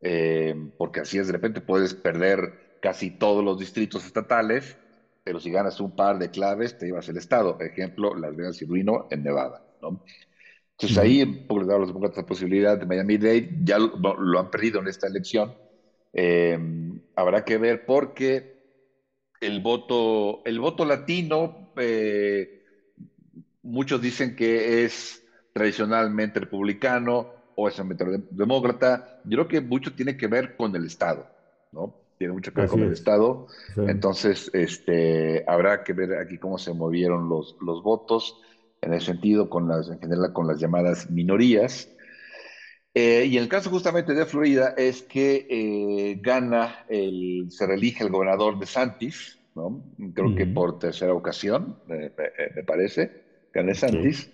eh, 0.00 0.54
porque 0.76 1.00
así 1.00 1.18
es, 1.18 1.26
de 1.26 1.32
repente 1.32 1.60
puedes 1.60 1.94
perder 1.94 2.58
casi 2.80 3.10
todos 3.10 3.44
los 3.44 3.58
distritos 3.58 4.04
estatales, 4.06 4.78
pero 5.24 5.40
si 5.40 5.50
ganas 5.50 5.80
un 5.80 5.94
par 5.96 6.18
de 6.18 6.30
claves, 6.30 6.78
te 6.78 6.86
llevas 6.86 7.08
el 7.08 7.16
estado. 7.16 7.58
Ejemplo, 7.60 8.14
Las 8.14 8.36
Vegas 8.36 8.62
y 8.62 8.66
en 9.10 9.22
Nevada, 9.22 9.64
¿no? 9.80 10.02
Entonces 10.78 10.98
ahí, 10.98 11.22
un 11.22 11.38
poco 11.46 11.60
les 11.60 11.68
daba 11.68 11.78
a 11.78 11.80
los 11.80 11.88
demócratas 11.88 12.18
la 12.18 12.26
posibilidad 12.26 12.76
de 12.76 12.84
Miami-Dade, 12.84 13.48
ya 13.64 13.78
lo, 13.78 14.38
han 14.38 14.50
perdido 14.50 14.80
en 14.80 14.88
esta 14.88 15.06
elección. 15.06 15.54
Eh, 16.12 16.58
habrá 17.14 17.44
que 17.44 17.56
ver 17.56 17.84
porque 17.86 18.44
el 19.40 19.60
voto, 19.60 20.42
el 20.44 20.60
voto 20.60 20.84
latino, 20.84 21.70
eh, 21.76 22.50
muchos 23.62 24.02
dicen 24.02 24.36
que 24.36 24.84
es 24.84 25.22
tradicionalmente 25.54 26.40
republicano 26.40 27.26
o 27.54 27.68
es 27.68 27.80
demócrata. 28.30 29.20
Yo 29.24 29.38
creo 29.38 29.48
que 29.48 29.60
mucho 29.62 29.94
tiene 29.94 30.14
que 30.14 30.26
ver 30.26 30.56
con 30.56 30.76
el 30.76 30.84
Estado, 30.84 31.26
¿no? 31.72 31.94
Tiene 32.18 32.34
mucho 32.34 32.52
que 32.52 32.60
ver 32.60 32.66
Así 32.66 32.76
con 32.76 32.82
el 32.84 32.92
es. 32.92 32.98
Estado. 32.98 33.46
Sí. 33.74 33.80
Entonces, 33.88 34.50
este, 34.52 35.42
habrá 35.46 35.82
que 35.82 35.94
ver 35.94 36.18
aquí 36.18 36.36
cómo 36.38 36.58
se 36.58 36.74
movieron 36.74 37.30
los, 37.30 37.56
los 37.60 37.82
votos 37.82 38.38
en 38.80 38.92
el 38.94 39.00
sentido 39.00 39.48
con 39.48 39.68
las, 39.68 39.88
en 39.88 39.98
general, 39.98 40.32
con 40.32 40.46
las 40.46 40.58
llamadas 40.60 41.10
minorías. 41.10 41.88
Eh, 42.94 43.26
y 43.28 43.36
el 43.36 43.48
caso 43.48 43.70
justamente 43.70 44.14
de 44.14 44.26
Florida 44.26 44.72
es 44.76 45.02
que 45.02 45.46
eh, 45.48 46.18
gana, 46.20 46.84
el, 46.88 47.46
se 47.50 47.66
reelige 47.66 48.04
el 48.04 48.10
gobernador 48.10 48.58
de 48.58 48.66
Santis, 48.66 49.38
¿no? 49.54 49.82
Creo 50.14 50.34
que 50.34 50.46
por 50.46 50.78
tercera 50.78 51.12
ocasión, 51.14 51.78
eh, 51.88 52.10
me, 52.16 52.30
me 52.54 52.64
parece, 52.64 53.12
gana. 53.52 53.74
Santis. 53.74 54.30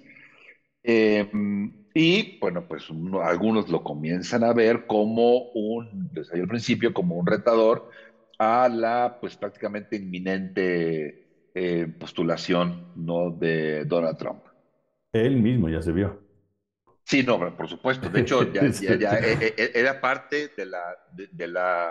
Eh, 0.85 1.29
y 1.95 2.39
bueno, 2.41 2.67
pues 2.67 2.89
uno, 2.91 3.23
algunos 3.23 3.69
lo 3.69 3.83
comienzan 3.83 4.45
a 4.45 4.53
ver 4.53 4.87
como 4.87 5.51
un, 5.55 6.09
desde 6.13 6.41
al 6.41 6.49
principio, 6.49 6.93
como 6.93 7.17
un 7.17 7.27
retador 7.27 7.89
a 8.39 8.69
la 8.69 9.19
pues 9.21 9.37
prácticamente 9.37 9.97
inminente 9.97 11.22
eh, 11.55 11.87
postulación, 11.99 12.93
¿no? 12.97 13.31
De 13.31 13.85
Donald 13.85 14.17
Trump. 14.19 14.43
Él 15.13 15.37
mismo 15.37 15.69
ya 15.69 15.83
se 15.83 15.93
vio. 15.93 16.21
Sí, 17.05 17.23
no, 17.23 17.57
por 17.57 17.69
supuesto. 17.69 18.09
De 18.09 18.21
hecho, 18.21 18.53
ya, 18.53 18.67
ya, 18.71 18.97
ya 18.97 19.19
eh, 19.19 19.55
eh, 19.57 19.73
era 19.75 20.01
parte 20.01 20.49
de 20.57 20.67
la, 20.67 20.97
de, 21.13 21.29
de 21.31 21.49
la 21.49 21.91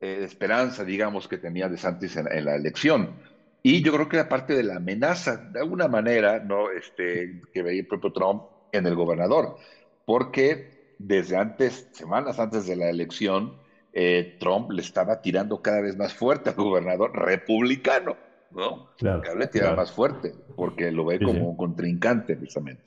eh, 0.00 0.24
esperanza, 0.24 0.84
digamos, 0.84 1.28
que 1.28 1.38
tenía 1.38 1.68
De 1.68 1.76
Santis 1.76 2.16
en, 2.16 2.26
en, 2.30 2.44
la 2.44 2.56
elección. 2.56 3.14
Y 3.62 3.82
yo 3.82 3.92
creo 3.92 4.08
que 4.08 4.16
era 4.16 4.28
parte 4.28 4.54
de 4.54 4.64
la 4.64 4.76
amenaza, 4.76 5.36
de 5.36 5.60
alguna 5.60 5.86
manera, 5.86 6.40
¿no? 6.40 6.70
Este, 6.70 7.40
que 7.52 7.62
veía 7.62 7.82
el 7.82 7.86
propio 7.86 8.12
Trump 8.12 8.42
en 8.72 8.86
el 8.86 8.96
gobernador. 8.96 9.56
Porque 10.04 10.96
desde 10.98 11.36
antes, 11.36 11.88
semanas 11.92 12.38
antes 12.38 12.66
de 12.66 12.76
la 12.76 12.88
elección, 12.90 13.56
eh, 13.92 14.36
Trump 14.40 14.70
le 14.70 14.82
estaba 14.82 15.20
tirando 15.20 15.62
cada 15.62 15.80
vez 15.80 15.96
más 15.96 16.14
fuerte 16.14 16.50
al 16.50 16.56
gobernador 16.56 17.12
republicano, 17.14 18.16
¿no? 18.54 18.90
Claro, 18.96 19.22
Cada 19.22 19.36
vez 19.36 19.46
le 19.46 19.52
tiraba 19.52 19.74
claro. 19.74 19.82
más 19.82 19.92
fuerte, 19.92 20.34
porque 20.56 20.90
lo 20.92 21.04
ve 21.06 21.18
Sí, 21.18 21.24
como 21.24 21.40
sí. 21.40 21.46
un 21.46 21.56
contrincante, 21.56 22.36
precisamente. 22.36 22.82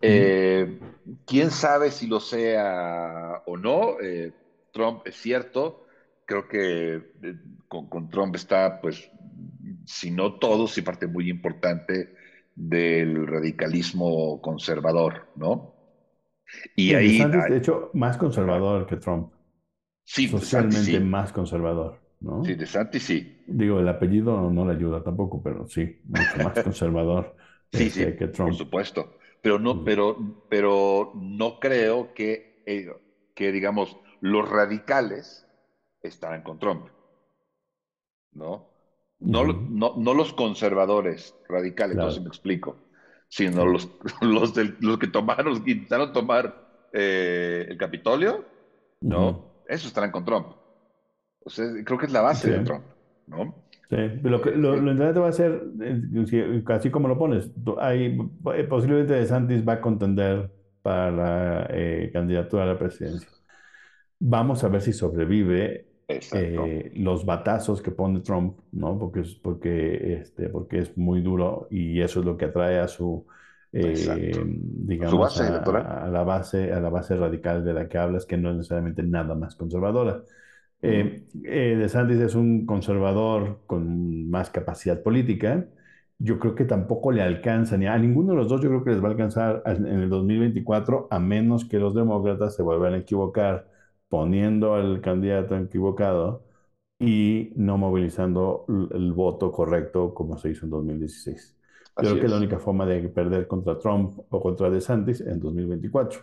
Eh, 0.00 0.78
quién 1.26 1.50
sabe 1.50 1.90
si 1.90 2.06
lo 2.06 2.20
sea 2.20 3.42
o 3.46 3.56
no. 3.56 4.00
Eh, 4.00 4.32
Trump 4.72 5.02
es 5.06 5.16
cierto. 5.16 5.86
Creo 6.24 6.46
que 6.48 6.94
eh, 7.22 7.36
con, 7.68 7.88
con, 7.88 8.08
Trump 8.10 8.36
está, 8.36 8.80
pues, 8.80 9.10
si 9.86 10.10
no 10.10 10.38
todo, 10.38 10.66
sí 10.68 10.82
parte 10.82 11.06
muy 11.06 11.30
importante 11.30 12.14
del 12.54 13.26
radicalismo 13.26 14.40
conservador, 14.42 15.28
¿no? 15.36 15.74
Y 16.74 16.94
ahí, 16.94 17.18
de 17.24 17.56
hecho, 17.58 17.90
más 17.94 18.16
conservador 18.16 18.86
que 18.86 18.96
Trump, 18.96 19.32
sí, 20.04 20.28
Santis 20.28 20.30
socialmente 20.30 20.98
sí, 20.98 21.00
más 21.00 21.32
conservador, 21.32 22.00
sí. 22.42 22.54
De 22.54 22.66
Santis 22.66 23.04
sí, 23.04 23.18
Digo, 23.46 23.80
el 23.80 23.88
apellido 23.88 24.50
no 24.50 24.66
le 24.66 24.72
ayuda 24.74 25.02
tampoco, 25.02 25.42
pero 25.42 25.66
sí, 25.66 25.98
mucho 26.04 26.38
más 26.40 26.60
conservador 26.60 27.34
sí, 27.72 27.90
sí, 27.90 28.06
este, 28.06 28.16
que 28.16 28.28
por 28.40 28.54
Trump. 28.54 28.54
supuesto. 28.54 29.14
Pero 29.40 29.58
no, 29.58 29.82
pero, 29.84 30.16
pero 30.48 31.10
no 31.14 31.58
creo 31.58 32.12
que, 32.14 32.48
eh, 32.66 32.86
que, 33.34 33.52
digamos, 33.52 33.98
los 34.20 34.48
radicales 34.48 35.46
estarán 36.02 36.42
con 36.42 36.58
Trump. 36.58 36.88
¿no? 38.32 38.68
No, 39.20 39.44
no, 39.44 39.94
no 39.96 40.14
los 40.14 40.32
conservadores 40.32 41.36
radicales, 41.48 41.94
entonces 41.96 42.22
Claro, 42.22 42.22
me 42.22 42.28
explico, 42.28 42.82
sino 43.28 43.66
los, 43.66 43.90
los, 44.20 44.54
del- 44.54 44.76
los 44.80 44.98
que 44.98 45.08
tomaron, 45.08 45.50
los 45.54 45.62
que 45.62 45.72
intentaron 45.72 46.12
tomar 46.12 46.56
eh, 46.92 47.66
el 47.68 47.76
Capitolio. 47.78 48.48
¿no? 49.00 49.50
Esos 49.66 49.88
estarán 49.88 50.12
con 50.12 50.24
Trump. 50.24 50.52
O 51.40 51.50
sea, 51.50 51.66
creo 51.84 51.98
que 51.98 52.06
es 52.06 52.12
la 52.12 52.20
base 52.22 52.46
Sí, 52.46 52.50
de 52.50 52.60
Trump, 52.60 52.84
¿no? 53.26 53.54
sí. 53.90 53.96
Lo 54.22 54.40
que, 54.40 54.50
lo, 54.52 54.76
lo 54.76 54.90
Eh, 54.90 54.92
interesante 54.92 55.20
va 55.20 55.28
a 55.28 55.32
ser, 55.32 55.62
eh, 55.82 56.62
así 56.68 56.90
como 56.90 57.08
lo 57.08 57.18
pones, 57.18 57.50
hay, 57.78 58.18
eh, 58.54 58.64
posiblemente 58.64 59.14
DeSantis 59.14 59.66
va 59.66 59.74
a 59.74 59.80
contender 59.80 60.52
para 60.82 61.10
la 61.10 61.66
eh, 61.70 62.10
candidatura 62.12 62.64
a 62.64 62.66
la 62.66 62.78
presidencia. 62.78 63.28
Vamos 64.20 64.64
a 64.64 64.68
ver 64.68 64.82
si 64.82 64.92
sobrevive 64.92 65.88
eh, 66.30 66.92
los 66.96 67.24
batazos 67.26 67.82
que 67.82 67.90
pone 67.92 68.20
Trump, 68.20 68.60
¿no? 68.72 68.98
Porque 68.98 69.20
es, 69.20 69.34
porque, 69.36 70.14
este, 70.20 70.48
porque 70.50 70.78
es 70.80 70.96
muy 70.98 71.22
duro 71.22 71.68
y 71.70 72.00
eso 72.00 72.20
es 72.20 72.26
lo 72.26 72.36
que 72.36 72.46
atrae 72.46 72.78
a 72.80 72.88
su, 72.88 73.26
eh, 73.72 74.32
A 75.02 75.08
su 75.08 75.16
digamos, 75.16 75.18
base 75.18 75.44
a, 75.44 76.04
a 76.04 76.08
la 76.08 76.22
base, 76.24 76.72
a 76.72 76.80
la 76.80 76.90
base 76.90 77.16
radical 77.16 77.64
de 77.64 77.74
la 77.74 77.88
que 77.88 77.98
hablas, 77.98 78.26
que 78.26 78.36
no 78.36 78.50
es 78.50 78.56
necesariamente 78.56 79.02
nada 79.02 79.34
más 79.34 79.54
conservadora. 79.56 80.24
Eh, 80.80 81.26
eh, 81.44 81.76
DeSantis 81.76 82.18
es 82.18 82.34
un 82.34 82.64
conservador 82.64 83.60
con 83.66 84.30
más 84.30 84.50
capacidad 84.50 85.02
política. 85.02 85.66
Yo 86.18 86.38
creo 86.38 86.54
que 86.54 86.64
tampoco 86.64 87.12
le 87.12 87.22
alcanza, 87.22 87.76
ni 87.76 87.86
a 87.86 87.96
ninguno 87.98 88.32
de 88.32 88.38
los 88.38 88.48
dos 88.48 88.60
yo 88.60 88.68
creo 88.68 88.84
que 88.84 88.90
les 88.90 89.02
va 89.02 89.08
a 89.08 89.10
alcanzar 89.12 89.62
en 89.66 89.86
el 89.86 90.08
2024, 90.08 91.08
a 91.10 91.18
menos 91.18 91.64
que 91.64 91.78
los 91.78 91.94
demócratas 91.94 92.56
se 92.56 92.62
vuelvan 92.62 92.94
a 92.94 92.98
equivocar 92.98 93.68
poniendo 94.08 94.74
al 94.74 95.00
candidato 95.00 95.56
equivocado 95.56 96.44
y 96.98 97.52
no 97.56 97.78
movilizando 97.78 98.64
el, 98.68 99.12
voto 99.12 99.52
correcto 99.52 100.14
como 100.14 100.38
se 100.38 100.50
hizo 100.50 100.66
en 100.66 100.70
2016. 100.70 101.56
Yo 101.56 101.92
Así 101.96 102.10
creo 102.10 102.22
que 102.22 102.28
la 102.28 102.38
única 102.38 102.58
forma 102.58 102.86
de 102.86 103.08
perder 103.08 103.46
contra 103.46 103.78
Trump 103.78 104.18
o 104.30 104.40
contra 104.40 104.70
DeSantis 104.70 105.20
en 105.20 105.40
2024. 105.40 106.20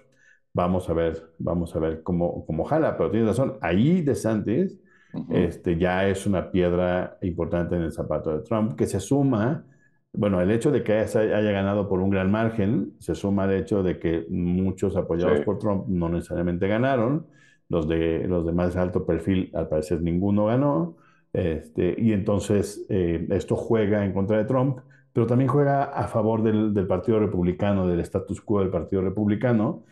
Vamos 0.56 0.90
a 0.90 0.94
ver, 0.94 1.34
vamos 1.40 1.76
a 1.76 1.80
ver 1.80 2.04
cómo, 2.04 2.46
cómo 2.46 2.66
jala, 2.66 2.98
pero 2.98 3.12
tienes 3.12 3.30
razón, 3.30 3.58
ahí 3.62 4.02
DeSantis 4.02 4.80
Ujú, 5.14 5.56
este, 5.56 5.78
ya 5.78 6.08
es 6.08 6.26
una 6.28 6.52
piedra 6.52 7.18
importante 7.22 7.76
en 7.76 7.84
el 7.84 7.92
zapato 7.94 8.32
de 8.38 8.44
Trump, 8.44 8.76
que 8.78 8.88
se 8.88 9.00
suma, 9.02 9.66
bueno, 10.14 10.40
el 10.42 10.52
hecho 10.52 10.72
de 10.72 10.84
que 10.84 10.94
haya, 10.94 11.20
haya 11.38 11.52
ganado 11.52 11.90
por 11.90 12.00
un 12.00 12.10
gran 12.10 12.32
margen, 12.32 12.94
se 13.00 13.16
suma 13.16 13.44
al 13.44 13.54
hecho 13.54 13.84
de 13.84 14.00
que 14.00 14.26
muchos 14.30 14.96
Sí, 15.18 15.30
apoyados 15.30 15.42
por 15.42 15.60
Trump 15.60 15.88
no 15.90 16.10
necesariamente 16.10 16.68
ganaron, 16.70 17.28
los 17.70 17.88
de, 17.88 18.26
los 18.28 18.46
de 18.46 18.54
más 18.54 18.76
alto 18.78 19.06
perfil, 19.06 19.52
al 19.56 19.68
parecer 19.68 20.02
ninguno 20.02 20.46
ganó, 20.46 20.98
este, 21.34 21.96
y 21.98 22.14
entonces 22.14 22.86
eh, 22.90 23.28
esto 23.32 23.56
juega 23.58 24.06
en 24.06 24.14
contra 24.14 24.38
de 24.38 24.46
Trump, 24.46 24.80
pero 25.14 25.28
también 25.28 25.50
juega 25.50 25.84
a 25.86 26.08
favor 26.08 26.44
del, 26.44 26.74
del 26.74 26.88
Partido 26.88 27.20
Republicano, 27.20 27.88
del 27.88 28.00
status 28.02 28.42
quo 28.42 28.60
del 28.62 28.70
Partido 28.70 29.02
Republicano, 29.02 29.84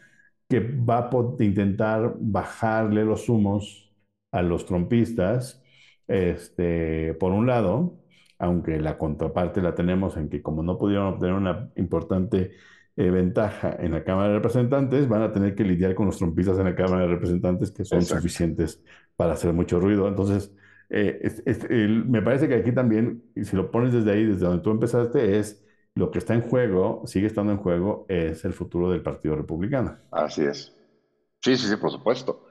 que 0.54 0.60
va 0.60 1.10
a 1.10 1.44
intentar 1.44 2.16
bajarle 2.20 3.04
los 3.06 3.28
humos 3.28 3.92
a 4.32 4.44
los 4.44 4.66
trompistas, 4.68 5.64
este, 6.08 7.16
por 7.16 7.32
un 7.32 7.48
lado, 7.48 7.98
aunque 8.38 8.80
la 8.80 9.00
contraparte 9.00 9.64
la 9.64 9.74
tenemos 9.74 10.16
en 10.16 10.30
que 10.30 10.44
como 10.44 10.62
no 10.62 10.78
pudieron 10.78 11.08
obtener 11.08 11.34
una 11.34 11.72
importante 11.76 12.52
eh, 12.96 13.10
ventaja 13.10 13.76
en 13.80 13.94
la 13.94 14.04
Cámara 14.04 14.30
de 14.30 14.36
Representantes, 14.36 15.08
van 15.08 15.24
a 15.24 15.32
tener 15.34 15.56
que 15.56 15.64
lidiar 15.64 15.96
con 15.96 16.06
los 16.06 16.20
trompistas 16.20 16.60
en 16.60 16.66
la 16.66 16.76
Cámara 16.76 17.02
de 17.02 17.08
Representantes 17.08 17.72
que 17.72 17.84
son 17.84 18.00
exacto. 18.00 18.22
suficientes 18.22 18.84
para 19.16 19.34
hacer 19.34 19.54
mucho 19.54 19.80
ruido. 19.80 20.08
Entonces, 20.08 20.54
eh, 20.92 21.18
es, 21.24 21.42
es, 21.48 21.64
el, 21.66 22.06
me 22.06 22.22
parece 22.22 22.48
que 22.48 22.56
aquí 22.56 22.72
también, 22.72 23.24
si 23.42 23.56
lo 23.56 23.72
pones 23.72 23.92
desde 23.92 24.12
ahí, 24.12 24.26
desde 24.26 24.46
donde 24.46 24.62
tú 24.62 24.70
empezaste, 24.70 25.40
es 25.40 25.63
lo 25.96 26.10
que 26.12 26.20
está 26.20 26.34
en 26.34 26.42
juego, 26.42 27.04
sigue 27.06 27.28
estando 27.28 27.52
en 27.52 27.60
juego, 27.60 28.06
es 28.10 28.46
el 28.46 28.54
futuro 28.54 28.90
del 28.90 29.02
Partido 29.04 29.36
Republicano. 29.36 29.98
Así 30.12 30.44
es. 30.44 30.76
Sí, 31.42 31.56
sí, 31.58 31.68
sí, 31.68 31.76
por 31.76 31.92
supuesto. 31.92 32.48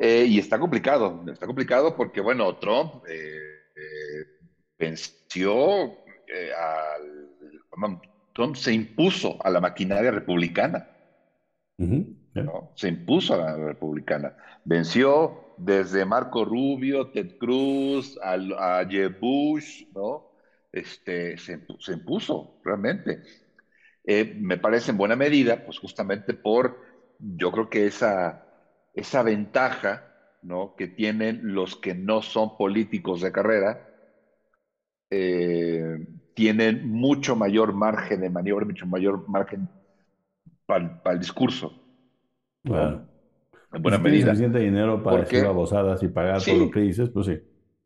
Eh, 0.00 0.24
y 0.28 0.38
está 0.38 0.58
complicado, 0.58 1.24
está 1.30 1.46
complicado 1.46 1.96
porque, 1.96 2.20
bueno, 2.20 2.56
Trump 2.56 3.04
eh, 3.08 3.38
eh, 3.76 4.24
venció 4.78 5.84
eh, 6.26 6.52
al... 6.56 7.28
Trump 8.34 8.54
se 8.56 8.72
impuso 8.72 9.36
a 9.44 9.50
la 9.50 9.60
maquinaria 9.60 10.10
republicana, 10.10 10.88
Uh 11.80 11.84
-huh. 11.84 12.16
¿no? 12.34 12.72
Se 12.74 12.88
impuso 12.88 13.34
a 13.34 13.36
la 13.36 13.56
republicana. 13.56 14.36
Venció 14.64 15.54
desde 15.58 16.04
Marco 16.04 16.44
Rubio, 16.44 17.10
Ted 17.10 17.36
Cruz, 17.38 18.18
a, 18.22 18.34
a 18.80 18.84
Jeb 18.88 19.18
Bush, 19.20 19.84
¿no? 19.94 20.27
Este, 20.80 21.36
se, 21.38 21.60
se 21.78 21.92
impuso 21.92 22.60
realmente. 22.64 23.22
Eh, 24.04 24.34
me 24.38 24.58
parece 24.58 24.90
en 24.92 24.98
buena 24.98 25.16
medida, 25.16 25.64
pues 25.64 25.78
justamente 25.78 26.34
por, 26.34 26.78
yo 27.18 27.52
creo 27.52 27.68
que 27.70 27.86
esa, 27.86 28.42
esa 28.94 29.22
ventaja 29.22 30.04
¿no? 30.42 30.74
que 30.76 30.88
tienen 30.88 31.40
los 31.54 31.76
que 31.76 31.94
no 31.94 32.22
son 32.22 32.56
políticos 32.56 33.20
de 33.22 33.32
carrera, 33.32 33.80
eh, 35.10 35.98
tienen 36.34 36.88
mucho 36.88 37.34
mayor 37.36 37.72
margen 37.72 38.20
de 38.20 38.30
maniobra, 38.30 38.66
mucho 38.66 38.86
mayor 38.86 39.24
margen 39.28 39.68
para 40.66 41.02
pa 41.02 41.12
el 41.12 41.18
discurso, 41.20 41.66
¿no? 42.64 42.82
Claro. 42.82 43.08
En 43.72 43.82
Y 43.82 43.92
buena 43.92 43.98
medida. 43.98 44.34
suficiente 44.34 44.58
dinero 44.60 45.02
para 45.02 45.20
decir 45.20 45.40
Porque, 45.40 45.40
babosadas 45.42 46.02
y 46.02 46.08
pagar 46.08 46.46
por 46.46 46.58
lo 46.58 46.70
que 46.70 46.80
sí, 46.80 46.82
dices, 46.82 47.10
pues 47.10 47.26
sí. 47.26 47.40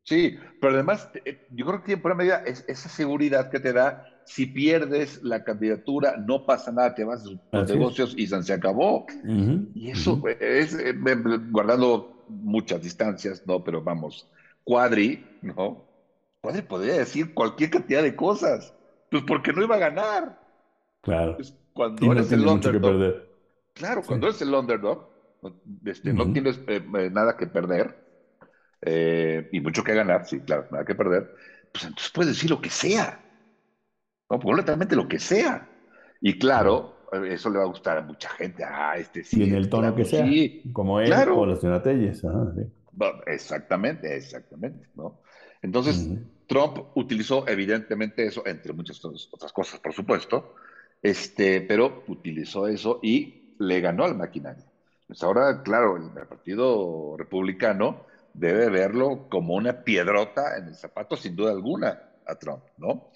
Sí, 0.04 0.36
pero 0.60 0.74
además 0.74 1.08
eh, 1.24 1.46
yo 1.50 1.64
creo 1.66 1.78
que 1.80 1.86
tiene 1.86 2.02
por 2.02 2.10
medida 2.16 2.42
es, 2.44 2.64
esa 2.68 2.88
seguridad 2.88 3.50
que 3.50 3.60
te 3.60 3.72
da, 3.72 4.04
si 4.24 4.46
pierdes 4.46 5.22
la 5.22 5.44
candidatura, 5.44 6.16
no 6.16 6.44
pasa 6.44 6.72
nada, 6.72 6.94
te 6.94 7.04
vas 7.04 7.24
a 7.52 7.62
es. 7.62 7.74
negocios 7.76 8.14
y 8.16 8.26
se 8.26 8.52
acabó. 8.52 9.06
Uh 9.24 9.30
-huh. 9.30 9.68
Y 9.74 9.88
Uh 9.88 9.92
eso 9.92 10.16
-huh. 10.16 10.36
es, 10.40 10.74
eh, 10.74 10.92
guardando 11.50 12.24
muchas 12.28 12.82
distancias, 12.82 13.42
¿no? 13.46 13.62
Pero 13.62 13.82
vamos, 13.82 14.28
Cuadri, 14.64 15.24
¿no? 15.42 15.84
Cuadri 16.40 16.62
podría 16.62 16.94
decir 16.94 17.32
cualquier 17.34 17.70
cantidad 17.70 18.02
de 18.02 18.16
cosas, 18.16 18.74
pues 19.10 19.22
porque 19.26 19.52
no 19.52 19.62
iba 19.62 19.76
a 19.76 19.78
ganar. 19.78 20.40
Claro. 21.02 21.36
Pues 21.36 21.54
cuando 21.72 22.06
no 22.06 22.12
eres 22.12 22.32
el 22.32 22.46
underdog, 22.46 23.14
claro, 23.74 24.02
Sí. 24.02 24.06
cuando 24.08 24.26
eres 24.28 24.42
el 24.42 24.54
underdog, 24.54 25.08
no, 25.42 25.54
este, 25.84 26.12
Uh 26.12 26.16
no 26.16 26.32
tienes 26.32 26.60
eh, 26.66 26.80
nada 27.10 27.36
que 27.36 27.46
perder 27.46 27.96
eh, 28.82 29.48
y 29.52 29.60
mucho 29.60 29.84
que 29.84 29.94
ganar, 29.94 30.26
sí, 30.26 30.40
claro, 30.42 30.66
nada 30.70 30.84
que 30.84 30.94
perder, 30.94 31.34
pues 31.72 31.84
entonces 31.84 32.10
puedes 32.12 32.34
decir 32.34 32.50
lo 32.50 32.60
que 32.60 32.70
sea, 32.70 33.20
¿no? 34.30 34.40
completamente 34.40 34.96
lo 34.96 35.08
que 35.08 35.18
sea. 35.18 35.68
Y 36.20 36.38
Claro. 36.52 36.96
claro, 37.12 37.24
eso 37.26 37.50
le 37.50 37.58
va 37.58 37.64
a 37.64 37.68
gustar 37.68 37.98
a 37.98 38.02
mucha 38.02 38.28
gente. 38.30 38.64
Ah, 38.64 38.96
este 38.98 39.24
Y 39.30 39.40
sí, 39.40 39.42
en 39.42 39.54
es, 39.54 39.54
el 39.54 39.68
tono 39.68 39.94
que 39.94 40.04
claro, 40.04 40.06
sea, 40.06 40.26
sí, 40.26 40.62
como 40.72 41.00
él 41.00 41.18
o 41.28 41.46
la 41.46 41.56
claro. 41.56 41.56
señora 41.56 41.82
Telles. 41.82 42.20
Sí. 42.20 42.72
Exactamente, 43.26 44.16
exactamente, 44.16 44.88
¿no? 44.94 45.06
Uh 45.06 45.18
Entonces, 45.62 46.10
-huh. 46.10 46.30
Trump 46.46 46.78
utilizó 46.94 47.46
evidentemente 47.48 48.26
eso, 48.26 48.46
entre 48.46 48.72
muchas 48.72 49.02
otras 49.04 49.52
cosas, 49.52 49.80
por 49.80 49.92
supuesto, 49.94 50.54
este, 51.02 51.60
pero 51.62 52.04
utilizó 52.08 52.66
eso 52.68 53.00
y 53.02 53.54
le 53.58 53.80
ganó 53.80 54.04
al 54.04 54.16
maquinaria. 54.16 54.64
Pues 55.06 55.22
ahora, 55.22 55.62
claro, 55.62 55.96
el, 55.96 56.10
Partido 56.28 57.16
Republicano 57.18 58.06
debe 58.34 58.68
verlo 58.70 59.28
como 59.28 59.54
una 59.54 59.84
piedrota 59.84 60.56
en 60.56 60.68
el 60.68 60.74
zapato, 60.74 61.16
sin 61.16 61.36
duda 61.36 61.52
alguna, 61.52 62.10
a 62.26 62.34
Trump, 62.36 62.64
¿no? 62.78 63.10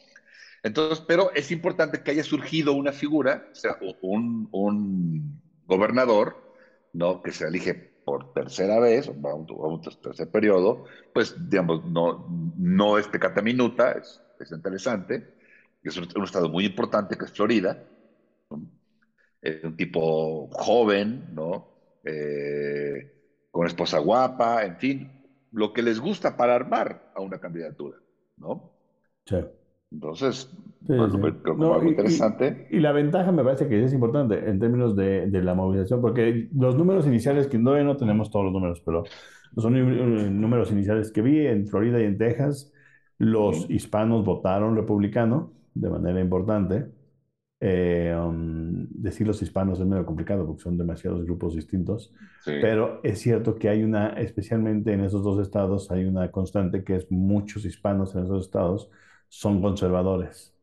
Entonces, 0.63 1.05
pero 1.07 1.33
es 1.35 1.51
importante 1.51 2.03
que 2.03 2.11
haya 2.11 2.25
surgido 2.25 2.73
una 2.73 2.93
figura, 2.93 3.49
o 3.53 3.55
sea, 3.55 3.79
un, 4.03 4.49
un 4.53 5.41
gobernador, 5.67 6.37
¿no? 6.93 7.23
Que 7.23 7.33
se 7.33 7.47
elige 7.47 7.75
por 7.75 8.33
tercera 8.33 8.79
vez, 8.79 9.09
o 9.09 9.13
un, 9.13 9.81
tercer 9.81 10.31
periodo, 10.31 10.85
pues, 11.13 11.35
digamos, 11.51 11.85
no, 11.85 12.27
no 12.57 12.99
es 12.99 13.09
pecata 13.09 13.43
minuta, 13.43 13.93
es, 13.93 14.23
es 14.39 14.53
interesante, 14.53 15.35
es 15.83 15.97
un, 15.97 16.25
estado 16.25 16.49
muy 16.49 16.67
importante 16.67 17.17
que 17.17 17.25
es 17.25 17.33
Florida, 17.33 17.83
es 19.43 19.65
un 19.65 19.77
tipo 19.77 20.49
joven, 20.53 21.35
¿no? 21.35 21.69
Eh, 22.05 23.16
con 23.57 23.67
esposa 23.67 24.01
guapa, 24.01 24.67
en 24.67 24.77
fin, 24.77 25.11
lo 25.51 25.73
que 25.73 25.83
les 25.83 25.99
gusta 25.99 26.37
para 26.37 26.55
armar 26.55 27.11
a 27.15 27.23
una 27.23 27.39
candidatura, 27.39 27.97
¿no? 28.37 28.71
Sí. 29.25 29.37
Entonces, 29.91 30.55
algo 30.87 31.83
interesante. 31.85 32.69
Y, 32.71 32.81
la 32.81 32.93
ventaja 32.93 33.33
me 33.33 33.43
parece 33.43 33.67
que 33.67 33.83
es 33.83 33.95
importante 33.95 34.47
en 34.47 34.59
términos 34.59 34.95
de, 34.95 35.29
de, 35.29 35.43
la 35.43 35.55
movilización, 35.55 36.03
porque 36.03 36.51
los 36.55 36.77
números 36.77 37.07
iniciales, 37.07 37.47
que 37.47 37.57
no, 37.57 37.83
no 37.83 37.97
tenemos 37.97 38.31
todos 38.31 38.45
los 38.45 38.53
números, 38.53 38.83
pero 38.85 39.05
son 39.57 40.39
números 40.39 40.71
iniciales 40.71 41.11
que 41.11 41.23
vi 41.23 41.47
en 41.47 41.67
Florida 41.67 41.99
y 41.99 42.05
en 42.05 42.19
Texas, 42.19 42.75
los 43.17 43.71
hispanos 43.71 44.23
votaron 44.23 44.77
republicano 44.77 45.55
de 45.73 45.89
manera 45.89 46.21
importante. 46.21 46.89
Eh, 47.59 48.15
um, 48.15 48.87
decir 48.91 49.27
los 49.27 49.41
hispanos 49.41 49.81
es 49.81 49.87
medio 49.87 50.05
complicado 50.05 50.47
porque 50.47 50.63
son 50.63 50.77
demasiados 50.77 51.25
grupos 51.25 51.55
distintos, 51.55 52.13
pero 52.45 53.01
es 53.03 53.19
cierto 53.21 53.57
que 53.57 53.71
hay 53.71 53.83
una, 53.83 54.11
especialmente 54.11 54.93
en 54.93 55.01
esos 55.01 55.23
dos 55.25 55.41
estados, 55.41 55.91
hay 55.91 56.05
una 56.05 56.31
constante 56.31 56.85
que 56.85 56.97
es 56.97 57.11
muchos 57.11 57.65
hispanos 57.65 58.15
en 58.15 58.25
esos 58.25 58.45
estados 58.45 58.91
son 59.29 59.63
conservadores 59.63 60.55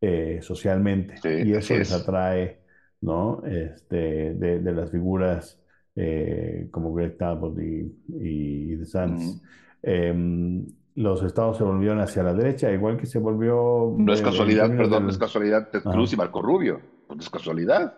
eh, 0.00 0.38
socialmente 0.40 1.16
y 1.44 1.52
eso 1.52 1.74
les 1.76 1.92
atrae, 1.92 2.62
¿no? 3.02 3.42
Este, 3.44 4.34
de, 4.34 4.72
las 4.72 4.90
figuras 4.90 5.62
eh, 5.94 6.68
como 6.70 6.94
Greg 6.94 7.18
Talbot 7.18 7.58
y, 7.60 7.94
y 8.08 8.74
DeSantis. 8.76 9.42
Em, 9.82 10.66
los 10.94 11.22
estados 11.22 11.56
se 11.56 11.64
volvieron 11.64 12.00
hacia 12.00 12.22
la 12.22 12.34
derecha, 12.34 12.70
igual 12.70 12.96
que 12.96 13.06
se 13.06 13.18
volvió... 13.18 13.94
No 13.96 14.12
es 14.12 14.22
casualidad, 14.22 14.68
perdón, 14.76 15.04
no 15.04 15.10
es 15.10 15.18
casualidad 15.18 15.70
Ted 15.70 15.82
Cruz 15.82 16.12
y 16.12 16.16
Marco 16.16 16.42
Rubio, 16.42 16.80
no 17.08 17.20
es 17.20 17.30
casualidad. 17.30 17.94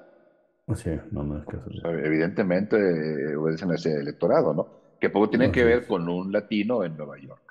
Sí, 0.74 0.90
no, 1.10 1.22
no 1.22 1.38
es 1.38 1.44
casualidad. 1.44 1.98
evidentemente 2.04 2.76
eh, 2.76 3.36
obedecen 3.36 3.70
a 3.70 3.74
ese 3.74 3.94
electorado, 3.94 4.54
¿no? 4.54 4.68
Que 5.00 5.10
poco 5.10 5.28
tiene 5.28 5.52
que 5.52 5.64
ver 5.64 5.86
con 5.86 6.08
un 6.08 6.32
latino 6.32 6.84
en 6.84 6.96
Nueva 6.96 7.18
York. 7.18 7.42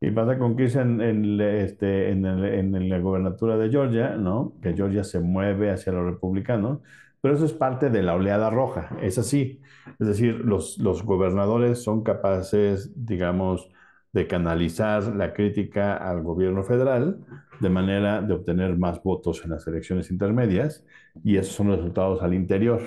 Y 0.00 0.10
pasa 0.10 0.36
con 0.36 0.56
que 0.56 0.66
en, 0.66 1.00
en, 1.00 1.40
este, 1.40 2.10
en, 2.10 2.26
el, 2.26 2.44
en, 2.44 2.88
la 2.88 2.98
gobernatura 2.98 3.56
de 3.56 3.70
Georgia, 3.70 4.16
¿no? 4.16 4.54
Que 4.60 4.74
Georgia 4.74 5.04
se 5.04 5.20
mueve 5.20 5.70
hacia 5.70 5.92
los 5.92 6.04
republicanos, 6.04 6.80
pero 7.20 7.34
eso 7.34 7.44
es 7.44 7.52
parte 7.52 7.88
de 7.88 8.02
la 8.02 8.14
oleada 8.14 8.50
roja, 8.50 8.96
es 9.00 9.16
así. 9.18 9.60
Es 10.00 10.08
decir, 10.08 10.40
los, 10.40 10.78
los 10.78 11.04
gobernadores 11.04 11.80
son 11.80 12.02
capaces, 12.02 12.90
digamos, 12.96 13.70
de 14.12 14.26
canalizar 14.26 15.04
la 15.16 15.32
crítica 15.32 15.96
al 15.96 16.22
gobierno 16.22 16.62
federal 16.64 17.18
de 17.60 17.70
manera 17.70 18.20
de 18.20 18.34
obtener 18.34 18.76
más 18.76 19.02
votos 19.02 19.42
en 19.44 19.50
las 19.50 19.66
elecciones 19.66 20.10
intermedias 20.10 20.84
y 21.24 21.36
esos 21.36 21.54
son 21.54 21.68
los 21.68 21.78
resultados 21.78 22.22
al 22.22 22.34
interior. 22.34 22.82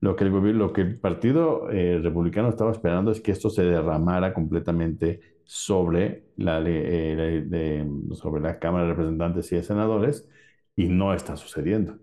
Lo, 0.00 0.16
que 0.16 0.24
el 0.24 0.58
lo 0.58 0.72
que 0.72 0.82
el 0.82 0.98
Partido 0.98 1.70
eh, 1.70 1.98
Republicano 2.02 2.48
estaba 2.48 2.72
esperando 2.72 3.10
es 3.10 3.20
que 3.20 3.32
esto 3.32 3.50
se 3.50 3.64
derramara 3.64 4.32
completamente 4.32 5.20
sobre 5.44 6.24
la, 6.36 6.62
eh, 6.64 7.86
sobre 8.12 8.42
la 8.42 8.58
Cámara 8.58 8.84
de 8.84 8.90
Representantes 8.90 9.52
y 9.52 9.56
de 9.56 9.62
Senadores 9.62 10.28
y 10.76 10.86
no 10.88 11.12
está 11.12 11.36
sucediendo. 11.36 11.98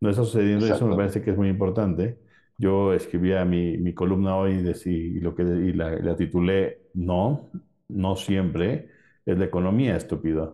No 0.00 0.10
está 0.10 0.22
sucediendo 0.22 0.66
y 0.66 0.70
eso 0.70 0.86
me 0.86 0.94
parece 0.94 1.22
que 1.22 1.30
es 1.30 1.36
muy 1.36 1.48
importante 1.48 2.18
yo 2.58 2.92
escribía 2.92 3.44
mi, 3.44 3.78
mi 3.78 3.94
columna 3.94 4.36
hoy 4.36 4.62
de 4.62 4.76
y 4.84 5.20
lo 5.20 5.34
que, 5.34 5.42
y 5.42 5.72
la, 5.72 6.16
titulé 6.16 6.80
No, 6.94 7.50
no 7.88 8.16
siempre 8.16 8.88
es 9.24 9.38
la 9.38 9.44
economía 9.44 9.96
estúpida. 9.96 10.52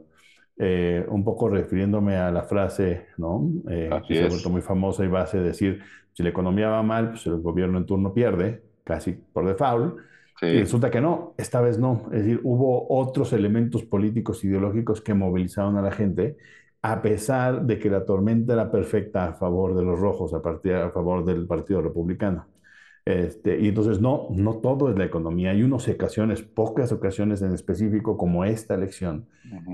Eh, 0.57 1.05
un 1.09 1.25
poco 1.25 1.49
refiriéndome 1.49 2.15
a 2.15 2.31
la 2.31 2.45
frase 2.45 3.07
¿no? 3.17 3.51
Eh, 3.69 3.91
que 4.07 4.15
se 4.15 4.25
ha 4.25 4.29
vuelto 4.29 4.51
muy 4.51 4.61
famosa 4.61 5.05
y 5.05 5.09
base 5.09 5.39
de 5.39 5.45
decir, 5.45 5.83
si 6.13 6.23
la 6.23 6.29
economía 6.29 6.69
va 6.69 6.83
mal, 6.83 7.11
pues 7.11 7.27
el 7.27 7.41
gobierno 7.41 7.79
en 7.79 7.87
turno 7.87 8.13
pierde, 8.13 8.63
casi 8.85 9.13
por 9.13 9.47
default. 9.47 9.97
Y 10.43 10.59
resulta 10.59 10.91
que 10.91 11.01
no, 11.01 11.35
esta 11.39 11.63
vez 11.63 11.79
no. 11.79 12.11
Es 12.13 12.25
decir, 12.25 12.41
hubo 12.45 12.87
otros 12.91 13.33
elementos 13.33 13.83
políticos, 13.85 14.45
ideológicos 14.45 15.01
que 15.01 15.15
movilizaron 15.15 15.79
a 15.79 15.83
la 15.83 15.91
gente 15.91 16.37
a 16.87 17.01
pesar 17.01 17.63
de 17.65 17.79
que 17.79 17.89
la 17.89 18.05
tormenta 18.05 18.53
era 18.53 18.71
perfecta 18.71 19.29
a 19.29 19.33
favor 19.33 19.75
de 19.75 19.83
los 19.83 19.99
rojos, 19.99 20.35
a, 20.35 20.43
partir, 20.43 20.75
a 20.75 20.91
favor 20.91 21.25
del 21.25 21.47
Partido 21.47 21.81
Republicano. 21.81 22.47
Este, 23.07 23.59
y 23.59 23.69
entonces 23.69 24.03
no, 24.03 24.27
no 24.33 24.57
todo 24.59 24.91
es 24.91 24.99
la 24.99 25.07
economía. 25.07 25.53
Hay 25.53 25.63
unas 25.63 25.89
ocasiones, 25.89 26.43
pocas 26.43 26.93
ocasiones 26.93 27.41
en 27.41 27.55
específico, 27.55 28.19
como 28.19 28.45
esta 28.45 28.75
elección, 28.75 29.25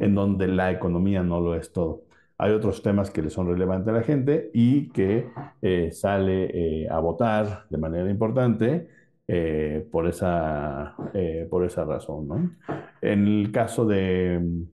en 0.01 0.15
donde 0.15 0.47
la 0.47 0.71
economía 0.71 1.25
no 1.25 1.41
lo 1.41 1.57
es 1.57 1.73
todo. 1.73 2.03
Hay 2.39 2.53
otros 2.53 2.81
temas 2.81 3.11
que 3.11 3.23
le 3.23 3.31
son 3.31 3.49
relevantes 3.49 3.89
a 3.89 3.97
la 3.97 4.05
gente 4.05 4.53
y 4.55 4.91
que 4.91 5.31
eh, 5.63 5.91
sale 5.91 6.85
eh, 6.85 6.89
a 6.89 7.01
votar 7.01 7.65
de 7.71 7.79
manera 7.79 8.09
importante 8.09 8.87
eh, 9.27 9.85
por, 9.91 10.07
esa, 10.07 10.95
por 11.51 11.65
esa 11.65 11.85
razón. 11.85 12.29
¿no? 12.29 12.51
En 13.03 13.27
el 13.27 13.51
caso 13.51 13.85
de 13.85 14.69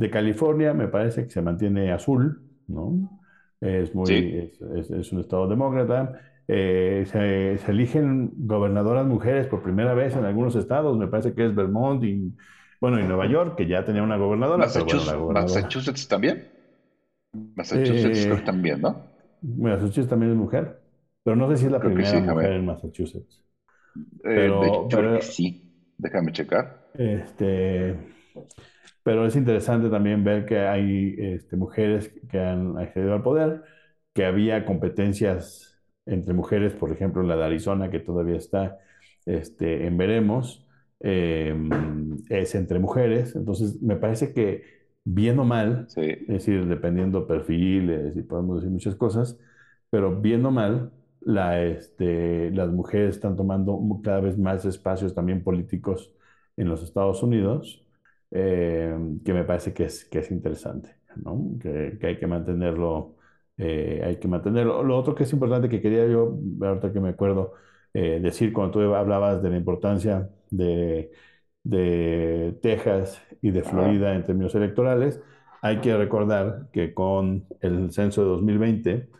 de 0.00 0.08
California 0.08 0.72
me 0.72 0.88
parece 0.88 1.24
que 1.24 1.30
se 1.30 1.42
mantiene 1.42 1.92
azul, 1.92 2.40
¿no? 2.68 3.20
Es, 3.60 3.94
muy, 3.94 4.50
es, 4.74 5.12
un 5.12 5.20
estado 5.20 5.46
demócrata. 5.46 6.18
Eh, 6.48 7.04
se, 7.04 7.70
eligen 7.70 8.32
gobernadoras 8.34 9.06
mujeres 9.06 9.46
por 9.46 9.62
primera 9.62 9.92
vez 9.92 10.16
en 10.16 10.24
algunos 10.24 10.56
estados, 10.56 10.96
me 10.96 11.06
parece 11.06 11.34
que 11.34 11.44
es 11.44 11.54
Vermont 11.54 12.02
y, 12.02 12.32
bueno, 12.80 12.98
y 12.98 13.02
Nueva 13.02 13.26
York, 13.26 13.56
que 13.58 13.66
ya 13.66 13.84
tenía 13.84 14.02
una 14.02 14.16
gobernadora. 14.16 14.64
Massachusetts, 14.64 16.08
también. 16.08 16.48
Massachusetts 17.54 18.24
eh, 18.24 18.42
también, 18.42 18.80
¿no? 18.80 19.04
Massachusetts 19.42 20.08
también 20.08 20.32
es 20.32 20.38
mujer, 20.38 20.80
pero 21.22 21.36
no 21.36 21.46
sé 21.50 21.58
si 21.58 21.66
es 21.66 21.72
la 21.72 21.78
primera 21.78 22.20
mujer 22.20 22.52
en 22.52 22.64
Massachusetts. 22.64 23.44
Eh, 24.24 24.50
pero, 24.88 25.12
de 25.12 25.20
sí, 25.20 25.92
déjame 25.98 26.32
checar. 26.32 26.88
Este, 26.94 27.98
pero 29.10 29.26
es 29.26 29.34
interesante 29.34 29.90
también 29.90 30.22
ver 30.22 30.46
que 30.46 30.60
hay 30.60 31.16
este, 31.18 31.56
mujeres 31.56 32.12
que 32.30 32.38
han 32.38 32.78
accedido 32.78 33.12
al 33.12 33.24
poder, 33.24 33.64
que 34.14 34.24
había 34.24 34.64
competencias 34.64 35.82
entre 36.06 36.32
mujeres, 36.32 36.74
por 36.74 36.92
ejemplo, 36.92 37.24
la 37.24 37.34
de 37.34 37.44
Arizona, 37.44 37.90
que 37.90 37.98
todavía 37.98 38.36
está 38.36 38.78
este, 39.26 39.84
en 39.88 39.96
veremos, 39.96 40.64
em, 41.00 42.18
es 42.28 42.54
entre 42.54 42.78
mujeres. 42.78 43.34
Entonces, 43.34 43.82
me 43.82 43.96
parece 43.96 44.32
que 44.32 44.62
bien 45.02 45.40
o 45.40 45.44
mal, 45.44 45.88
es 45.96 46.26
decir, 46.28 46.66
dependiendo 46.66 47.26
perfiles 47.26 48.16
y 48.16 48.22
podemos 48.22 48.58
decir 48.60 48.70
muchas 48.70 48.94
cosas, 48.94 49.36
pero 49.90 50.20
bien 50.20 50.46
o 50.46 50.52
mal, 50.52 50.92
la, 51.20 51.60
este, 51.64 52.52
las 52.52 52.70
mujeres 52.70 53.16
están 53.16 53.34
tomando 53.34 53.76
cada 54.04 54.20
vez 54.20 54.38
más 54.38 54.64
espacios 54.64 55.14
también 55.16 55.42
políticos 55.42 56.12
en 56.56 56.68
los 56.68 56.84
Estados 56.84 57.24
Unidos 57.24 57.84
eh, 58.30 58.94
que 59.24 59.32
me 59.34 59.44
parece 59.44 59.72
que 59.74 59.84
es, 59.84 60.04
que 60.04 60.20
es 60.20 60.30
interesante, 60.30 60.96
¿no? 61.16 61.58
que, 61.60 61.98
que 62.00 62.06
hay 62.06 62.18
que 62.18 62.26
mantenerlo. 62.26 63.16
Eh, 63.56 64.02
hay 64.04 64.16
que 64.18 64.28
mantenerlo. 64.28 64.82
Lo 64.82 64.96
otro 64.96 65.14
que 65.14 65.24
es 65.24 65.32
importante 65.32 65.68
que 65.68 65.82
quería 65.82 66.06
yo, 66.06 66.38
ahorita 66.62 66.92
que 66.92 67.00
me 67.00 67.10
acuerdo, 67.10 67.52
eh, 67.92 68.18
decir 68.22 68.52
cuando 68.52 68.72
tú 68.72 68.94
hablabas 68.94 69.42
de 69.42 69.50
la 69.50 69.56
importancia 69.58 70.30
de, 70.50 71.10
de 71.62 72.58
Texas 72.62 73.20
y 73.42 73.50
de 73.50 73.62
Florida 73.62 74.14
en 74.14 74.24
términos 74.24 74.54
electorales, 74.54 75.20
hay 75.62 75.80
que 75.80 75.96
recordar 75.96 76.68
que 76.72 76.94
con 76.94 77.46
el 77.60 77.92
censo 77.92 78.22
de 78.22 78.28
2020, 78.30 79.10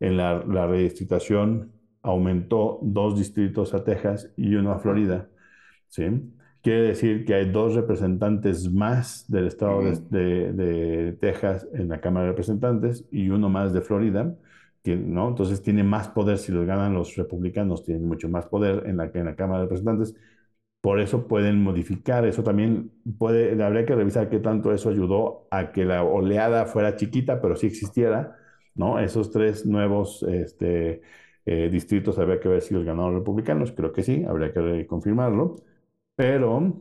en 0.00 0.16
la, 0.16 0.42
la 0.46 0.66
redistritación 0.66 1.72
aumentó 2.02 2.78
dos 2.82 3.18
distritos 3.18 3.74
a 3.74 3.84
Texas 3.84 4.32
y 4.36 4.54
uno 4.54 4.72
a 4.72 4.78
Florida, 4.78 5.28
¿sí? 5.88 6.04
Quiere 6.62 6.82
decir 6.82 7.24
que 7.24 7.34
hay 7.34 7.50
dos 7.50 7.74
representantes 7.74 8.70
más 8.70 9.24
del 9.28 9.46
estado 9.46 9.80
de, 10.10 11.16
Texas 11.18 11.66
en 11.72 11.88
la 11.88 12.00
Cámara 12.00 12.26
de 12.26 12.32
Representantes 12.32 13.06
y 13.10 13.30
uno 13.30 13.48
más 13.48 13.72
de 13.72 13.80
Florida, 13.80 14.36
que, 14.82 14.94
¿no? 14.96 15.28
Entonces 15.28 15.62
tiene 15.62 15.84
más 15.84 16.08
poder, 16.08 16.36
si 16.38 16.52
los 16.52 16.66
ganan 16.66 16.92
los 16.94 17.16
republicanos, 17.16 17.84
tienen 17.84 18.06
mucho 18.06 18.28
más 18.28 18.46
poder 18.46 18.86
en 18.86 18.98
la, 18.98 19.10
en 19.14 19.24
la 19.26 19.36
Cámara 19.36 19.60
de 19.60 19.64
Representantes. 19.66 20.14
por 20.82 21.00
eso 21.00 21.28
pueden 21.28 21.62
modificar, 21.62 22.26
eso 22.26 22.42
también 22.44 22.92
puede, 23.18 23.62
habría 23.62 23.86
que 23.86 23.94
revisar 23.96 24.30
qué 24.30 24.40
tanto 24.40 24.72
eso 24.72 24.90
ayudó 24.90 25.48
a 25.50 25.72
que 25.72 25.84
la 25.84 26.04
oleada 26.04 26.66
fuera 26.66 26.96
chiquita, 26.96 27.40
pero 27.40 27.56
sí 27.56 27.66
existiera, 27.68 28.36
¿no? 28.74 28.98
Esos 29.00 29.30
tres 29.30 29.66
nuevos 29.66 30.22
este, 30.24 31.02
eh, 31.46 31.68
distritos 31.70 32.18
habría 32.18 32.40
que 32.40 32.48
ver 32.48 32.62
si 32.62 32.74
los 32.74 32.84
ganaron 32.84 33.14
republicanos, 33.14 33.72
creo 33.72 33.92
que 33.92 34.02
sí, 34.02 34.24
habría 34.24 34.52
que 34.52 34.86
confirmarlo, 34.86 35.56
pero 36.20 36.74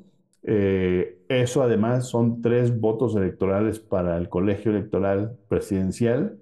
eh, 0.43 1.23
eso 1.29 1.63
además 1.63 2.09
son 2.09 2.41
tres 2.41 2.77
votos 2.77 3.15
electorales 3.15 3.79
para 3.79 4.17
el 4.17 4.27
colegio 4.27 4.71
electoral 4.71 5.37
presidencial 5.47 6.37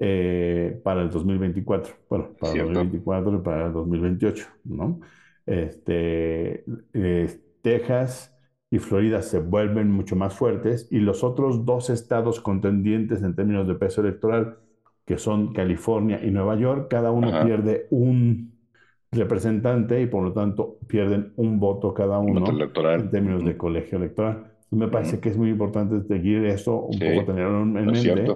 eh, 0.00 0.80
para 0.82 1.02
el 1.02 1.10
2024, 1.10 1.94
bueno, 2.08 2.30
para 2.40 2.54
el 2.54 2.72
2024 2.72 3.34
y 3.34 3.38
para 3.42 3.66
el 3.66 3.72
2028, 3.74 4.46
¿no? 4.64 5.00
Este, 5.44 6.64
eh, 6.94 7.40
Texas 7.60 8.34
y 8.70 8.78
Florida 8.78 9.20
se 9.20 9.38
vuelven 9.38 9.90
mucho 9.90 10.16
más 10.16 10.32
fuertes 10.32 10.88
y 10.90 11.00
los 11.00 11.22
otros 11.22 11.66
dos 11.66 11.90
estados 11.90 12.40
contendientes 12.40 13.22
en 13.22 13.34
términos 13.34 13.68
de 13.68 13.74
peso 13.74 14.00
electoral, 14.00 14.56
que 15.04 15.18
son 15.18 15.52
California 15.52 16.24
y 16.24 16.30
Nueva 16.30 16.56
York, 16.56 16.86
cada 16.88 17.10
uno 17.10 17.44
pierde 17.44 17.88
un 17.90 18.51
representante 19.12 20.00
y 20.00 20.06
por 20.06 20.24
lo 20.24 20.32
tanto 20.32 20.78
pierden 20.86 21.32
un 21.36 21.60
voto 21.60 21.92
cada 21.92 22.18
uno 22.18 22.44
en 22.48 23.10
términos 23.10 23.44
de 23.44 23.56
colegio 23.56 23.98
electoral. 23.98 24.52
me 24.70 24.88
parece 24.88 25.20
que 25.20 25.28
es 25.28 25.36
muy 25.36 25.50
importante 25.50 26.02
seguir 26.08 26.46
eso, 26.46 26.80
un 26.80 26.98
poco 26.98 27.26
tenerlo 27.26 27.60
en 27.60 27.72
mente, 27.86 28.34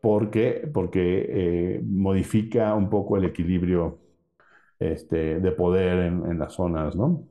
porque, 0.00 0.68
porque 0.72 1.26
eh, 1.28 1.80
modifica 1.84 2.74
un 2.74 2.88
poco 2.88 3.16
el 3.16 3.24
equilibrio 3.24 3.98
este, 4.78 5.40
de 5.40 5.52
poder 5.52 5.98
en, 6.06 6.38
las 6.38 6.54
zonas, 6.54 6.96
¿no? 6.96 7.28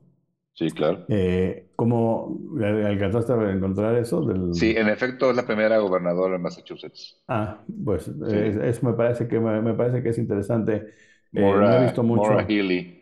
Sí, 0.54 0.70
claro. 0.70 1.04
Eh, 1.08 1.70
¿Cómo 1.74 2.38
alcanzaste 2.60 3.32
a 3.32 3.50
encontrar 3.50 3.96
eso? 3.96 4.24
Sí, 4.52 4.74
en 4.76 4.88
efecto 4.88 5.30
es 5.30 5.36
la 5.36 5.44
primera 5.44 5.78
gobernadora 5.78 6.36
en 6.36 6.42
Massachusetts. 6.42 7.20
Ah, 7.26 7.60
pues 7.84 8.08
eso 8.08 8.86
me 8.86 8.92
parece 8.92 9.26
que 9.26 9.40
me, 9.40 9.74
parece 9.74 10.00
que 10.02 10.10
es 10.10 10.18
interesante. 10.18 10.86
Eh, 11.34 11.40
no 11.40 11.72
he 11.72 11.82
visto 11.82 12.02
mucho. 12.02 12.38
Healy. 12.48 12.94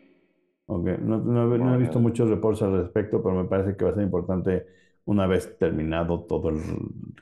Okay. 0.65 0.97
No, 1.01 1.19
no, 1.19 1.75
he 1.75 1.77
visto 1.77 1.99
muchos 1.99 2.29
reportes 2.29 2.63
al 2.63 2.81
respecto, 2.81 3.21
pero 3.21 3.35
me 3.35 3.47
parece 3.47 3.75
que 3.75 3.83
va 3.85 3.91
a 3.91 3.93
ser 3.93 4.03
importante 4.03 4.65
una 5.05 5.27
vez 5.27 5.57
terminado 5.57 6.21
todo 6.21 6.49
el 6.49 6.61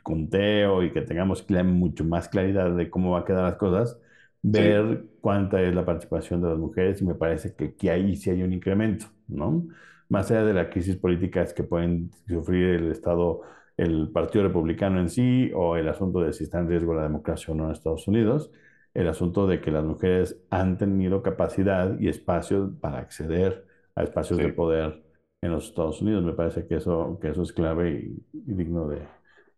conteo 0.04 0.84
y 0.84 0.92
que 0.92 1.02
tengamos 1.02 1.46
mucho 1.66 2.06
más 2.06 2.30
claridad 2.30 2.72
de 2.76 2.90
cómo 2.90 3.12
va 3.12 3.20
a 3.20 3.26
quedar 3.26 3.44
las 3.44 3.56
cosas, 3.56 4.00
ver 4.44 5.06
cuánta 5.20 5.62
es 5.62 5.74
la 5.74 5.84
participación 5.84 6.42
de 6.42 6.50
las 6.50 6.58
mujeres 6.60 7.02
y 7.02 7.06
me 7.06 7.16
parece 7.16 7.56
que, 7.56 7.76
que 7.76 7.90
ahí 7.90 8.16
sí 8.16 8.30
hay 8.30 8.44
un 8.44 8.54
incremento, 8.54 9.08
¿no? 9.28 9.68
Más 10.10 10.30
allá 10.30 10.46
de 10.46 10.54
las 10.54 10.68
crisis 10.68 10.96
políticas 10.98 11.54
que 11.54 11.64
pueden 11.64 12.12
sufrir 12.28 12.76
el 12.76 12.92
Estado, 12.92 13.42
el 13.78 14.10
Partido 14.12 14.44
Republicano 14.44 15.00
en 15.00 15.10
sí 15.10 15.52
o 15.56 15.76
el 15.78 15.88
asunto 15.88 16.22
de 16.22 16.34
si 16.34 16.44
está 16.44 16.60
en 16.60 16.70
riesgo 16.70 16.94
la 16.94 17.04
democracia 17.04 17.54
o 17.54 17.58
no 17.58 17.66
en 17.66 17.72
Estados 17.72 18.08
Unidos, 18.08 18.52
el 18.94 19.08
asunto 19.08 19.48
de 19.48 19.62
que 19.62 19.72
las 19.72 19.84
mujeres 19.84 20.38
han 20.50 20.78
tenido 20.78 21.22
capacidad 21.24 22.00
y 22.00 22.10
espacio 22.10 22.74
para 22.80 23.00
acceder 23.00 23.66
a 23.96 24.04
espacios 24.04 24.40
de 24.40 24.50
poder 24.54 25.04
en 25.42 25.52
los 25.52 25.66
Estados 25.66 26.02
Unidos. 26.02 26.24
Me 26.24 26.34
parece 26.34 26.68
que 26.68 26.76
eso, 26.76 27.18
que 27.22 27.30
eso 27.30 27.44
es 27.44 27.54
clave 27.54 27.92
y, 27.92 28.24
digno 28.34 28.88
de, 28.88 29.02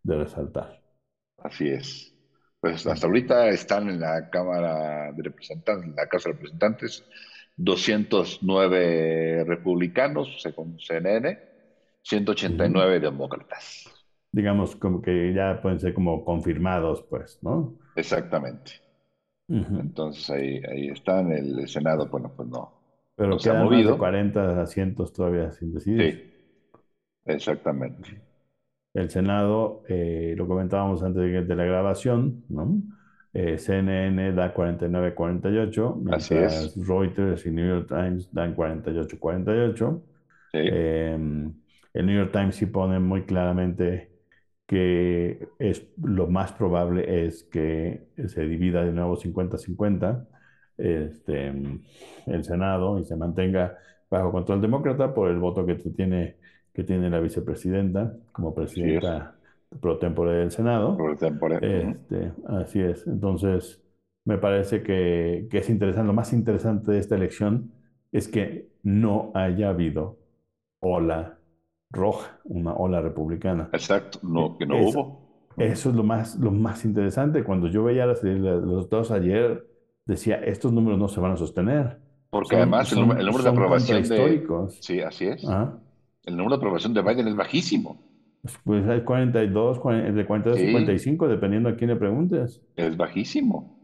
de 0.02 0.16
resaltar. 0.16 0.80
Así 1.38 1.68
es. 1.68 2.14
Pues 2.60 2.86
hasta 2.86 3.06
ahorita 3.06 3.48
están 3.48 3.90
en 3.90 4.00
la 4.00 4.30
Cámara 4.30 5.12
de 5.12 5.22
Representantes, 5.22 5.84
en 5.84 5.96
la 5.96 6.08
Casa 6.08 6.30
de 6.30 6.34
Representantes, 6.36 7.04
209 7.56 9.44
republicanos, 9.46 10.40
según 10.40 10.78
CNN, 10.80 11.38
189 12.02 13.00
demócratas. 13.00 13.84
Digamos, 14.32 14.76
como 14.76 15.02
que 15.02 15.32
ya 15.34 15.60
pueden 15.62 15.78
ser 15.78 15.94
como 15.94 16.24
confirmados, 16.24 17.02
pues, 17.02 17.38
¿no? 17.42 17.74
Exactamente. 17.94 18.83
Entonces 19.48 20.28
ahí, 20.30 20.62
ahí 20.70 20.88
están. 20.88 21.32
El 21.32 21.68
Senado, 21.68 22.08
bueno, 22.08 22.32
pues 22.34 22.48
no. 22.48 22.72
Pero 23.16 23.30
no 23.30 23.38
quedan 23.38 23.68
más 23.68 23.86
de 23.86 23.96
40 23.96 24.62
asientos 24.62 25.12
todavía 25.12 25.52
sin 25.52 25.72
decidir. 25.72 26.12
Sí, 26.12 26.82
exactamente. 27.26 28.20
El 28.92 29.10
Senado, 29.10 29.82
eh, 29.88 30.34
lo 30.36 30.46
comentábamos 30.46 31.02
antes 31.02 31.48
de, 31.48 31.56
la 31.56 31.64
grabación, 31.64 32.44
¿no? 32.48 32.80
Eh, 33.32 33.58
CNN 33.58 34.32
da 34.32 34.54
49-48, 34.54 35.96
mientras 35.96 36.76
Reuters 36.76 37.44
y 37.46 37.50
New 37.50 37.66
York 37.66 37.88
Times 37.88 38.32
dan 38.32 38.54
48-48. 38.54 40.02
Em, 40.52 41.52
el 41.92 42.06
New 42.06 42.16
York 42.16 42.30
Times 42.30 42.54
sí 42.54 42.66
pone 42.66 43.00
muy 43.00 43.22
claramente 43.22 44.13
que 44.66 45.48
es, 45.58 45.86
lo 46.02 46.26
más 46.26 46.52
probable 46.52 47.26
es 47.26 47.44
que 47.44 48.06
se 48.26 48.46
divida 48.46 48.84
de 48.84 48.92
nuevo 48.92 49.16
50-50 49.16 50.26
este, 50.78 51.52
el 52.26 52.44
Senado 52.44 52.98
y 52.98 53.04
se 53.04 53.16
mantenga 53.16 53.76
bajo 54.10 54.32
control 54.32 54.60
demócrata 54.60 55.14
por 55.14 55.30
el 55.30 55.38
voto 55.38 55.66
que 55.66 55.74
tiene 55.74 56.36
que 56.72 56.82
tiene 56.82 57.08
la 57.08 57.20
vicepresidenta 57.20 58.16
como 58.32 58.52
presidenta 58.52 59.36
pro 59.80 59.98
tempore 59.98 60.32
del 60.32 60.50
Senado. 60.50 60.96
Pro 60.96 61.16
tempore. 61.16 61.58
Este, 61.62 62.32
así 62.48 62.80
es. 62.80 63.06
Entonces, 63.06 63.80
me 64.24 64.38
parece 64.38 64.82
que, 64.82 65.46
que, 65.50 65.58
es 65.58 65.70
interesante. 65.70 66.08
Lo 66.08 66.12
más 66.12 66.32
interesante 66.32 66.90
de 66.90 66.98
esta 66.98 67.14
elección 67.14 67.72
es 68.10 68.26
que 68.26 68.68
no 68.82 69.30
haya 69.34 69.68
habido 69.68 70.18
ola 70.80 71.38
roja, 71.90 72.38
una 72.44 72.74
ola 72.74 73.00
republicana. 73.00 73.68
Exacto, 73.72 74.18
no, 74.22 74.56
que 74.58 74.66
no 74.66 74.78
hubo. 74.78 75.24
Eso 75.56 75.90
es 75.90 75.94
lo 75.94 76.02
más, 76.02 76.36
lo 76.36 76.50
más 76.50 76.84
interesante. 76.84 77.44
Cuando 77.44 77.68
yo 77.68 77.84
veía 77.84 78.06
los 78.06 78.22
resultados 78.22 79.10
ayer, 79.12 79.66
decía, 80.04 80.36
estos 80.36 80.72
números 80.72 80.98
no 80.98 81.08
se 81.08 81.20
van 81.20 81.32
a 81.32 81.36
sostener. 81.36 82.00
Porque 82.30 82.56
además 82.56 82.92
el, 82.92 83.00
número 83.00 83.42
de 83.42 83.48
aprobación 83.48 84.02
de... 84.02 84.44
Sí, 84.80 85.00
así 85.00 85.26
es 85.26 85.44
el 86.24 86.36
número 86.36 86.56
de 86.56 86.60
aprobación 86.60 86.94
de 86.94 87.02
Biden 87.02 87.28
es 87.28 87.36
bajísimo. 87.36 88.02
Pues 88.64 88.86
hay 88.86 89.02
42, 89.02 89.76
de 90.14 90.26
42 90.26 90.58
a 90.58 90.60
55, 90.60 91.28
dependiendo 91.28 91.68
a 91.68 91.76
quién 91.76 91.90
le 91.90 91.96
preguntes. 91.96 92.60
Es 92.76 92.96
bajísimo. 92.96 93.78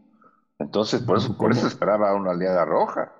Entonces, 0.59 1.01
por 1.01 1.17
eso, 1.17 1.35
por 1.37 1.51
eso 1.51 1.65
esperaba 1.67 2.13
una 2.13 2.31
aliada 2.31 2.63
roja. 2.65 3.11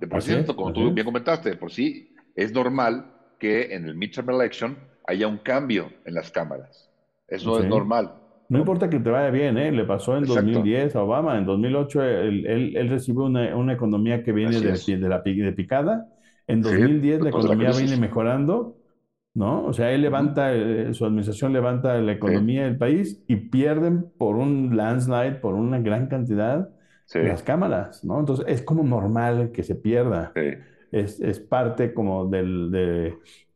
De 0.00 0.08
por 0.08 0.22
cierto, 0.22 0.56
como 0.56 0.72
tú 0.72 0.92
bien 0.92 1.04
comentaste, 1.04 1.50
de 1.50 1.56
por 1.56 1.70
sí 1.70 2.12
es 2.34 2.52
normal 2.52 3.12
que 3.42 3.74
en 3.74 3.86
el 3.86 3.96
midterm 3.96 4.30
election 4.30 4.78
haya 5.04 5.26
un 5.26 5.38
cambio 5.38 5.90
en 6.04 6.14
las 6.14 6.30
cámaras. 6.30 6.88
Eso 7.26 7.58
es 7.58 7.66
normal. 7.66 8.14
No 8.48 8.60
importa 8.60 8.88
que 8.88 9.00
te 9.00 9.10
vaya 9.10 9.30
bien, 9.30 9.58
¿eh? 9.58 9.72
Le 9.72 9.84
pasó 9.84 10.16
en 10.16 10.24
2010 10.24 10.94
a 10.94 11.02
Obama. 11.02 11.36
En 11.36 11.44
2008 11.44 12.04
él, 12.04 12.46
él, 12.46 12.76
él 12.76 12.88
recibió 12.88 13.24
una, 13.24 13.56
una, 13.56 13.72
economía 13.72 14.22
que 14.22 14.30
viene 14.30 14.60
de, 14.60 14.72
de, 14.72 15.08
la, 15.08 15.22
de 15.24 15.52
picada 15.52 16.06
en 16.46 16.62
2010 16.62 17.22
la 17.22 17.30
economía 17.30 17.72
viene 17.72 17.96
mejorando, 17.96 18.76
¿no? 19.34 19.64
O 19.64 19.72
sea, 19.72 19.90
él 19.90 20.02
levanta, 20.02 20.54
eh, 20.54 20.94
su 20.94 21.04
administración 21.04 21.52
levanta 21.52 21.98
la 21.98 22.12
economía 22.12 22.64
del 22.64 22.76
país 22.76 23.24
y 23.26 23.36
pierden 23.36 24.06
por 24.18 24.36
un 24.36 24.76
landslide, 24.76 25.40
por 25.40 25.54
una 25.54 25.80
gran 25.80 26.06
cantidad, 26.06 26.68
las 27.14 27.42
cámaras, 27.42 28.04
¿no? 28.04 28.20
Entonces 28.20 28.44
es 28.48 28.62
como 28.62 28.84
normal 28.84 29.50
que 29.52 29.62
se 29.62 29.74
pierda. 29.74 30.32
Es, 30.92 31.20
es, 31.20 31.40
parte 31.40 31.92
como 31.94 32.26
del, 32.26 32.70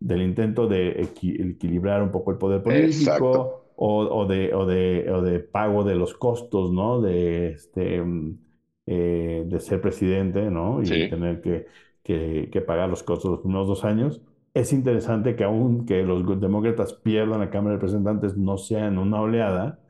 del 0.01 0.22
intento 0.22 0.66
de 0.66 1.03
equilibrar 1.03 2.03
un 2.03 2.11
poco 2.11 2.32
el 2.32 2.39
poder 2.39 2.62
político 2.62 3.66
o, 3.76 3.99
o, 3.99 4.26
de, 4.26 4.53
o, 4.55 4.66
de, 4.66 5.11
o, 5.12 5.22
de, 5.22 5.39
pago 5.39 5.84
de 5.84 5.95
los 5.95 6.14
costos, 6.14 6.72
¿no? 6.72 7.01
De, 7.01 7.51
este, 7.51 8.03
mm, 8.03 8.39
eh, 8.87 9.45
de 9.47 9.61
ser 9.61 9.80
presidente, 9.80 10.51
¿no? 10.51 10.82
Y 10.82 11.11
tener 11.11 11.41
que 11.43 11.66
que, 12.07 12.62
pagar 12.66 12.89
los 12.89 13.03
costos 13.03 13.30
los 13.32 13.41
primeros 13.41 13.66
dos 13.66 13.84
años. 13.84 14.22
Es 14.55 14.72
interesante 14.72 15.37
que 15.37 15.45
aún 15.45 15.87
que 15.87 16.03
los 16.03 16.41
demócratas 16.41 16.95
pierdan 16.95 17.41
la 17.41 17.51
Cámara 17.51 17.72
de 17.72 17.76
Representantes, 17.80 18.37
no 18.37 18.57
sea 18.59 18.87
en 18.87 18.99
una 18.99 19.20
oleada, 19.20 19.80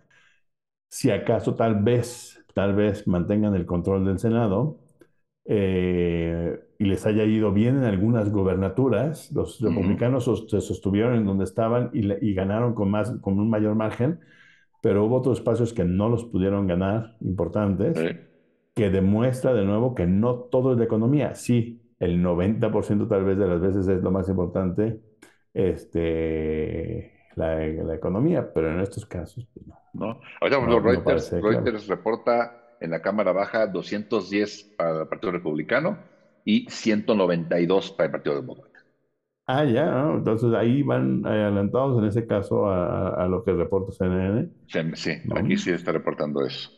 si 0.89 1.11
acaso 1.11 1.55
tal 1.55 1.83
vez, 1.83 2.45
tal 2.55 2.75
vez 2.75 3.07
mantengan 3.07 3.55
el 3.55 3.67
control 3.67 4.05
del 4.07 4.19
Senado 4.19 4.79
eh, 5.45 6.61
y 6.79 6.85
les 6.85 7.07
haya 7.07 7.25
ido 7.25 7.53
bien 7.53 7.77
en 7.77 7.85
algunas 7.85 8.31
gobernaturas, 8.31 9.33
los 9.33 9.61
republicanos 9.61 10.25
se 10.49 10.61
sostuvieron 10.61 11.15
en 11.15 11.25
donde 11.25 11.45
estaban 11.45 11.91
y, 11.93 12.35
ganaron 12.35 12.75
con, 12.75 12.91
más, 12.91 13.13
con 13.21 13.39
un 13.39 13.49
mayor 13.49 13.75
margen, 13.75 14.21
pero 14.83 15.05
hubo 15.05 15.17
otros 15.17 15.39
espacios 15.39 15.73
que 15.73 15.85
no 15.85 16.09
los 16.09 16.25
pudieron 16.25 16.67
ganar, 16.67 17.17
importantes, 17.21 18.17
que 18.75 18.91
demuestra 18.91 19.55
de 19.55 19.65
nuevo 19.65 19.95
que 19.95 20.07
no 20.07 20.35
todo 20.35 20.73
es 20.73 20.79
de 20.79 20.85
economía. 20.85 21.35
Sí, 21.35 21.81
el 21.99 22.23
90% 22.23 23.09
tal 23.09 23.25
vez 23.25 23.39
de 23.39 23.47
las 23.47 23.61
veces 23.61 23.89
es 23.89 24.03
lo 24.03 24.11
más 24.11 24.29
importante, 24.29 25.01
este, 25.55 27.13
la, 27.37 27.57
la 27.59 27.95
economía, 27.95 28.53
pero 28.53 28.71
en 28.71 28.81
estos 28.81 29.07
casos, 29.07 29.49
pues 29.55 29.67
no. 29.67 29.77
No, 29.95 30.21
ahorita 30.43 30.61
no, 30.61 30.79
Reuters, 30.79 31.33
Reuters 31.33 31.87
reporta 31.87 32.75
en 32.81 32.91
la 32.91 33.01
Cámara 33.01 33.33
Baja 33.33 33.67
210 33.67 34.75
para 34.77 35.01
el 35.01 35.09
Partido 35.09 35.33
Republicano 35.33 36.16
y 36.47 36.67
192 36.71 37.93
para 37.93 38.07
el 38.07 38.13
Partido 38.13 38.37
Demócrata. 38.37 38.81
Ah, 39.49 39.65
ya, 39.65 39.87
¿no? 39.93 40.19
Entonces 40.19 40.53
ahí 40.55 40.83
van 40.83 41.25
adelantados 41.27 41.99
en 41.99 42.07
ese 42.09 42.27
caso 42.27 42.67
a, 42.69 43.11
a 43.25 43.29
lo 43.29 43.45
que 43.45 43.53
reporta 43.53 43.93
CNN, 43.93 44.51
Sí, 44.73 44.81
sí, 44.95 45.11
aquí 45.35 45.57
sí 45.57 45.71
está 45.73 45.91
reportando 45.93 46.47
eso. 46.47 46.71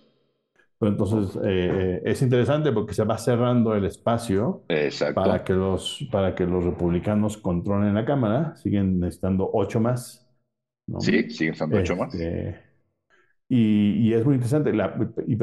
Pero 0.79 0.93
entonces 0.93 1.37
eh, 1.45 1.99
eh, 1.99 2.03
es 2.05 2.23
interesante 2.23 2.73
porque 2.73 2.95
se 2.95 3.05
va 3.05 3.19
cerrando 3.19 3.75
el 3.75 3.85
espacio 3.85 4.65
para 5.13 5.43
que 5.45 5.53
los, 5.55 6.09
para 6.13 6.35
que 6.35 6.47
los 6.47 6.65
republicanos 6.65 7.37
controlen 7.39 7.95
la 7.95 8.05
Cámara. 8.05 8.55
Siguen 8.57 9.01
necesitando 9.01 9.51
ocho 9.53 9.81
más, 9.81 10.29
¿no? 10.87 11.01
Sí, 11.03 11.31
siguen 11.31 11.55
estando 11.55 11.79
ocho 11.79 11.97
más. 11.97 12.29
Y, 13.49 14.09
y 14.09 14.13
es 14.15 14.25
muy 14.25 14.35
interesante. 14.35 14.73
La- 14.73 14.95
y- 15.27 15.37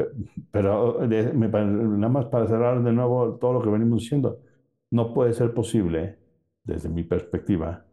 pero 0.50 0.98
de- 1.08 1.32
me 1.32 1.48
nada 1.48 2.08
más 2.08 2.26
para 2.26 2.46
cerrar 2.46 2.82
de 2.82 2.92
nuevo 2.92 3.36
todo 3.38 3.54
lo 3.54 3.62
que 3.62 3.70
venimos 3.70 4.00
diciendo, 4.02 4.40
no 4.90 5.12
puede 5.14 5.32
ser 5.32 5.52
posible, 5.54 6.18
desde 6.64 6.88
mi 6.88 7.02
perspectiva, 7.04 7.86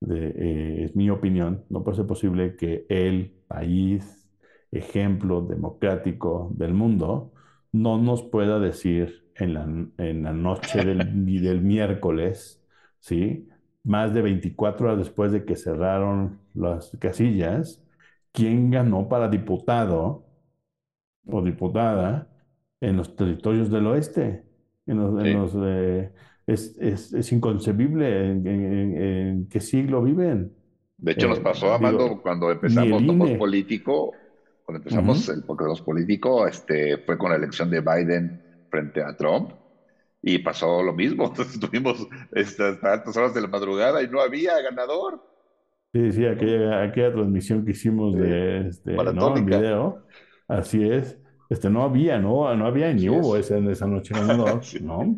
de, 0.00 0.28
eh, 0.30 0.84
es 0.84 0.96
mi 0.96 1.10
opinión, 1.10 1.64
no 1.70 1.84
puede 1.84 1.98
ser 1.98 2.06
posible 2.06 2.56
que 2.56 2.86
el 2.88 3.32
país, 3.48 4.28
ejemplo 4.72 5.42
democrático 5.42 6.50
del 6.56 6.74
mundo, 6.74 7.32
no 7.72 7.98
nos 7.98 8.22
pueda 8.24 8.58
decir 8.60 9.24
en 9.36 9.54
la, 9.54 9.64
en 9.98 10.22
la 10.24 10.32
noche 10.32 10.84
del, 10.84 10.98
del 11.42 11.60
miércoles, 11.62 12.62
¿sí? 13.00 13.48
Más 13.84 14.14
de 14.14 14.22
24 14.22 14.86
horas 14.86 14.98
después 14.98 15.32
de 15.32 15.44
que 15.44 15.56
cerraron 15.56 16.40
las 16.54 16.96
casillas, 17.00 17.83
quién 18.34 18.70
ganó 18.70 19.08
para 19.08 19.28
diputado 19.30 20.26
o 21.26 21.42
diputada 21.42 22.28
en 22.80 22.96
los 22.98 23.16
territorios 23.16 23.70
del 23.70 23.86
oeste. 23.86 24.44
En 24.86 24.98
los, 24.98 25.20
en 25.20 25.24
Sí. 25.24 25.32
los, 25.32 25.54
eh, 25.64 26.12
es, 26.46 26.76
es, 26.78 27.12
es 27.14 27.32
inconcebible 27.32 28.30
en, 28.32 28.46
en- 28.46 28.96
en 29.02 29.48
qué 29.48 29.60
siglo 29.60 30.02
viven. 30.02 30.54
De 30.98 31.12
hecho, 31.12 31.28
nos 31.28 31.38
Eh, 31.38 31.42
pasó, 31.42 31.72
Amando, 31.72 32.04
digo, 32.04 32.22
cuando 32.22 32.50
empezamos 32.50 33.02
Nomos 33.02 33.30
INE. 33.30 33.38
Político, 33.38 34.12
cuando 34.64 34.78
empezamos 34.80 35.28
Ujú. 35.28 35.32
el 35.32 35.46
Nomos 35.46 35.82
Político, 35.82 36.46
este, 36.46 36.98
fue 36.98 37.18
con 37.18 37.30
la 37.30 37.36
elección 37.36 37.70
de 37.70 37.80
Biden 37.80 38.42
frente 38.70 39.02
a 39.02 39.16
Trump 39.16 39.52
y 40.22 40.38
pasó 40.38 40.82
lo 40.82 40.92
mismo. 40.94 41.26
Entonces 41.28 41.58
tuvimos 41.60 42.06
hasta 42.34 42.68
altas 42.92 43.16
horas 43.16 43.34
de 43.34 43.40
la 43.42 43.48
madrugada 43.48 44.02
y 44.02 44.08
no 44.08 44.20
había 44.20 44.60
ganador, 44.62 45.22
Sí, 45.94 46.10
sí, 46.12 46.26
¿no? 46.26 46.26
aquella, 46.26 46.82
aquella 46.82 47.12
transmisión 47.12 47.64
que 47.64 47.70
hicimos 47.70 48.18
de, 48.18 48.66
este, 48.68 49.12
¿no? 49.12 49.36
En 49.36 49.46
video, 49.46 50.04
así 50.48 50.82
es. 50.88 51.20
Este, 51.48 51.70
no 51.70 51.84
había, 51.84 52.18
¿no? 52.18 52.52
No 52.56 52.66
había 52.66 52.92
ni 52.92 53.08
hubo 53.08 53.36
es. 53.36 53.36
esa, 53.36 53.58
esa 53.58 53.86
noche 53.86 54.12
ganador, 54.16 54.70
Sí, 54.70 54.78
¿no? 54.78 55.16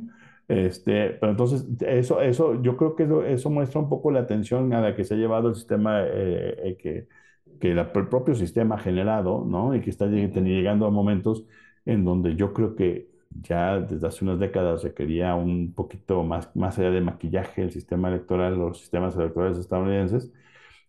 Este, 0.48 1.10
pero 1.12 1.32
entonces, 1.32 1.64
eso, 1.80 2.20
eso, 2.20 2.60
yo 2.62 2.76
creo 2.76 2.94
que 2.94 3.04
eso, 3.04 3.24
eso 3.24 3.48
muestra 3.50 3.80
un 3.80 3.88
poco 3.88 4.10
la 4.10 4.20
atención 4.20 4.70
a 4.74 4.82
la 4.82 4.94
que 4.94 5.04
se 5.04 5.14
ha 5.14 5.16
llevado 5.16 5.48
el 5.48 5.54
sistema, 5.54 6.02
eh, 6.04 6.54
eh, 6.72 6.76
que, 6.76 7.08
que 7.58 7.74
la- 7.74 7.90
el 7.94 8.08
propio 8.08 8.34
sistema 8.34 8.74
ha 8.76 8.78
generado, 8.78 9.44
¿no? 9.46 9.74
Y 9.74 9.80
que 9.80 9.88
está 9.90 10.06
llegando 10.06 10.86
a 10.86 10.90
momentos 10.90 11.44
en 11.86 12.04
donde 12.04 12.36
yo 12.36 12.52
creo 12.52 12.74
que 12.76 13.08
ya 13.30 13.80
desde 13.80 14.06
hace 14.06 14.24
unas 14.24 14.38
décadas 14.38 14.82
requería 14.84 15.34
un 15.34 15.72
poquito 15.74 16.22
más, 16.22 16.54
más 16.54 16.78
allá 16.78 16.90
de 16.90 17.00
maquillaje 17.00 17.62
el 17.62 17.70
sistema 17.72 18.08
electoral, 18.08 18.56
los 18.58 18.78
sistemas 18.80 19.16
electorales 19.16 19.58
estadounidenses 19.58 20.32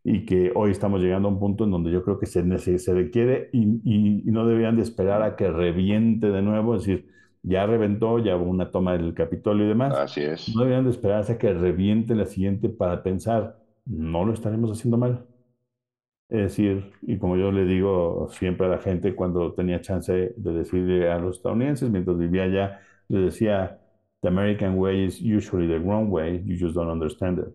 y 0.09 0.25
que 0.25 0.53
hoy 0.55 0.71
estamos 0.71 1.01
llegando 1.01 1.27
a 1.27 1.31
un 1.31 1.39
punto 1.39 1.65
en 1.65 1.71
donde 1.71 1.91
yo 1.91 2.01
creo 2.01 2.17
que 2.17 2.27
se, 2.27 2.41
se 2.79 2.93
requiere 2.93 3.49
y, 3.51 3.63
y- 3.83 4.23
y 4.25 4.31
no 4.31 4.47
deberían 4.47 4.77
de 4.77 4.81
esperar 4.83 5.21
a 5.21 5.35
que 5.35 5.51
reviente 5.51 6.31
de 6.31 6.41
nuevo, 6.41 6.75
es 6.75 6.85
decir, 6.85 7.09
ya 7.43 7.65
reventó, 7.65 8.17
ya 8.19 8.37
hubo 8.37 8.49
una 8.49 8.71
toma 8.71 8.93
del 8.97 9.13
Capitolio 9.13 9.65
y 9.65 9.67
demás, 9.67 9.97
Así 9.97 10.21
es. 10.21 10.47
no 10.55 10.61
deberían 10.61 10.85
de 10.85 10.91
esperarse 10.91 11.33
a 11.33 11.37
que 11.37 11.53
reviente 11.53 12.15
la 12.15 12.25
siguiente 12.25 12.69
para 12.69 13.03
pensar, 13.03 13.57
no 13.85 14.23
lo 14.23 14.31
estaremos 14.33 14.71
haciendo 14.71 14.97
mal. 14.97 15.25
Es 16.29 16.41
decir, 16.41 16.91
y 17.01 17.17
como 17.17 17.35
yo 17.37 17.51
le 17.51 17.65
digo 17.65 18.27
siempre 18.31 18.65
a 18.67 18.69
la 18.69 18.77
gente 18.79 19.13
cuando 19.15 19.53
tenía 19.53 19.81
chance 19.81 20.33
de 20.37 20.53
decirle 20.53 21.09
a 21.11 21.19
los 21.19 21.37
estadounidenses, 21.37 21.89
mientras 21.89 22.17
vivía 22.17 22.43
allá, 22.43 22.79
les 23.09 23.23
decía, 23.25 23.79
The 24.21 24.29
American 24.29 24.77
way 24.77 25.03
is 25.05 25.21
usually 25.21 25.67
the 25.67 25.79
wrong 25.79 26.09
way, 26.09 26.41
you 26.45 26.55
just 26.57 26.75
don't 26.75 26.89
understand 26.89 27.39
it 27.39 27.47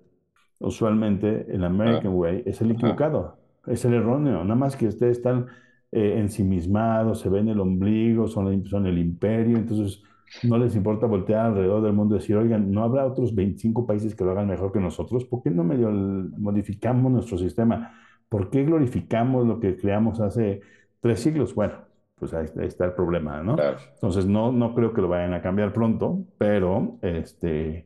usualmente 0.62 1.46
el 1.48 1.64
Ah, 1.64 1.66
American 1.66 2.14
Way 2.14 2.42
es 2.46 2.60
el 2.60 2.70
equivocado, 2.70 3.36
es 3.66 3.84
el 3.84 3.94
erróneo. 3.94 4.42
Nada 4.42 4.54
más 4.54 4.76
que 4.76 4.86
ustedes 4.86 5.18
están 5.18 5.46
eh, 5.90 6.14
ensimismados, 6.18 7.20
se 7.20 7.28
ven 7.28 7.48
el 7.48 7.60
ombligo, 7.60 8.26
son, 8.28 8.64
son 8.66 8.86
el 8.86 8.98
imperio, 8.98 9.58
entonces 9.58 10.02
no 10.42 10.56
les 10.56 10.74
importa 10.74 11.06
voltear 11.06 11.46
alrededor 11.46 11.82
del 11.82 11.92
mundo 11.92 12.14
y 12.14 12.18
decir, 12.18 12.36
oigan, 12.36 12.72
¿no 12.72 12.82
habrá 12.82 13.04
otros 13.04 13.34
25 13.34 13.86
países 13.86 14.14
que 14.14 14.24
lo 14.24 14.30
hagan 14.30 14.48
mejor 14.48 14.72
que 14.72 14.80
nosotros? 14.80 15.24
¿Por 15.24 15.42
qué 15.42 15.50
no 15.50 15.64
medio 15.64 15.90
modificamos 15.90 17.12
nuestro 17.12 17.36
sistema? 17.36 17.92
¿Por 18.28 18.48
qué 18.48 18.64
glorificamos 18.64 19.46
lo 19.46 19.60
que 19.60 19.76
creamos 19.76 20.20
hace 20.20 20.62
tres 21.00 21.20
siglos? 21.20 21.54
Bueno, 21.54 21.74
pues 22.18 22.32
ahí, 22.32 22.46
ahí 22.58 22.66
está 22.66 22.86
el 22.86 22.92
problema, 22.92 23.42
¿no? 23.42 23.56
Claro. 23.56 23.76
Entonces 23.94 24.26
no, 24.26 24.52
no 24.52 24.74
creo 24.74 24.94
que 24.94 25.02
lo 25.02 25.08
vayan 25.08 25.34
a 25.34 25.42
cambiar 25.42 25.72
pronto, 25.72 26.24
pero 26.38 26.96
este 27.02 27.84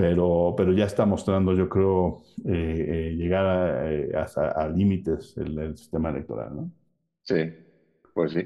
pero, 0.00 0.54
pero 0.56 0.72
ya 0.72 0.86
está 0.86 1.04
mostrando, 1.04 1.52
yo 1.52 1.68
creo, 1.68 2.22
eh, 2.46 3.10
eh, 3.12 3.14
llegar 3.16 3.44
a, 3.46 3.92
eh, 3.92 4.10
hasta 4.16 4.50
a 4.52 4.66
límites 4.68 5.36
el, 5.36 5.58
el 5.58 5.76
sistema 5.76 6.08
electoral, 6.08 6.56
¿no? 6.56 6.70
Sí, 7.22 7.52
pues 8.14 8.32
sí. 8.32 8.42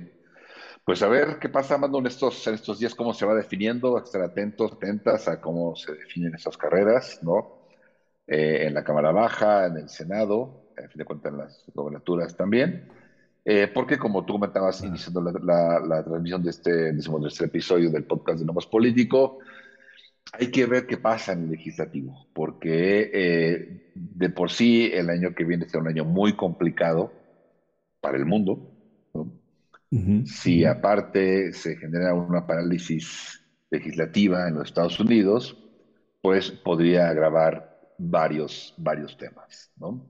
Pues 0.85 1.03
a 1.03 1.09
ver 1.09 1.39
qué 1.41 1.49
pasa, 1.49 1.79
Mando, 1.79 1.99
en 2.01 2.07
estos, 2.07 2.47
en 2.49 2.55
estos 2.55 2.79
días, 2.81 2.95
cómo 2.95 3.15
se 3.15 3.25
va 3.25 3.35
definiendo, 3.35 3.97
estar 3.99 4.21
atentos, 4.23 4.73
atentas 4.73 5.29
a 5.29 5.41
cómo 5.41 5.77
se 5.77 5.93
definen 5.95 6.35
esas 6.35 6.57
carreras, 6.59 7.21
¿no? 7.23 7.69
Eh, 8.27 8.67
en 8.67 8.75
la 8.75 8.85
Cámara 8.85 9.13
Baja, 9.13 9.67
en 9.67 9.77
el 9.79 9.89
Senado, 9.89 10.65
a 10.77 10.89
fin 10.89 10.99
de 10.99 11.05
cuentas 11.05 11.33
en 11.33 11.39
las 11.39 11.65
gobernaturas 11.75 12.37
también. 12.37 12.89
Eh, 13.45 13.69
porque 13.73 13.99
como 13.99 14.25
tú 14.25 14.35
comentabas, 14.35 14.83
Ah. 14.83 14.87
iniciando 14.87 15.21
la, 15.21 15.33
la, 15.33 15.81
la 15.81 16.05
transmisión 16.05 16.43
de 16.43 16.51
este 16.51 16.93
decimotercer 16.93 17.47
episodio 17.47 17.91
del 17.91 18.05
podcast 18.05 18.41
de 18.41 18.45
Nomos 18.47 18.67
Político, 18.67 19.39
hay 20.39 20.51
que 20.51 20.67
ver 20.67 20.87
qué 20.87 20.99
pasa 20.99 21.33
en 21.33 21.45
el 21.45 21.51
legislativo, 21.51 22.29
porque 22.33 23.11
eh, 23.13 23.69
de 23.95 24.31
por 24.31 24.51
sí 24.51 24.91
el 24.93 25.11
año 25.11 25.35
que 25.35 25.45
viene 25.45 25.67
será 25.69 25.83
un 25.83 25.89
año 25.89 26.05
muy 26.05 26.35
complicado 26.37 27.17
para 28.01 28.19
el 28.19 28.27
mundo, 28.27 28.63
Si 30.23 30.65
aparte 30.65 31.53
se 31.53 31.77
genera 31.77 32.15
una 32.15 32.47
parálisis 32.47 33.43
legislativa 33.71 34.49
en 34.49 34.55
los 34.55 34.65
Estados 34.69 34.99
Unidos, 35.01 35.59
pues 36.23 36.51
podría 36.53 37.09
agravar 37.09 37.67
varios, 37.99 38.75
varios 38.79 39.17
temas, 39.17 39.73
¿no? 39.77 40.03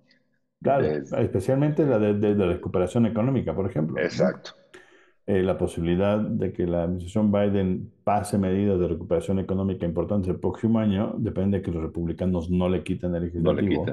Claro, 0.63 0.89
Desde, 0.89 1.19
especialmente 1.19 1.85
la 1.87 1.99
de, 1.99 2.15
de- 2.15 2.35
de 2.35 2.47
recuperación 2.47 3.07
económica, 3.07 3.55
por 3.55 3.67
ejemplo, 3.71 4.03
exacto, 4.05 4.53
Eh, 5.27 5.43
la 5.43 5.57
posibilidad 5.57 6.19
de 6.19 6.53
que 6.53 6.67
la 6.67 6.83
administración 6.83 7.33
Biden 7.33 7.91
pase 8.05 8.37
medidas 8.37 8.79
de 8.79 8.89
recuperación 8.89 9.39
económica 9.39 9.87
importantes 9.87 10.29
el 10.29 10.39
próximo 10.39 10.79
año 10.79 11.15
depende 11.17 11.59
de 11.59 11.63
que 11.63 11.71
los 11.71 11.83
republicanos 11.83 12.51
no 12.51 12.69
le 12.69 12.83
quiten 12.83 13.15
el 13.15 13.43
no 13.43 13.55
le 13.55 13.63
legislativo 13.63 13.87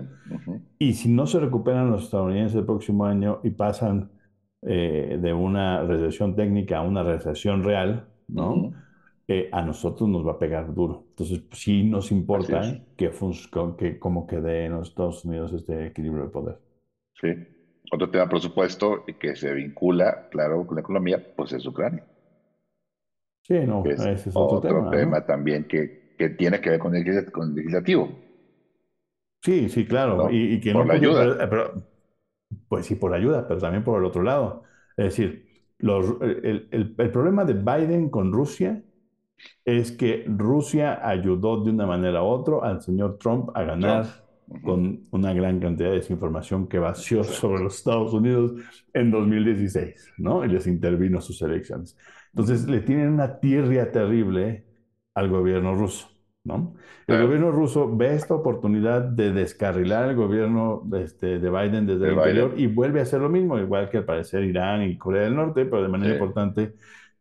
Y 0.78 0.92
si 0.92 1.08
no 1.08 1.26
se 1.26 1.40
recuperan 1.40 1.90
los 1.90 2.04
estadounidenses 2.04 2.58
el 2.58 2.66
próximo 2.66 3.06
año 3.06 3.40
y 3.44 3.52
pasan 3.52 4.10
eh, 4.62 5.18
de 5.22 5.32
una 5.32 5.84
recesión 5.84 6.36
técnica 6.36 6.80
a 6.80 6.82
una 6.82 7.02
recesión 7.02 7.64
real, 7.64 8.10
¿no? 8.28 8.74
Eh, 9.26 9.48
a 9.54 9.62
nosotros 9.62 10.10
nos 10.10 10.28
va 10.28 10.34
a 10.34 10.40
pegar 10.40 10.74
duro. 10.74 11.06
Entonces, 11.12 11.40
pues, 11.40 11.62
sí 11.62 11.84
nos 11.84 12.12
importa 12.12 12.62
que, 12.98 13.10
que 13.78 14.00
cómo 14.00 14.28
quede 14.28 14.66
en 14.66 14.74
los 14.74 14.90
Estados 14.90 15.24
Unidos 15.24 15.54
este 15.54 15.88
equilibrio 15.88 16.26
de 16.26 16.30
poder. 16.30 16.60
sí. 17.14 17.30
Otro 17.92 18.10
tema, 18.10 18.28
por 18.28 18.42
supuesto, 18.42 19.04
y 19.08 19.14
que 19.14 19.36
se 19.36 19.54
vincula, 19.54 20.28
claro, 20.32 20.66
con 20.66 20.76
la 20.78 20.82
economía, 20.82 21.24
pues 21.36 21.54
es 21.54 21.64
Ucrania, 21.68 22.04
Sí, 23.44 23.60
no, 23.68 23.82
es 23.84 24.06
ese 24.06 24.30
es 24.32 24.40
otro 24.40 24.60
otro 24.60 24.62
tema, 24.62 24.90
tema 24.90 25.22
¿no? 25.22 25.24
también 25.26 25.68
que, 25.68 26.16
que 26.18 26.30
tiene 26.30 26.60
que 26.62 26.72
ver 26.72 26.80
con 26.80 26.96
el, 26.96 27.32
con 27.32 27.50
el 27.50 27.56
legislativo, 27.56 28.10
Sí, 29.44 29.70
sí, 29.70 29.88
claro. 29.88 30.24
¿no? 30.24 30.30
Y, 30.30 30.54
y 30.56 30.60
que 30.62 30.74
Por 30.74 30.86
no 30.86 30.86
la 30.86 30.94
pero, 30.94 30.96
ayuda. 30.96 31.40
pero, 31.50 31.74
pues 32.68 32.86
sí, 32.88 32.96
por 32.96 33.14
ayuda, 33.14 33.48
pero 33.48 33.60
también 33.60 33.84
por 33.84 34.00
el 34.00 34.06
otro 34.06 34.24
lado. 34.24 34.64
Es 34.98 35.06
decir, 35.18 35.50
los, 35.80 36.06
el, 36.22 36.68
el 36.72 36.96
el 36.98 37.12
problema 37.12 37.46
de 37.46 37.54
Biden 37.56 38.10
con 38.10 38.34
Rusia 38.34 38.84
es 39.66 39.92
que 39.94 40.26
Rusia 40.28 41.08
ayudó 41.08 41.64
de 41.64 41.72
una 41.72 41.88
manera 41.88 42.24
u 42.24 42.28
otra 42.28 42.58
al 42.64 42.82
señor 42.82 43.18
Trump 43.20 43.50
a 43.56 43.64
ganar 43.64 44.08
con 44.64 45.08
una 45.12 45.34
gran 45.34 45.60
cantidad 45.60 45.90
de 45.90 45.96
desinformación 45.98 46.68
que 46.68 46.80
vació 46.80 47.24
sobre 47.24 47.64
los 47.64 47.76
Estados 47.78 48.14
Unidos 48.14 48.54
en 48.94 49.12
2016, 49.12 50.14
¿no? 50.18 50.44
Y 50.46 50.50
les 50.50 50.68
intervino 50.68 51.22
sus 51.22 51.42
elecciones. 51.42 51.98
Entonces 52.34 52.68
le 52.68 52.82
tienen 52.82 53.10
una 53.10 53.40
tirria 53.40 53.92
terrible 53.92 54.66
al 55.14 55.30
gobierno 55.30 55.76
ruso, 55.76 56.08
¿no? 56.44 56.76
El 57.08 57.18
Claro, 57.18 57.28
gobierno 57.28 57.52
ruso 57.52 57.96
ve 57.96 58.14
esta 58.16 58.34
oportunidad 58.36 59.02
de 59.04 59.32
descarrilar 59.34 60.10
el 60.10 60.16
gobierno 60.16 60.84
este, 60.96 61.40
de 61.40 61.50
Biden 61.50 61.86
desde 61.86 62.06
de 62.06 62.08
el 62.08 62.14
interior 62.14 62.54
y 62.58 62.68
vuelve 62.68 63.00
a 63.00 63.04
hacer 63.04 63.22
lo 63.22 63.30
mismo, 63.30 63.58
igual 63.60 63.90
que 63.90 63.98
al 63.98 64.06
parecer 64.06 64.44
Irán 64.44 64.84
y 64.84 64.98
Corea 64.98 65.24
del 65.24 65.36
Norte, 65.36 65.66
pero 65.66 65.82
de 65.84 65.90
Sí. 65.90 65.90
manera 65.90 66.12
importante 66.12 66.74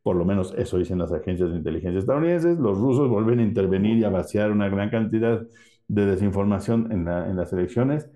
por 0.02 0.16
lo 0.16 0.24
menos 0.24 0.54
eso 0.56 0.78
dicen 0.78 0.98
las 0.98 1.12
agencias 1.12 1.50
de 1.50 1.56
inteligencia 1.58 1.98
estadounidenses, 1.98 2.58
los 2.58 2.78
rusos 2.78 3.08
vuelven 3.10 3.38
a 3.40 3.42
intervenir 3.42 3.98
y 3.98 4.04
a 4.04 4.08
vaciar 4.10 4.50
una 4.50 4.68
gran 4.70 4.88
cantidad 4.90 5.46
de 5.90 6.06
desinformación 6.06 6.92
en, 6.92 7.08
en 7.08 7.36
las 7.36 7.52
elecciones 7.52 8.08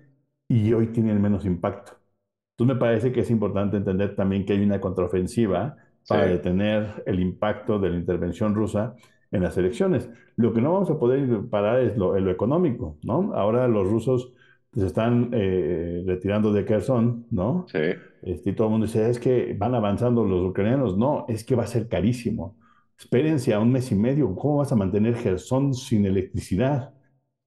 y 0.47 0.71
hoy 0.73 0.87
tienen 0.87 1.21
menos 1.21 1.45
impacto. 1.45 1.93
Entonces 2.53 2.75
me 2.75 2.79
parece 2.79 3.11
que 3.11 3.19
es 3.21 3.29
importante 3.29 3.77
entender 3.77 4.15
también 4.15 4.45
que 4.45 4.53
hay 4.53 4.63
una 4.63 4.79
contraofensiva 4.79 5.75
para 6.07 6.27
detener 6.27 7.03
el 7.05 7.19
impacto 7.19 7.79
de 7.79 7.89
la 7.89 7.97
intervención 7.97 8.55
rusa 8.55 8.95
en 9.31 9.43
las 9.43 9.57
elecciones. 9.57 10.09
Lo 10.37 10.53
que 10.53 10.61
no 10.61 10.71
vamos 10.71 10.89
a 10.89 10.97
poder 10.97 11.49
parar 11.49 11.81
es 11.81 11.97
lo, 11.97 12.17
lo 12.17 12.31
económico, 12.31 12.97
¿no? 13.03 13.33
Ahora 13.33 13.67
los 13.67 13.89
rusos 13.89 14.31
se 14.73 14.85
están 14.85 15.31
eh, 15.33 16.03
retirando 16.05 16.53
de 16.53 16.63
Kherson, 16.63 17.25
¿no? 17.31 17.65
Sí. 17.67 17.79
Este, 18.21 18.51
y 18.51 18.53
todo 18.53 18.67
el 18.67 18.71
mundo 18.71 18.87
dice, 18.87 19.09
es 19.09 19.19
que 19.19 19.53
van 19.57 19.75
avanzando 19.75 20.23
los 20.25 20.49
ucranianos. 20.49 20.97
No, 20.97 21.25
es 21.27 21.43
que 21.43 21.55
va 21.55 21.63
a 21.63 21.67
ser 21.67 21.89
carísimo. 21.89 22.57
Espérense 22.97 23.53
a 23.53 23.59
un 23.59 23.71
mes 23.71 23.91
y 23.91 23.95
medio. 23.95 24.33
¿Cómo 24.35 24.57
vas 24.57 24.71
a 24.71 24.75
mantener 24.75 25.15
Kherson 25.15 25.73
sin 25.73 26.05
electricidad? 26.05 26.94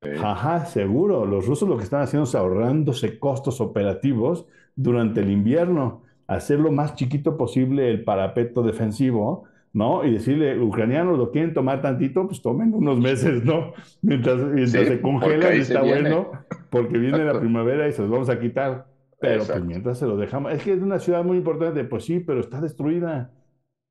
Ajá, 0.01 0.67
seguro. 0.67 1.27
Los 1.27 1.47
rusos 1.47 1.69
lo 1.69 1.77
que 1.77 1.85
están 1.85 2.03
haciendo 2.03 2.25
es 2.25 2.35
ahorrándose 2.35 3.19
costos 3.19 3.61
operativos 3.61 4.47
durante 4.77 5.21
el 5.21 5.31
invierno, 5.31 6.03
hacer 6.29 6.61
lo 6.61 6.71
más 6.71 6.95
chiquito 6.95 7.37
posible 7.37 7.91
el 7.91 8.05
parapeto 8.05 8.63
defensivo, 8.63 9.45
¿no? 9.73 10.05
Y 10.05 10.13
decirle, 10.13 10.59
ucranianos, 10.61 11.19
¿lo 11.19 11.31
quieren 11.31 11.53
tomar 11.53 11.83
tantito? 11.83 12.27
Pues 12.27 12.41
tomen 12.41 12.73
unos 12.75 12.99
meses, 13.01 13.45
¿no? 13.45 13.73
Mientras, 14.03 14.41
se 14.71 15.01
congelan, 15.01 15.53
está 15.55 15.83
bueno, 15.83 16.31
porque 16.71 16.99
viene 16.99 17.25
la 17.25 17.39
primavera 17.39 17.89
y 17.89 17.93
se 17.93 18.03
los 18.03 18.11
vamos 18.11 18.29
a 18.29 18.39
quitar. 18.39 18.87
Pero 19.21 19.45
pues 19.45 19.65
mientras 19.65 19.99
se 19.99 20.07
los 20.07 20.19
dejamos, 20.19 20.53
es 20.53 20.63
que 20.63 20.73
es 20.73 20.81
una 20.81 21.01
ciudad 21.01 21.25
muy 21.25 21.39
importante, 21.39 21.83
pues 21.83 22.05
sí, 22.05 22.21
pero 22.21 22.39
está 22.39 22.61
destruida, 22.61 23.33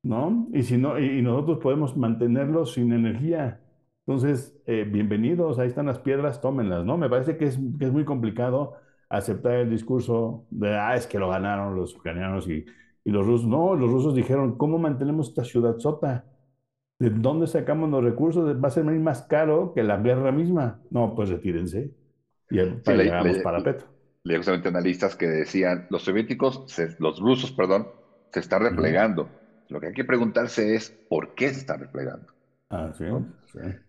¿no? 0.02 0.48
Y 0.54 0.62
si 0.62 0.78
no, 0.78 0.98
y, 0.98 1.20
nosotros 1.20 1.58
podemos 1.58 1.96
mantenerlo 1.98 2.64
sin 2.64 2.92
energía. 2.92 3.60
Entonces, 4.08 4.58
eh, 4.64 4.86
bienvenidos, 4.90 5.58
ahí 5.58 5.68
están 5.68 5.84
las 5.84 5.98
piedras, 5.98 6.40
tómenlas, 6.40 6.82
¿no? 6.82 6.96
Me 6.96 7.10
parece 7.10 7.36
que 7.36 7.44
es, 7.44 7.58
que 7.78 7.84
es 7.84 7.92
muy 7.92 8.06
complicado 8.06 8.72
aceptar 9.10 9.56
el 9.56 9.68
discurso 9.68 10.46
de, 10.48 10.74
ah, 10.78 10.96
es 10.96 11.06
que 11.06 11.18
lo 11.18 11.28
ganaron 11.28 11.76
los 11.76 11.94
ucranianos 11.94 12.48
y, 12.48 12.64
y 13.04 13.10
los 13.10 13.26
rusos. 13.26 13.46
No, 13.46 13.76
los 13.76 13.90
rusos 13.90 14.14
dijeron, 14.14 14.56
¿cómo 14.56 14.78
mantenemos 14.78 15.28
esta 15.28 15.44
ciudad 15.44 15.76
sota? 15.76 16.24
¿De 16.98 17.10
dónde 17.10 17.46
sacamos 17.46 17.90
los 17.90 18.02
recursos? 18.02 18.56
Va 18.56 18.68
a 18.68 18.70
ser 18.70 18.84
más 18.84 19.24
caro 19.24 19.74
que 19.74 19.82
la 19.82 19.98
guerra 19.98 20.32
misma. 20.32 20.80
No, 20.90 21.14
pues 21.14 21.28
retírense. 21.28 21.90
Y 22.50 22.64
para 22.64 23.22
le, 23.22 23.42
para 23.42 23.62
Peto. 23.62 23.84
Leí 24.24 24.38
justamente 24.38 24.70
analistas 24.70 25.16
que 25.16 25.26
decían, 25.26 25.86
los 25.90 26.00
soviéticos, 26.00 26.64
los 26.98 27.20
rusos, 27.20 27.52
perdón, 27.52 27.88
se 28.32 28.40
están 28.40 28.62
replegando. 28.62 29.28
Lo 29.68 29.78
que 29.80 29.88
hay 29.88 29.92
que 29.92 30.06
preguntarse 30.06 30.76
es, 30.76 30.98
¿por 31.10 31.34
qué 31.34 31.50
se 31.50 31.60
están 31.60 31.80
replegando? 31.80 32.26
Ah, 32.70 32.90
sí, 32.96 33.04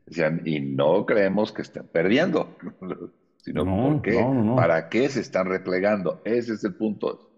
Decían, 0.06 0.42
y 0.46 0.60
no 0.60 1.06
creemos 1.06 1.52
que 1.52 1.62
estén 1.62 1.88
perdiendo, 1.88 2.56
sino 3.38 3.66
¿por 3.66 4.02
qué? 4.02 4.26
¿Para 4.56 4.90
qué 4.90 5.10
se 5.10 5.22
están 5.22 5.48
replegando? 5.48 6.22
Ese 6.24 6.54
es 6.54 6.64
el 6.64 6.76
punto. 6.76 7.30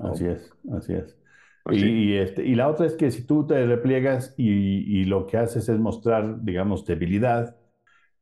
Así 0.00 0.26
es, 0.26 0.52
así 0.72 0.94
es. 0.94 1.16
Pues 1.64 1.82
y, 1.82 2.14
este, 2.14 2.44
y 2.44 2.54
la 2.54 2.68
otra 2.68 2.86
es 2.86 2.94
que 2.94 3.10
si 3.10 3.26
tú 3.26 3.46
te 3.46 3.66
repliegas 3.66 4.34
y, 4.36 5.00
y 5.00 5.04
lo 5.04 5.26
que 5.26 5.36
haces 5.36 5.68
es 5.68 5.78
mostrar, 5.78 6.44
digamos, 6.44 6.86
debilidad, 6.86 7.56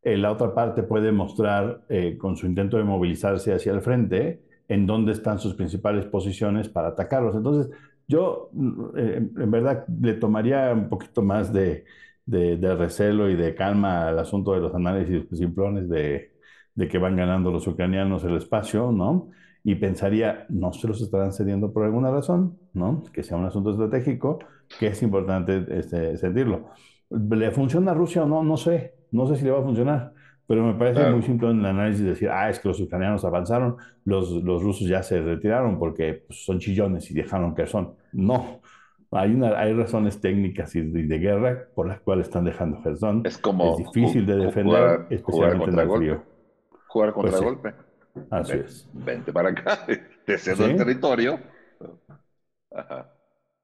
eh, 0.05 0.19
la 0.19 0.31
otra 0.31 0.55
parte 0.55 0.83
puede 0.83 1.13
mostrar 1.13 1.83
eh, 1.89 2.19
con 2.19 2.37
su 2.37 2.47
intento 2.47 2.77
de 2.77 2.85
movilizarse 2.85 3.55
hacia 3.55 3.73
el 3.73 3.81
frente 3.81 4.45
en 4.69 4.87
dónde 4.87 5.13
están 5.13 5.39
sus 5.39 5.55
principales 5.55 6.05
posiciones 6.05 6.69
para 6.69 6.89
atacarlos. 6.89 7.35
Entonces, 7.35 7.75
yo 8.07 8.51
eh, 8.97 9.17
en 9.17 9.51
verdad 9.51 9.87
le 9.89 10.15
tomaría 10.15 10.73
un 10.75 10.91
poquito 10.91 11.23
más 11.23 11.53
de, 11.55 11.87
de, 12.27 12.75
recelo 12.75 13.29
y 13.29 13.37
de 13.37 13.55
calma 13.55 14.09
al 14.09 14.19
asunto 14.19 14.53
de 14.55 14.61
los 14.61 14.75
análisis 14.75 15.27
simplones 15.33 15.89
de, 15.89 16.33
de 16.75 16.89
que 16.89 16.99
van 16.99 17.17
ganando 17.17 17.51
los 17.51 17.67
ucranianos 17.67 18.25
el 18.25 18.37
espacio, 18.37 18.93
¿no? 18.93 19.31
Y 19.63 19.77
pensaría, 19.77 20.47
no 20.51 20.73
se 20.73 20.87
los 20.89 21.01
estarán 21.01 21.33
cediendo 21.33 21.73
por 21.73 21.85
alguna 21.85 22.11
razón, 22.11 22.59
¿no? 22.75 23.03
Que 23.13 23.23
sea 23.23 23.37
un 23.37 23.47
asunto 23.47 23.71
estratégico, 23.71 24.39
que 24.79 24.89
es 24.89 25.03
importante 25.03 25.65
este, 25.71 26.17
sentirlo. 26.17 26.71
¿Le 27.11 27.51
funciona 27.51 27.93
a 27.93 27.95
Rusia 27.95 28.25
o 28.25 28.27
no? 28.27 28.43
No 28.43 28.57
sé, 28.57 28.95
no 29.11 29.27
sé 29.27 29.37
si 29.37 29.45
le 29.45 29.51
va 29.53 29.61
a 29.61 29.63
funcionar, 29.63 30.13
pero 30.47 30.65
me 30.65 30.75
parece 30.75 31.09
muy 31.11 31.23
simple 31.23 31.51
en 31.51 31.61
el 31.61 31.67
análisis 31.67 32.05
decir, 32.05 32.29
ah, 32.29 32.51
es 32.51 32.59
que 32.59 32.69
los 32.69 32.81
ucranianos 32.81 33.25
avanzaron, 33.25 33.77
los, 34.05 34.31
los 34.31 34.63
rusos 34.63 34.87
ya 34.87 35.03
se 35.03 35.23
retiraron 35.23 35.79
porque 35.79 36.25
pues, 36.27 36.45
son 36.45 36.59
chillones 36.59 37.11
y 37.11 37.15
dejaron 37.15 37.55
que 37.55 37.67
son. 37.67 37.95
No, 38.13 38.61
hay, 39.15 39.35
una, 39.35 39.59
hay 39.59 39.73
razones 39.73 40.21
técnicas 40.21 40.75
y 40.75 40.83
de, 40.83 41.19
guerra 41.19 41.69
por 41.75 41.87
las 41.87 42.01
cuales 42.01 42.27
están 42.27 42.45
dejando 42.45 42.83
Gerson. 42.83 43.23
Es 43.25 43.39
como 43.39 43.73
es 43.73 43.79
difícil 43.79 44.27
de 44.27 44.37
defender, 44.37 45.07
especialmente 45.11 45.71
en 45.71 45.79
el 45.79 45.91
frío. 45.91 46.23
Jugar 46.89 47.13
contra 47.13 47.33
pues 47.33 47.43
golpe. 47.43 47.75
Así 48.31 48.53
es. 48.53 48.89
Vente 48.93 49.33
para 49.33 49.51
acá, 49.51 49.87
te 50.27 50.39
cedo 50.39 50.67
el 50.67 50.77
territorio. 50.77 51.39
Ajá. 52.73 53.11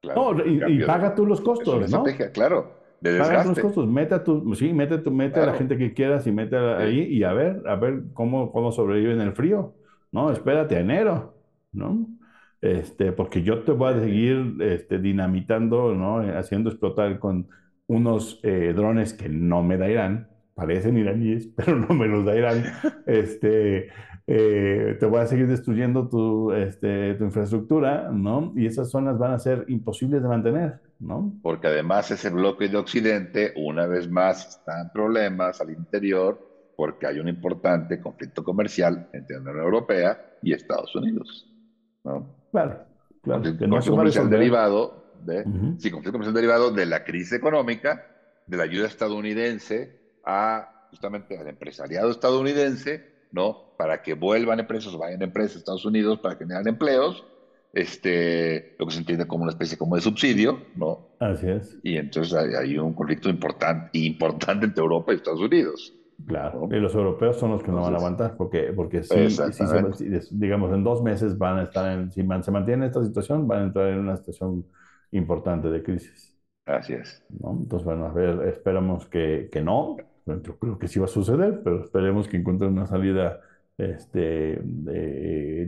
Claro, 0.01 0.35
no, 0.35 0.47
y, 0.47 0.83
paga 0.85 1.15
tú 1.15 1.27
los 1.27 1.43
costos, 1.43 1.83
es 1.83 1.89
una 1.93 1.99
¿no? 1.99 2.07
Estrategia, 2.07 2.33
claro. 2.33 2.81
De 3.01 3.19
paga 3.19 3.45
los 3.45 3.59
costos, 3.59 3.87
mete 3.87 4.15
a 4.15 4.25
tu, 4.25 4.55
sí, 4.55 4.73
mete, 4.73 4.99
tu, 4.99 5.11
mete 5.11 5.41
a 5.41 5.47
la 5.47 5.55
gente 5.55 5.77
que 5.77 5.93
quieras 5.93 6.27
y 6.27 6.33
mete 6.33 6.57
ahí 6.57 7.03
y 7.03 7.23
a 7.23 7.33
ver, 7.33 7.63
a 7.67 7.75
ver 7.75 8.05
cómo, 8.15 8.51
cómo 8.51 8.73
sobrevive 8.73 9.13
en 9.13 9.21
el 9.21 9.33
frío. 9.33 9.75
No, 10.11 10.31
espérate 10.31 10.77
a 10.77 10.81
enero, 10.81 11.35
¿no? 11.73 12.07
Este, 12.61 13.13
porque 13.13 13.43
yo 13.43 13.63
te 13.63 13.73
voy 13.73 13.95
a 13.95 14.01
seguir 14.01 14.57
este, 14.61 14.99
dinamitando, 14.99 15.95
¿no? 15.95 16.19
haciendo 16.37 16.71
explotar 16.71 17.19
con 17.19 17.49
unos 17.87 18.39
eh, 18.43 18.73
drones 18.75 19.15
que 19.15 19.29
no 19.29 19.63
me 19.63 19.77
da 19.77 19.89
Irán, 19.89 20.29
parecen 20.55 20.97
iraníes, 20.99 21.49
pero 21.57 21.77
no 21.77 21.95
me 21.95 22.07
los 22.07 22.25
da 22.25 22.37
Irán. 22.37 22.65
Este, 23.07 23.89
eh, 24.27 24.97
te 25.01 25.07
voy 25.07 25.21
a 25.21 25.27
seguir 25.27 25.49
destruyendo 25.49 26.09
tu, 26.09 26.53
este, 26.53 27.15
tu 27.15 27.25
infraestructura, 27.25 28.11
¿no? 28.13 28.53
Y 28.55 28.67
esas 28.67 28.89
zonas 28.89 29.19
van 29.19 29.33
a 29.33 29.39
ser 29.41 29.65
imposibles 29.67 30.23
de 30.23 30.29
mantener, 30.29 30.81
¿no? 31.01 31.33
Porque 31.43 31.67
además 31.67 32.13
ese 32.13 32.31
bloque 32.31 32.69
de 32.69 32.77
Occidente, 32.77 33.53
una 33.57 33.87
vez 33.87 34.09
más, 34.09 34.47
está 34.47 34.83
en 34.83 34.91
problemas 34.91 35.61
al 35.61 35.71
interior 35.71 36.39
porque 36.77 37.07
hay 37.07 37.19
un 37.19 37.29
importante 37.29 38.01
conflicto 38.01 38.45
comercial 38.45 39.09
entre 39.13 39.37
la 39.37 39.43
Unión 39.43 39.65
Europea 39.65 40.19
y 40.43 40.53
Estados 40.55 40.95
Unidos, 40.95 41.50
¿no? 42.05 42.27
Claro, 42.51 42.85
claro. 43.23 43.43
Conflicto, 43.43 43.69
conflicto 43.69 43.91
comercial 43.97 44.31
derivado 44.31 45.05
de, 45.25 45.45
sí, 45.79 45.91
conflicto 45.91 46.13
comercial 46.13 46.35
derivado 46.35 46.71
de 46.71 46.87
la 46.87 47.05
crisis 47.05 47.33
económica, 47.33 48.07
de 48.47 48.57
la 48.57 48.65
ayuda 48.65 48.87
estadounidense 48.87 49.99
a 50.25 50.87
justamente 50.91 51.39
al 51.39 51.49
empresariado 51.49 52.11
estadounidense, 52.11 53.05
¿no? 53.33 53.75
Para 53.77 54.03
que 54.03 54.15
vuelvan 54.15 54.61
empresas 54.61 54.93
o 54.93 54.99
vayan 54.99 55.23
empresas 55.23 55.57
a 55.57 55.59
Estados 55.61 55.85
Unidos 55.85 56.19
para 56.19 56.37
generar 56.37 56.67
empleos, 56.67 57.25
este, 57.73 58.75
lo 58.79 58.87
que 58.87 58.93
se 58.93 58.99
entiende 58.99 59.27
como 59.27 59.45
una 59.45 59.53
especie 59.53 59.79
como 59.79 59.95
de 59.95 60.03
subsidio, 60.03 60.67
¿no? 60.75 61.11
Así 61.21 61.49
es. 61.49 61.79
Y 61.85 61.97
entonces 61.97 62.35
hay, 62.35 62.55
hay 62.55 62.79
un 62.79 62.93
conflicto 62.95 63.29
importante, 63.29 63.97
importante 63.99 64.67
entre 64.67 64.83
Europa 64.83 65.13
y 65.13 65.17
Estados 65.17 65.41
Unidos. 65.41 65.95
Claro, 66.27 66.69
y 66.71 66.77
los 66.77 66.95
europeos 66.95 67.37
son 67.37 67.53
los 67.53 67.63
que 67.63 67.71
no 67.71 67.83
van 67.83 67.95
a 67.95 67.97
aguantar, 67.97 68.37
porque, 68.37 68.73
porque 68.75 69.03
si, 69.03 69.15
digamos, 70.33 70.73
en 70.73 70.85
dos 70.85 71.03
meses 71.03 71.39
van 71.39 71.59
a 71.59 71.63
estar 71.65 71.91
en, 71.93 72.11
si 72.11 72.23
se 72.43 72.51
mantiene 72.51 72.87
esta 72.87 73.05
situación, 73.05 73.47
van 73.47 73.61
a 73.61 73.65
entrar 73.65 73.89
en 73.89 74.01
una 74.01 74.17
situación 74.17 74.65
importante 75.13 75.69
de 75.69 75.83
crisis. 75.83 76.37
Así 76.67 76.95
es. 76.95 77.25
Entonces, 77.31 77.85
bueno, 77.85 78.07
a 78.07 78.13
ver, 78.13 78.49
esperamos 78.49 79.07
que, 79.07 79.49
que 79.51 79.63
no, 79.63 79.97
yo 80.27 80.59
creo 80.59 80.79
que 80.79 80.89
sí 80.89 80.99
va 80.99 81.07
a 81.07 81.09
suceder, 81.09 81.63
pero 81.65 81.85
esperemos 81.85 82.29
que 82.29 82.37
encuentren 82.37 82.73
una 82.73 82.87
salida, 82.87 83.41
este, 83.77 84.61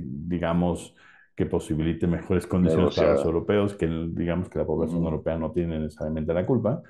digamos, 0.05 0.95
que 1.35 1.47
posibilite 1.47 2.07
mejores 2.07 2.47
condiciones 2.47 2.95
para 2.95 3.15
los 3.15 3.25
europeos, 3.25 3.75
que 3.75 3.87
digamos 3.87 4.49
que 4.49 4.59
la 4.59 4.67
población 4.67 5.03
europea 5.03 5.39
no 5.39 5.51
tiene 5.51 5.79
necesariamente 5.79 6.35
la 6.35 6.47
culpa. 6.47 6.83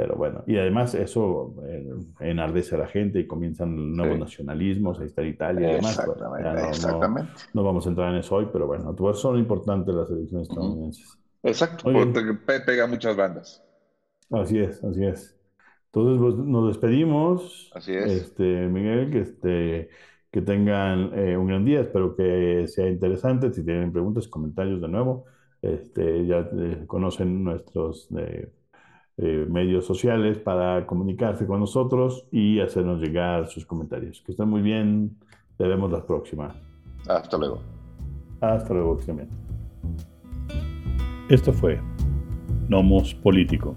Pero 0.00 0.16
bueno, 0.16 0.42
y 0.46 0.56
además 0.56 0.94
eso 0.94 1.54
eh, 1.66 1.86
enardece 2.20 2.74
a 2.74 2.78
la 2.78 2.86
gente 2.86 3.20
y 3.20 3.26
comienzan 3.26 3.94
nuevos 3.94 4.18
nacionalismos, 4.18 4.98
ahí 4.98 5.08
está 5.08 5.22
Italia 5.22 5.72
y 5.72 5.74
demás. 5.74 5.98
Exactamente, 6.70 7.30
no, 7.52 7.62
vamos 7.62 7.84
a 7.84 7.90
entrar 7.90 8.10
en 8.10 8.20
eso 8.20 8.36
hoy, 8.36 8.48
pero 8.50 8.66
bueno, 8.66 8.96
son 9.12 9.38
importantes 9.38 9.94
las 9.94 10.08
elecciones 10.08 10.48
estadounidenses. 10.48 11.18
Exacto, 11.42 11.84
porque 11.92 12.60
pega 12.64 12.86
muchas 12.86 13.14
bandas. 13.14 13.62
Así 14.30 14.58
es, 14.58 14.82
así 14.82 15.04
es. 15.04 15.38
Entonces 15.92 16.18
pues, 16.18 16.46
nos 16.46 16.68
despedimos. 16.68 17.70
Así 17.74 17.92
es. 17.94 18.10
Este, 18.10 18.42
Miguel, 18.68 19.10
que, 19.10 19.18
este, 19.18 19.90
que 20.30 20.40
tengan 20.40 21.10
eh, 21.12 21.36
un 21.36 21.46
gran 21.46 21.66
día, 21.66 21.80
espero 21.82 22.16
que 22.16 22.64
sea 22.68 22.88
interesante. 22.88 23.52
Si 23.52 23.62
tienen 23.62 23.92
preguntas, 23.92 24.28
comentarios 24.28 24.80
de 24.80 24.88
nuevo, 24.88 25.26
este, 25.60 26.26
ya 26.26 26.48
eh, 26.58 26.84
conocen 26.86 27.44
nuestros 27.44 28.08
eh, 29.22 29.46
medios 29.50 29.84
sociales 29.84 30.38
para 30.38 30.86
comunicarse 30.86 31.46
con 31.46 31.60
nosotros 31.60 32.26
y 32.32 32.58
hacernos 32.58 33.02
llegar 33.02 33.48
sus 33.48 33.66
comentarios. 33.66 34.22
Que 34.22 34.32
estén 34.32 34.48
muy 34.48 34.62
bien. 34.62 35.18
Te 35.58 35.68
vemos 35.68 35.92
la 35.92 36.06
próxima. 36.06 36.54
Hasta 37.06 37.36
luego. 37.36 37.60
Hasta 38.40 38.72
luego 38.72 38.96
también. 38.96 39.28
Esto 41.28 41.52
fue 41.52 41.78
Nomos 42.68 43.14
Político. 43.14 43.76